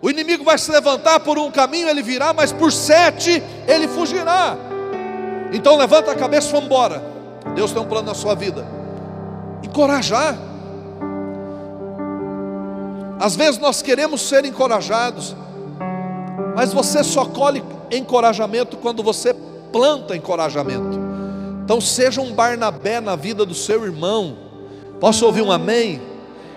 O 0.00 0.08
inimigo 0.08 0.44
vai 0.44 0.56
se 0.56 0.70
levantar 0.70 1.18
por 1.18 1.36
um 1.36 1.50
caminho, 1.50 1.88
ele 1.88 2.02
virá, 2.02 2.32
mas 2.32 2.52
por 2.52 2.70
sete 2.72 3.42
ele 3.66 3.88
fugirá. 3.88 4.56
Então 5.52 5.76
levanta 5.76 6.12
a 6.12 6.14
cabeça 6.14 6.46
e 6.46 6.52
vamos 6.52 6.66
embora. 6.66 7.13
Deus 7.54 7.72
tem 7.72 7.80
um 7.80 7.86
plano 7.86 8.06
na 8.06 8.14
sua 8.14 8.34
vida. 8.34 8.66
Encorajar. 9.62 10.36
Às 13.18 13.36
vezes 13.36 13.58
nós 13.60 13.80
queremos 13.80 14.20
ser 14.22 14.44
encorajados, 14.44 15.34
mas 16.56 16.72
você 16.72 17.02
só 17.02 17.24
colhe 17.24 17.62
encorajamento 17.90 18.76
quando 18.76 19.02
você 19.02 19.34
planta 19.72 20.16
encorajamento. 20.16 20.98
Então 21.64 21.80
seja 21.80 22.20
um 22.20 22.32
Barnabé 22.32 23.00
na 23.00 23.16
vida 23.16 23.46
do 23.46 23.54
seu 23.54 23.84
irmão. 23.84 24.36
Posso 25.00 25.24
ouvir 25.24 25.42
um 25.42 25.50
amém? 25.50 26.02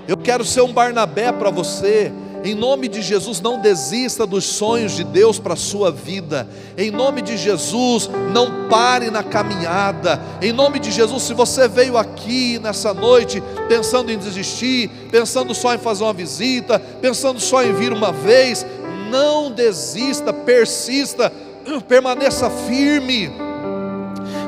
Eu 0.08 0.18
quero 0.18 0.44
ser 0.44 0.62
um 0.62 0.74
Barnabé 0.74 1.32
para 1.32 1.50
você. 1.50 2.12
Em 2.48 2.56
nome 2.56 2.88
de 2.88 3.02
Jesus, 3.02 3.41
não 3.41 3.60
desista 3.60 4.26
dos 4.26 4.45
sonhos 4.45 4.93
de 4.93 5.04
Deus 5.04 5.38
para 5.38 5.52
a 5.52 5.58
sua 5.58 5.91
vida. 5.91 6.48
Em 6.78 6.89
nome 6.89 7.22
de 7.22 7.36
Jesus, 7.36 8.10
não 8.32 8.70
pare 8.70 9.12
na 9.12 9.22
caminhada. 9.22 10.18
Em 10.41 10.54
nome 10.54 10.80
de 10.80 10.89
Jesus, 10.89 11.24
se 11.24 11.34
você 11.34 11.68
veio 11.68 11.98
aqui 11.98 12.58
nessa 12.60 12.93
noite 12.93 13.43
pensando 13.68 14.14
em 14.14 14.18
desistir, 14.18 14.89
pensando 15.12 15.54
só 15.54 15.76
em 15.76 15.78
fazer 15.78 16.06
uma 16.06 16.14
visita, 16.14 16.80
pensando 17.02 17.38
só 17.41 17.62
em 17.66 17.74
vir 17.74 17.91
uma 17.91 18.14
vez, 18.14 18.66
não 19.12 19.52
desista, 19.52 20.32
persista, 20.32 21.30
permaneça 21.86 22.50
firme 22.50 23.30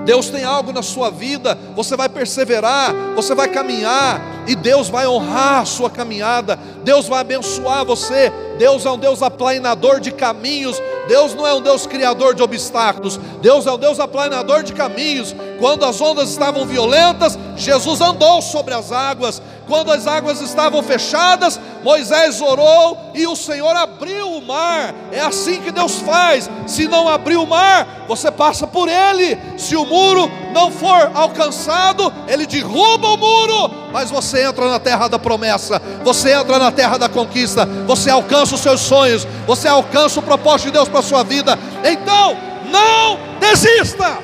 Deus 0.09 0.27
tem 0.29 0.43
algo 0.43 0.71
na 0.71 0.81
sua 0.81 1.11
vida, 1.11 1.55
você 1.75 1.95
vai 1.95 2.09
perseverar, 2.09 2.93
você 3.15 3.35
vai 3.35 3.47
caminhar, 3.47 4.19
e 4.47 4.55
Deus 4.55 4.89
vai 4.89 5.07
honrar 5.07 5.61
a 5.61 5.65
sua 5.65 5.87
caminhada, 5.87 6.57
Deus 6.89 7.07
vai 7.07 7.21
abençoar 7.21 7.85
você. 7.85 8.33
Deus 8.57 8.83
é 8.83 8.89
um 8.89 8.97
Deus 8.97 9.21
aplanador 9.21 9.99
de 9.99 10.11
caminhos, 10.11 10.81
Deus 11.07 11.33
não 11.33 11.47
é 11.47 11.53
um 11.53 11.61
Deus 11.61 11.87
criador 11.87 12.35
de 12.35 12.43
obstáculos, 12.43 13.17
Deus 13.41 13.65
é 13.65 13.71
um 13.71 13.77
Deus 13.77 13.99
aplanador 13.99 14.63
de 14.63 14.73
caminhos. 14.73 15.33
Quando 15.59 15.85
as 15.85 16.01
ondas 16.01 16.29
estavam 16.29 16.65
violentas, 16.65 17.39
Jesus 17.55 18.01
andou 18.01 18.41
sobre 18.41 18.73
as 18.73 18.91
águas. 18.91 19.41
Quando 19.67 19.91
as 19.91 20.07
águas 20.07 20.41
estavam 20.41 20.81
fechadas, 20.81 21.59
Moisés 21.83 22.41
orou 22.41 22.97
e 23.13 23.25
o 23.27 23.35
Senhor 23.35 23.75
abriu 23.75 24.27
o 24.31 24.41
mar. 24.41 24.93
É 25.11 25.21
assim 25.21 25.61
que 25.61 25.71
Deus 25.71 25.99
faz. 25.99 26.49
Se 26.67 26.87
não 26.87 27.07
abrir 27.07 27.37
o 27.37 27.45
mar, 27.45 28.05
você 28.07 28.31
passa 28.31 28.67
por 28.67 28.89
ele. 28.89 29.37
Se 29.57 29.75
o 29.75 29.85
muro 29.85 30.29
não 30.53 30.71
for 30.71 31.11
alcançado, 31.13 32.11
ele 32.27 32.45
derruba 32.45 33.09
o 33.09 33.17
muro, 33.17 33.71
mas 33.93 34.09
você 34.09 34.43
entra 34.43 34.69
na 34.69 34.79
terra 34.79 35.07
da 35.07 35.19
promessa, 35.19 35.81
você 36.03 36.33
entra 36.33 36.57
na 36.57 36.71
terra 36.79 36.97
da 36.97 37.09
conquista, 37.09 37.65
você 37.65 38.09
alcança 38.09 38.55
os 38.55 38.61
seus 38.61 38.79
sonhos, 38.79 39.27
você 39.45 39.67
alcança 39.67 40.21
o 40.21 40.23
propósito 40.23 40.67
de 40.67 40.71
Deus 40.71 40.87
para 40.87 40.99
a 40.99 41.03
sua 41.03 41.23
vida. 41.23 41.59
Então, 41.83 42.37
não 42.71 43.19
desista. 43.37 44.19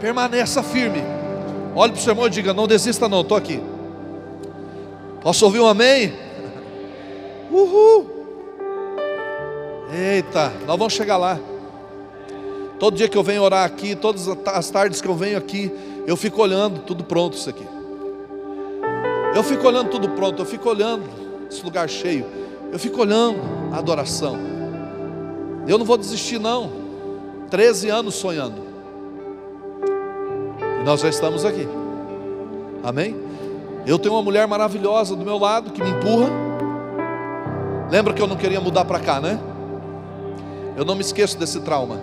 Permaneça 0.00 0.64
firme. 0.64 1.00
Olhe 1.76 1.92
para 1.92 2.00
o 2.00 2.02
seu 2.02 2.10
irmão 2.10 2.26
e 2.26 2.30
diga: 2.30 2.52
Não 2.52 2.66
desista, 2.66 3.08
não, 3.08 3.20
estou 3.20 3.36
aqui. 3.36 3.62
Posso 5.20 5.44
ouvir 5.44 5.60
um 5.60 5.68
amém? 5.68 6.12
Uhul! 7.52 8.10
Eita, 9.94 10.52
nós 10.66 10.76
vamos 10.76 10.92
chegar 10.92 11.18
lá. 11.18 11.38
Todo 12.80 12.96
dia 12.96 13.08
que 13.08 13.16
eu 13.16 13.22
venho 13.22 13.42
orar 13.42 13.64
aqui, 13.64 13.94
todas 13.94 14.26
as 14.28 14.70
tardes 14.70 15.00
que 15.00 15.06
eu 15.06 15.14
venho 15.14 15.38
aqui, 15.38 15.70
eu 16.04 16.16
fico 16.16 16.42
olhando 16.42 16.80
tudo 16.80 17.04
pronto 17.04 17.36
isso 17.36 17.48
aqui. 17.48 17.81
Eu 19.34 19.42
fico 19.42 19.66
olhando 19.66 19.88
tudo 19.88 20.10
pronto, 20.10 20.42
eu 20.42 20.46
fico 20.46 20.68
olhando 20.68 21.04
esse 21.50 21.64
lugar 21.64 21.88
cheio. 21.88 22.26
Eu 22.70 22.78
fico 22.78 23.00
olhando 23.00 23.38
a 23.72 23.78
adoração. 23.78 24.36
Eu 25.66 25.78
não 25.78 25.84
vou 25.84 25.96
desistir 25.96 26.38
não. 26.38 26.70
13 27.50 27.88
anos 27.88 28.14
sonhando. 28.14 28.62
E 30.80 30.84
nós 30.84 31.00
já 31.00 31.08
estamos 31.08 31.44
aqui. 31.44 31.66
Amém? 32.82 33.16
Eu 33.86 33.98
tenho 33.98 34.14
uma 34.14 34.22
mulher 34.22 34.46
maravilhosa 34.46 35.16
do 35.16 35.24
meu 35.24 35.38
lado 35.38 35.70
que 35.70 35.82
me 35.82 35.90
empurra. 35.90 36.30
Lembra 37.90 38.12
que 38.12 38.22
eu 38.22 38.26
não 38.26 38.36
queria 38.36 38.60
mudar 38.60 38.84
para 38.84 39.00
cá, 39.00 39.20
né? 39.20 39.38
Eu 40.76 40.84
não 40.84 40.94
me 40.94 41.00
esqueço 41.00 41.38
desse 41.38 41.60
trauma. 41.60 42.00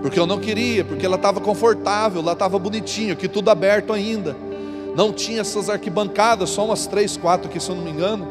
Porque 0.00 0.18
eu 0.18 0.26
não 0.26 0.38
queria, 0.38 0.84
porque 0.84 1.06
ela 1.06 1.16
estava 1.16 1.40
confortável, 1.40 2.22
lá 2.22 2.32
estava 2.32 2.58
bonitinho, 2.58 3.12
aqui 3.12 3.28
tudo 3.28 3.50
aberto 3.50 3.92
ainda. 3.92 4.36
Não 4.94 5.12
tinha 5.12 5.40
essas 5.40 5.70
arquibancadas, 5.70 6.50
só 6.50 6.64
umas 6.64 6.86
três, 6.86 7.16
quatro 7.16 7.48
aqui, 7.48 7.58
se 7.58 7.70
eu 7.70 7.76
não 7.76 7.82
me 7.82 7.90
engano. 7.90 8.26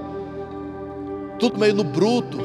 Tudo 1.39 1.59
meio 1.59 1.73
no 1.73 1.83
bruto. 1.83 2.37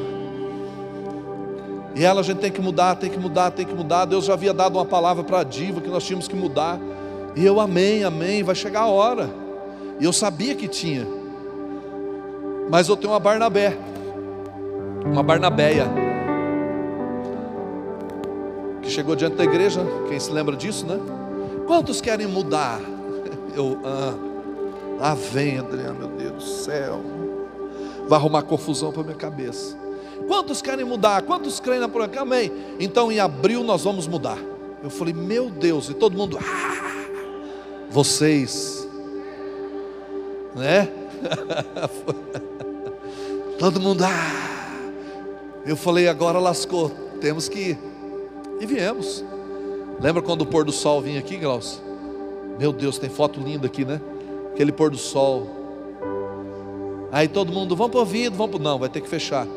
E 1.95 2.03
ela 2.03 2.21
a 2.21 2.23
gente 2.23 2.39
tem 2.39 2.51
que 2.51 2.61
mudar, 2.61 2.95
tem 2.95 3.09
que 3.09 3.19
mudar, 3.19 3.51
tem 3.51 3.65
que 3.65 3.73
mudar. 3.73 4.05
Deus 4.05 4.25
já 4.25 4.33
havia 4.33 4.53
dado 4.53 4.77
uma 4.77 4.85
palavra 4.85 5.23
para 5.23 5.39
a 5.39 5.43
diva 5.43 5.81
que 5.81 5.89
nós 5.89 6.03
tínhamos 6.03 6.27
que 6.27 6.35
mudar. 6.35 6.79
E 7.35 7.45
eu 7.45 7.59
amém, 7.59 8.03
amém, 8.03 8.43
vai 8.43 8.55
chegar 8.55 8.81
a 8.81 8.87
hora. 8.87 9.29
E 9.99 10.05
eu 10.05 10.13
sabia 10.13 10.55
que 10.55 10.67
tinha. 10.67 11.05
Mas 12.69 12.89
eu 12.89 12.97
tenho 12.97 13.13
uma 13.13 13.19
Barnabé. 13.19 13.77
Uma 15.05 15.23
Barnabéia. 15.23 15.87
Que 18.81 18.89
chegou 18.89 19.15
diante 19.15 19.35
da 19.35 19.43
igreja, 19.43 19.81
quem 20.07 20.19
se 20.19 20.31
lembra 20.31 20.55
disso, 20.55 20.85
né? 20.85 20.99
Quantos 21.67 22.01
querem 22.01 22.27
mudar? 22.27 22.79
Eu, 23.57 23.79
ah, 23.83 24.13
lá 24.99 25.15
vem, 25.15 25.57
Adriano, 25.57 25.97
meu 25.97 26.09
Deus 26.09 26.43
do 26.43 26.49
céu. 26.49 27.01
Vai 28.07 28.19
arrumar 28.19 28.43
confusão 28.43 28.91
para 28.91 29.01
minha 29.01 29.15
cabeça. 29.15 29.75
Quantos 30.27 30.61
querem 30.61 30.85
mudar? 30.85 31.23
Quantos 31.23 31.59
creem 31.59 31.79
na 31.79 31.89
promessa? 31.89 32.21
Amém. 32.21 32.51
Então 32.79 33.11
em 33.11 33.19
abril 33.19 33.63
nós 33.63 33.83
vamos 33.83 34.05
mudar. 34.05 34.37
Eu 34.83 34.91
falei, 34.91 35.11
meu 35.11 35.49
Deus, 35.49 35.89
e 35.89 35.95
todo 35.95 36.15
mundo, 36.15 36.37
ah, 36.39 37.07
vocês, 37.89 38.87
né? 40.55 40.87
todo 43.57 43.79
mundo, 43.79 44.03
ah. 44.03 44.47
Eu 45.65 45.75
falei, 45.75 46.07
agora 46.07 46.37
lascou, 46.37 46.91
temos 47.19 47.49
que 47.49 47.71
ir. 47.71 47.79
E 48.61 48.67
viemos. 48.67 49.25
Lembra 49.99 50.21
quando 50.21 50.43
o 50.43 50.45
pôr 50.45 50.63
do 50.63 50.71
sol 50.71 51.01
vinha 51.01 51.19
aqui, 51.19 51.37
Glaucio? 51.37 51.86
Meu 52.59 52.73
Deus, 52.73 52.97
tem 52.97 53.09
foto 53.09 53.39
linda 53.39 53.67
aqui, 53.67 53.85
né? 53.85 54.01
Aquele 54.53 54.71
pôr 54.71 54.89
do 54.89 54.97
sol. 54.97 55.47
Aí 57.11 57.27
todo 57.27 57.51
mundo, 57.51 57.75
vamos 57.75 57.91
para 57.91 57.97
o 57.97 58.01
ouvido, 58.01 58.35
vamos 58.35 58.55
para. 58.55 58.63
Não, 58.63 58.79
vai 58.79 58.89
ter 58.89 59.01
que 59.01 59.09
fechar. 59.09 59.47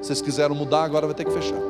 Vocês 0.00 0.20
quiseram 0.20 0.54
mudar, 0.54 0.84
agora 0.84 1.06
vai 1.06 1.14
ter 1.14 1.24
que 1.24 1.32
fechar. 1.32 1.60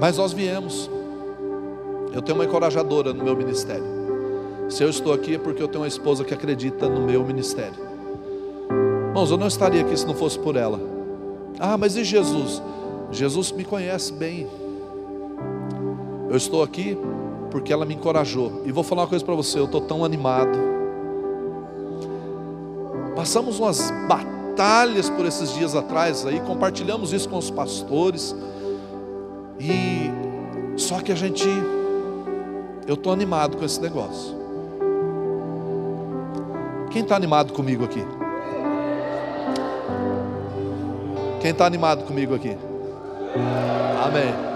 Mas 0.00 0.18
nós 0.18 0.32
viemos. 0.32 0.90
Eu 2.12 2.22
tenho 2.22 2.38
uma 2.38 2.44
encorajadora 2.44 3.12
no 3.12 3.22
meu 3.22 3.36
ministério. 3.36 3.84
Se 4.68 4.82
eu 4.82 4.90
estou 4.90 5.12
aqui 5.12 5.34
é 5.34 5.38
porque 5.38 5.62
eu 5.62 5.68
tenho 5.68 5.82
uma 5.82 5.88
esposa 5.88 6.24
que 6.24 6.34
acredita 6.34 6.88
no 6.88 7.00
meu 7.00 7.24
ministério. 7.24 7.86
Irmãos, 9.08 9.30
eu 9.30 9.36
não 9.36 9.46
estaria 9.46 9.82
aqui 9.82 9.96
se 9.96 10.06
não 10.06 10.14
fosse 10.14 10.38
por 10.38 10.56
ela. 10.56 10.80
Ah, 11.58 11.76
mas 11.78 11.96
e 11.96 12.04
Jesus? 12.04 12.60
Jesus 13.10 13.52
me 13.52 13.64
conhece 13.64 14.12
bem. 14.12 14.48
Eu 16.28 16.36
estou 16.36 16.62
aqui 16.62 16.98
porque 17.50 17.72
ela 17.72 17.84
me 17.84 17.94
encorajou. 17.94 18.62
E 18.64 18.72
vou 18.72 18.82
falar 18.82 19.02
uma 19.02 19.08
coisa 19.08 19.24
para 19.24 19.34
você, 19.34 19.58
eu 19.58 19.64
estou 19.64 19.80
tão 19.80 20.04
animado. 20.04 20.58
Passamos 23.14 23.58
umas 23.58 23.90
batalhas 24.06 25.08
por 25.08 25.24
esses 25.24 25.54
dias 25.54 25.74
atrás 25.74 26.26
aí, 26.26 26.40
compartilhamos 26.40 27.12
isso 27.12 27.28
com 27.28 27.38
os 27.38 27.50
pastores. 27.50 28.36
E 29.58 30.10
só 30.76 31.00
que 31.00 31.12
a 31.12 31.14
gente 31.14 31.48
eu 32.86 32.94
estou 32.94 33.12
animado 33.12 33.56
com 33.56 33.64
esse 33.64 33.80
negócio. 33.80 34.36
Quem 36.90 37.02
está 37.02 37.16
animado 37.16 37.52
comigo 37.52 37.84
aqui? 37.84 38.04
Quem 41.40 41.50
está 41.50 41.66
animado 41.66 42.04
comigo 42.04 42.34
aqui? 42.34 42.56
Amém. 44.04 44.55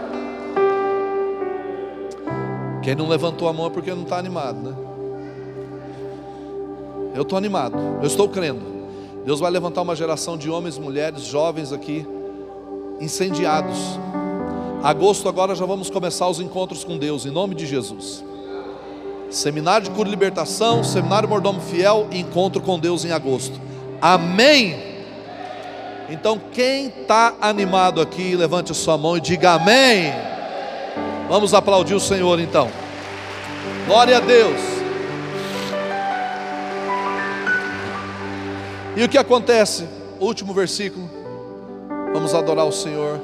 Quem 2.82 2.94
não 2.94 3.08
levantou 3.08 3.48
a 3.48 3.52
mão 3.52 3.66
é 3.66 3.70
porque 3.70 3.90
não 3.92 4.02
está 4.02 4.18
animado, 4.18 4.56
né? 4.56 4.74
Eu 7.14 7.22
estou 7.22 7.36
animado, 7.36 7.76
eu 8.00 8.06
estou 8.06 8.28
crendo. 8.28 8.62
Deus 9.24 9.40
vai 9.40 9.50
levantar 9.50 9.82
uma 9.82 9.94
geração 9.94 10.36
de 10.36 10.48
homens, 10.48 10.78
mulheres, 10.78 11.22
jovens 11.24 11.72
aqui, 11.72 12.06
incendiados. 13.00 13.76
Agosto 14.82 15.28
agora 15.28 15.54
já 15.54 15.66
vamos 15.66 15.90
começar 15.90 16.26
os 16.28 16.40
encontros 16.40 16.84
com 16.84 16.96
Deus, 16.96 17.26
em 17.26 17.30
nome 17.30 17.54
de 17.54 17.66
Jesus. 17.66 18.24
Seminário 19.28 19.88
de 19.88 19.90
cura 19.90 20.08
e 20.08 20.10
libertação, 20.10 20.82
seminário 20.82 21.28
mordomo 21.28 21.60
fiel 21.60 22.08
e 22.10 22.18
encontro 22.18 22.62
com 22.62 22.78
Deus 22.78 23.04
em 23.04 23.12
agosto. 23.12 23.60
Amém. 24.00 24.90
Então 26.08 26.40
quem 26.52 26.86
está 26.86 27.34
animado 27.40 28.00
aqui, 28.00 28.34
levante 28.34 28.72
a 28.72 28.74
sua 28.74 28.96
mão 28.96 29.16
e 29.16 29.20
diga 29.20 29.52
amém. 29.52 30.29
Vamos 31.30 31.54
aplaudir 31.54 31.94
o 31.94 32.00
Senhor 32.00 32.40
então. 32.40 32.68
Glória 33.86 34.16
a 34.16 34.20
Deus. 34.20 34.60
E 38.96 39.04
o 39.04 39.08
que 39.08 39.16
acontece? 39.16 39.86
Último 40.18 40.52
versículo. 40.52 41.08
Vamos 42.12 42.34
adorar 42.34 42.66
o 42.66 42.72
Senhor. 42.72 43.20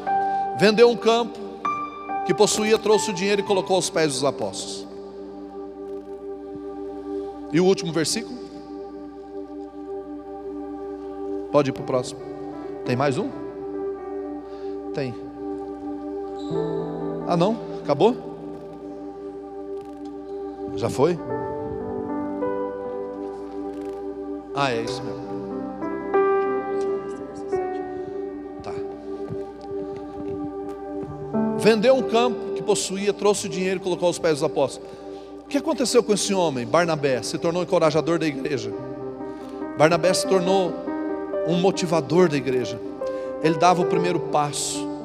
Vendeu 0.57 0.89
um 0.89 0.97
campo 0.97 1.37
que 2.25 2.33
possuía, 2.33 2.79
trouxe 2.79 3.11
o 3.11 3.13
dinheiro 3.13 3.41
e 3.41 3.45
colocou 3.45 3.75
aos 3.75 3.91
pés 3.91 4.13
dos 4.13 4.23
apóstolos. 4.23 4.87
E 7.53 7.59
o 7.59 7.65
último 7.65 7.93
versículo? 7.93 8.39
Pode 11.51 11.71
ir 11.71 11.73
para 11.73 11.83
o 11.83 11.87
próximo. 11.87 12.21
Tem 12.85 12.95
mais 12.95 13.19
um? 13.19 13.29
Tem. 14.95 15.13
Ah, 17.27 17.37
não? 17.37 17.76
Acabou? 17.87 18.16
Já 20.74 20.91
foi? 20.91 21.16
Ah, 24.53 24.72
é 24.72 24.82
isso 24.82 25.01
mesmo. 25.05 25.24
Tá. 28.61 28.72
Vendeu 31.59 31.95
um 31.95 32.03
campo 32.03 32.55
que 32.57 32.62
possuía, 32.62 33.12
trouxe 33.12 33.47
o 33.47 33.49
dinheiro 33.49 33.78
e 33.78 33.82
colocou 33.84 34.09
aos 34.09 34.18
pés 34.18 34.41
dos 34.41 34.43
apóstolos. 34.43 34.91
O 35.43 35.47
que 35.47 35.57
aconteceu 35.57 36.03
com 36.03 36.12
esse 36.12 36.34
homem? 36.34 36.66
Barnabé 36.66 37.22
se 37.22 37.39
tornou 37.39 37.62
encorajador 37.62 38.18
da 38.18 38.26
igreja. 38.26 38.72
Barnabé 39.78 40.12
se 40.12 40.26
tornou 40.26 40.74
um 41.47 41.55
motivador 41.61 42.28
da 42.28 42.37
igreja. 42.37 42.80
Ele 43.45 43.57
dava 43.57 43.80
o 43.80 43.87
primeiro 43.87 44.18
passo. 44.18 44.95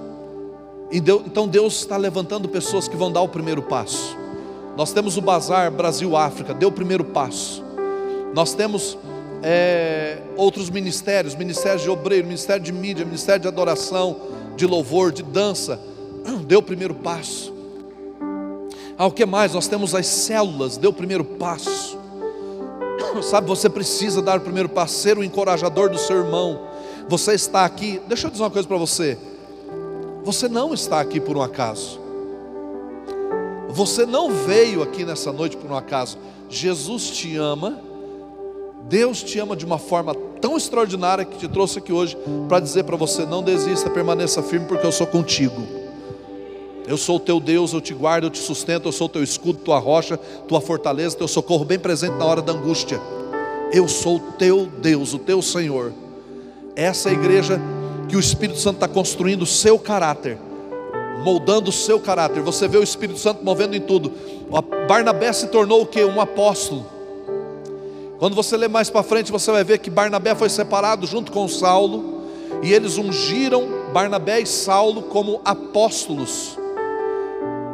Então 0.91 1.47
Deus 1.47 1.75
está 1.79 1.95
levantando 1.95 2.49
pessoas 2.49 2.87
que 2.87 2.97
vão 2.97 3.11
dar 3.11 3.21
o 3.21 3.27
primeiro 3.27 3.61
passo. 3.61 4.17
Nós 4.75 4.91
temos 4.91 5.17
o 5.17 5.21
Bazar 5.21 5.71
Brasil-África, 5.71 6.53
deu 6.53 6.69
o 6.69 6.71
primeiro 6.71 7.03
passo. 7.03 7.63
Nós 8.33 8.53
temos 8.53 8.97
é, 9.43 10.17
outros 10.35 10.69
ministérios, 10.69 11.35
ministérios 11.35 11.81
de 11.81 11.89
obreiro, 11.89 12.27
ministério 12.27 12.63
de 12.63 12.71
mídia, 12.71 13.05
ministério 13.05 13.41
de 13.41 13.47
adoração, 13.47 14.17
de 14.55 14.65
louvor, 14.65 15.11
de 15.11 15.23
dança, 15.23 15.79
deu 16.45 16.59
o 16.59 16.63
primeiro 16.63 16.95
passo. 16.95 17.53
Ah, 18.97 19.07
o 19.07 19.11
que 19.11 19.25
mais? 19.25 19.53
Nós 19.53 19.67
temos 19.67 19.95
as 19.95 20.05
células, 20.05 20.77
deu 20.77 20.91
o 20.91 20.93
primeiro 20.93 21.23
passo. 21.23 21.97
Sabe, 23.23 23.47
você 23.47 23.69
precisa 23.69 24.21
dar 24.21 24.37
o 24.37 24.41
primeiro 24.41 24.69
passo, 24.69 24.95
ser 24.95 25.17
o 25.17 25.23
encorajador 25.23 25.89
do 25.89 25.97
seu 25.97 26.17
irmão. 26.17 26.67
Você 27.09 27.33
está 27.33 27.65
aqui, 27.65 27.99
deixa 28.07 28.27
eu 28.27 28.31
dizer 28.31 28.43
uma 28.43 28.51
coisa 28.51 28.67
para 28.67 28.77
você. 28.77 29.17
Você 30.23 30.47
não 30.47 30.73
está 30.73 30.99
aqui 30.99 31.19
por 31.19 31.35
um 31.35 31.41
acaso. 31.41 31.99
Você 33.69 34.05
não 34.05 34.31
veio 34.31 34.83
aqui 34.83 35.03
nessa 35.03 35.31
noite 35.31 35.57
por 35.57 35.71
um 35.71 35.75
acaso. 35.75 36.17
Jesus 36.49 37.09
te 37.09 37.35
ama. 37.37 37.79
Deus 38.83 39.23
te 39.23 39.39
ama 39.39 39.55
de 39.55 39.65
uma 39.65 39.77
forma 39.77 40.13
tão 40.41 40.57
extraordinária 40.57 41.23
que 41.23 41.37
te 41.37 41.47
trouxe 41.47 41.79
aqui 41.79 41.93
hoje 41.93 42.17
para 42.47 42.59
dizer 42.59 42.83
para 42.83 42.97
você: 42.97 43.25
não 43.25 43.41
desista, 43.41 43.89
permaneça 43.89 44.43
firme, 44.43 44.67
porque 44.67 44.85
eu 44.85 44.91
sou 44.91 45.07
contigo. 45.07 45.61
Eu 46.87 46.97
sou 46.97 47.15
o 47.17 47.19
teu 47.19 47.39
Deus, 47.39 47.73
eu 47.73 47.79
te 47.79 47.93
guardo, 47.93 48.25
eu 48.25 48.29
te 48.29 48.39
sustento, 48.39 48.87
eu 48.87 48.91
sou 48.91 49.05
o 49.05 49.09
teu 49.09 49.23
escudo, 49.23 49.59
tua 49.59 49.79
rocha, 49.79 50.17
tua 50.47 50.59
fortaleza, 50.59 51.15
teu 51.15 51.27
socorro 51.27 51.63
bem 51.63 51.79
presente 51.79 52.17
na 52.17 52.25
hora 52.25 52.41
da 52.41 52.51
angústia. 52.51 52.99
Eu 53.71 53.87
sou 53.87 54.17
o 54.17 54.19
teu 54.19 54.67
Deus, 54.81 55.13
o 55.13 55.19
teu 55.19 55.41
Senhor. 55.41 55.93
Essa 56.75 57.09
é 57.09 57.13
igreja 57.13 57.61
que 58.11 58.17
o 58.17 58.19
Espírito 58.19 58.59
Santo 58.59 58.75
está 58.75 58.89
construindo 58.89 59.43
o 59.43 59.45
seu 59.45 59.79
caráter, 59.79 60.37
moldando 61.23 61.69
o 61.69 61.73
seu 61.73 61.97
caráter. 61.97 62.43
Você 62.43 62.67
vê 62.67 62.77
o 62.77 62.83
Espírito 62.83 63.17
Santo 63.17 63.41
movendo 63.41 63.73
em 63.73 63.79
tudo. 63.79 64.11
Barnabé 64.85 65.31
se 65.31 65.47
tornou 65.47 65.83
o 65.83 65.85
que? 65.85 66.03
Um 66.03 66.19
apóstolo. 66.19 66.85
Quando 68.19 68.35
você 68.35 68.57
lê 68.57 68.67
mais 68.67 68.89
para 68.89 69.01
frente, 69.01 69.31
você 69.31 69.49
vai 69.49 69.63
ver 69.63 69.77
que 69.77 69.89
Barnabé 69.89 70.35
foi 70.35 70.49
separado 70.49 71.07
junto 71.07 71.31
com 71.31 71.47
Saulo, 71.47 72.23
e 72.61 72.73
eles 72.73 72.97
ungiram 72.97 73.65
Barnabé 73.93 74.41
e 74.41 74.45
Saulo 74.45 75.03
como 75.03 75.39
apóstolos. 75.45 76.59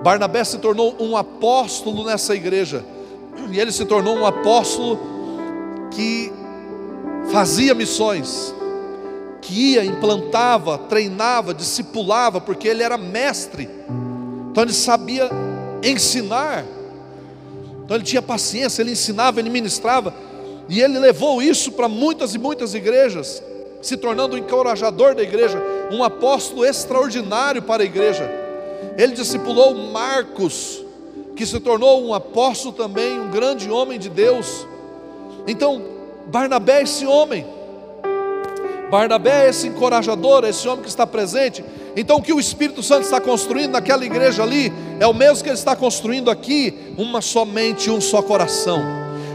Barnabé 0.04 0.44
se 0.44 0.60
tornou 0.60 0.96
um 1.00 1.18
apóstolo 1.18 2.06
nessa 2.06 2.36
igreja, 2.36 2.86
e 3.50 3.60
ele 3.60 3.72
se 3.72 3.86
tornou 3.86 4.16
um 4.16 4.26
apóstolo 4.26 5.00
que 5.90 6.32
fazia 7.32 7.74
missões 7.74 8.56
que 9.48 9.72
ia, 9.74 9.86
implantava, 9.86 10.78
treinava, 10.78 11.54
discipulava, 11.54 12.42
porque 12.42 12.68
ele 12.68 12.84
era 12.84 12.98
mestre, 12.98 13.70
então 14.52 14.62
ele 14.62 14.74
sabia 14.74 15.30
ensinar. 15.82 16.66
Então 17.86 17.96
ele 17.96 18.04
tinha 18.04 18.22
paciência, 18.22 18.82
ele 18.82 18.92
ensinava, 18.92 19.40
ele 19.40 19.50
ministrava, 19.50 20.14
e 20.68 20.82
ele 20.82 21.00
levou 21.00 21.42
isso 21.42 21.72
para 21.72 21.88
muitas 21.88 22.36
e 22.36 22.38
muitas 22.38 22.74
igrejas, 22.74 23.42
se 23.82 23.96
tornando 23.96 24.36
um 24.36 24.40
encorajador 24.40 25.16
da 25.16 25.24
igreja, 25.24 25.58
um 25.94 26.04
apóstolo 26.04 26.66
extraordinário 26.66 27.62
para 27.62 27.84
a 27.84 27.86
igreja. 27.86 28.30
Ele 28.98 29.14
discipulou 29.14 29.74
Marcos, 29.74 30.84
que 31.38 31.46
se 31.46 31.58
tornou 31.62 32.06
um 32.06 32.14
apóstolo 32.14 32.74
também, 32.74 33.18
um 33.18 33.32
grande 33.32 33.72
homem 33.72 33.98
de 33.98 34.10
Deus. 34.10 34.68
Então, 35.48 35.82
Barnabé 36.26 36.80
é 36.80 36.84
esse 36.84 37.06
homem. 37.06 37.57
Barnabé 38.90 39.46
é 39.46 39.50
esse 39.50 39.68
encorajador, 39.68 40.46
esse 40.46 40.68
homem 40.68 40.84
que 40.84 40.90
está 40.90 41.06
presente. 41.06 41.64
Então, 41.96 42.18
o 42.18 42.22
que 42.22 42.34
o 42.34 42.40
Espírito 42.40 42.82
Santo 42.82 43.04
está 43.04 43.20
construindo 43.20 43.72
naquela 43.72 44.06
igreja 44.06 44.44
ali 44.44 44.72
é 45.00 45.08
o 45.08 45.14
mesmo 45.14 45.44
que 45.44 45.50
ele 45.50 45.58
está 45.58 45.76
construindo 45.76 46.32
aqui, 46.32 46.74
uma 46.98 47.22
somente 47.22 47.90
um 47.90 48.00
só 48.00 48.22
coração. 48.22 48.82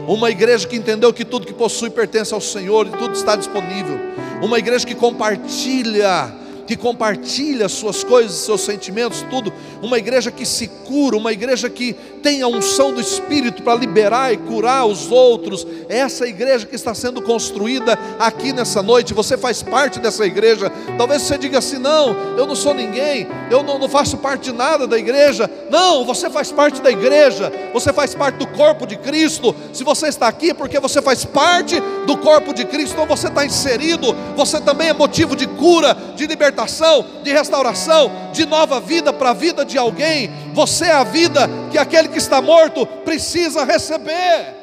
Uma 0.07 0.31
igreja 0.31 0.67
que 0.67 0.77
entendeu 0.77 1.13
que 1.13 1.25
tudo 1.25 1.47
que 1.47 1.53
possui 1.53 1.91
pertence 1.91 2.33
ao 2.33 2.41
Senhor 2.41 2.87
e 2.87 2.91
tudo 2.91 3.15
está 3.15 3.37
disponível. 3.37 3.99
Uma 4.43 4.59
igreja 4.59 4.87
que 4.87 4.95
compartilha 4.95 6.33
que 6.73 6.77
compartilha 6.77 7.69
suas 7.69 8.03
coisas, 8.03 8.33
seus 8.33 8.63
sentimentos, 8.63 9.23
tudo. 9.29 9.53
Uma 9.83 9.99
igreja 9.99 10.31
que 10.31 10.47
se 10.47 10.69
cura, 10.69 11.19
uma 11.19 11.31
igreja 11.31 11.69
que 11.69 11.93
tem 12.23 12.41
a 12.41 12.49
unção 12.49 12.95
do 12.95 13.01
Espírito 13.01 13.63
para 13.63 13.79
liberar 13.79 14.33
e 14.33 14.39
curar 14.39 14.87
os 14.87 15.11
outros. 15.11 15.67
É 15.89 15.99
essa 15.99 16.27
igreja 16.27 16.65
que 16.65 16.75
está 16.75 16.95
sendo 16.95 17.21
construída 17.21 17.99
aqui 18.19 18.55
nessa 18.55 18.83
noite. 18.83 19.13
Você 19.13 19.37
faz 19.37 19.63
parte 19.63 19.99
dessa 19.99 20.25
igreja. 20.25 20.71
Talvez 20.97 21.23
você 21.23 21.37
diga 21.37 21.59
assim: 21.59 21.77
não, 21.77 22.17
eu 22.39 22.47
não 22.47 22.55
sou 22.55 22.73
ninguém, 22.73 23.27
eu 23.51 23.63
não, 23.63 23.79
não 23.79 23.89
faço 23.89 24.17
parte 24.17 24.51
de 24.51 24.57
nada 24.57 24.87
da 24.87 24.99
igreja. 24.99 25.51
Não, 25.71 26.07
você 26.07 26.31
faz 26.31 26.51
parte 26.51 26.81
da 26.81 26.91
igreja, 26.91 27.53
você 27.75 27.93
faz 27.93 28.15
parte 28.15 28.37
do 28.37 28.47
corpo 28.47 28.87
de 28.87 28.97
Cristo. 28.97 29.55
Se 29.75 29.85
você 29.85 30.09
está 30.09 30.27
aqui, 30.27 30.51
é 30.51 30.55
porque 30.55 30.81
você 30.81 31.03
faz 31.03 31.25
parte 31.25 31.79
do 32.07 32.17
corpo 32.17 32.55
de 32.55 32.65
Cristo, 32.65 32.95
então 32.95 33.07
você 33.07 33.29
está 33.29 33.45
inserido, 33.45 34.15
você 34.37 34.61
também 34.61 34.89
é 34.89 34.93
motivo 34.93 35.37
de 35.37 35.47
cura, 35.47 35.95
de 36.17 36.27
libertação 36.27 36.62
libertação, 36.63 37.05
de 37.23 37.33
restauração, 37.33 38.11
de 38.33 38.47
nova 38.47 38.81
vida 38.81 39.13
para 39.13 39.31
a 39.31 39.35
vida 39.35 39.65
de 39.65 39.77
alguém. 39.77 40.31
Você 40.55 40.87
é 40.87 40.93
a 40.93 41.05
vida 41.05 41.49
que 41.71 41.79
aquele 41.79 42.09
que 42.09 42.19
está 42.19 42.41
morto 42.41 42.87
precisa 42.87 43.65
receber. 43.65 44.63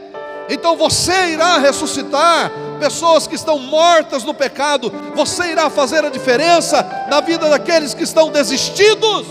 Então 0.49 0.75
você 0.75 1.33
irá 1.33 1.57
ressuscitar 1.57 2.51
pessoas 2.79 3.27
que 3.27 3.35
estão 3.35 3.59
mortas 3.59 4.23
no 4.23 4.33
pecado, 4.33 4.91
você 5.13 5.51
irá 5.51 5.69
fazer 5.69 6.03
a 6.05 6.09
diferença 6.09 6.81
na 7.09 7.19
vida 7.21 7.49
daqueles 7.49 7.93
que 7.93 8.03
estão 8.03 8.31
desistidos. 8.31 9.27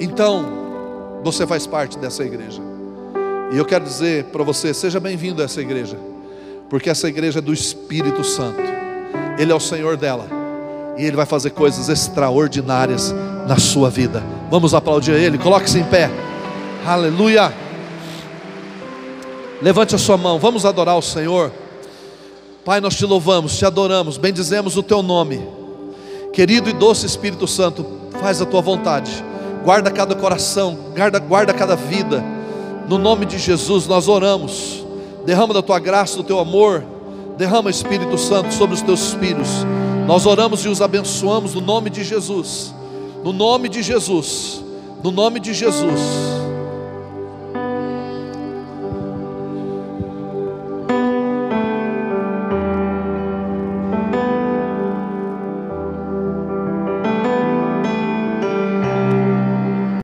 Então, 0.00 1.20
você 1.22 1.46
faz 1.46 1.66
parte 1.66 1.98
dessa 1.98 2.24
igreja. 2.24 2.62
E 3.52 3.58
eu 3.58 3.64
quero 3.64 3.84
dizer 3.84 4.24
para 4.26 4.42
você: 4.42 4.72
seja 4.72 4.98
bem-vindo 4.98 5.42
a 5.42 5.44
essa 5.44 5.60
igreja, 5.60 5.98
porque 6.70 6.88
essa 6.88 7.08
igreja 7.08 7.40
é 7.40 7.42
do 7.42 7.52
Espírito 7.52 8.24
Santo. 8.24 8.81
Ele 9.42 9.50
é 9.50 9.54
o 9.54 9.60
Senhor 9.60 9.96
dela. 9.96 10.26
E 10.96 11.04
Ele 11.04 11.16
vai 11.16 11.26
fazer 11.26 11.50
coisas 11.50 11.88
extraordinárias 11.88 13.12
na 13.48 13.58
sua 13.58 13.90
vida. 13.90 14.22
Vamos 14.48 14.72
aplaudir 14.72 15.12
Ele. 15.12 15.36
Coloque-se 15.36 15.80
em 15.80 15.84
pé. 15.84 16.08
Aleluia. 16.86 17.52
Levante 19.60 19.96
a 19.96 19.98
sua 19.98 20.16
mão. 20.16 20.38
Vamos 20.38 20.64
adorar 20.64 20.96
o 20.96 21.02
Senhor. 21.02 21.50
Pai, 22.64 22.80
nós 22.80 22.94
te 22.94 23.04
louvamos, 23.04 23.58
te 23.58 23.66
adoramos, 23.66 24.16
bendizemos 24.16 24.76
o 24.76 24.82
teu 24.82 25.02
nome. 25.02 25.42
Querido 26.32 26.70
e 26.70 26.72
doce 26.72 27.04
Espírito 27.04 27.48
Santo, 27.48 27.84
faz 28.20 28.40
a 28.40 28.46
tua 28.46 28.60
vontade. 28.60 29.24
Guarda 29.64 29.90
cada 29.90 30.14
coração, 30.14 30.78
guarda, 30.94 31.18
guarda 31.18 31.52
cada 31.52 31.74
vida. 31.74 32.22
No 32.88 32.98
nome 32.98 33.26
de 33.26 33.38
Jesus 33.38 33.88
nós 33.88 34.06
oramos. 34.06 34.84
Derrama 35.26 35.52
da 35.52 35.62
tua 35.62 35.80
graça, 35.80 36.16
do 36.16 36.22
teu 36.22 36.38
amor 36.38 36.84
Derrama 37.42 37.70
Espírito 37.70 38.16
Santo 38.16 38.54
sobre 38.54 38.76
os 38.76 38.82
teus 38.82 39.14
filhos. 39.14 39.48
Nós 40.06 40.26
oramos 40.26 40.64
e 40.64 40.68
os 40.68 40.80
abençoamos 40.80 41.54
no 41.54 41.60
nome 41.60 41.90
de 41.90 42.04
Jesus. 42.04 42.72
No 43.24 43.32
nome 43.32 43.68
de 43.68 43.82
Jesus. 43.82 44.62
No 45.02 45.10
nome 45.10 45.40
de 45.40 45.52
Jesus. 45.52 46.00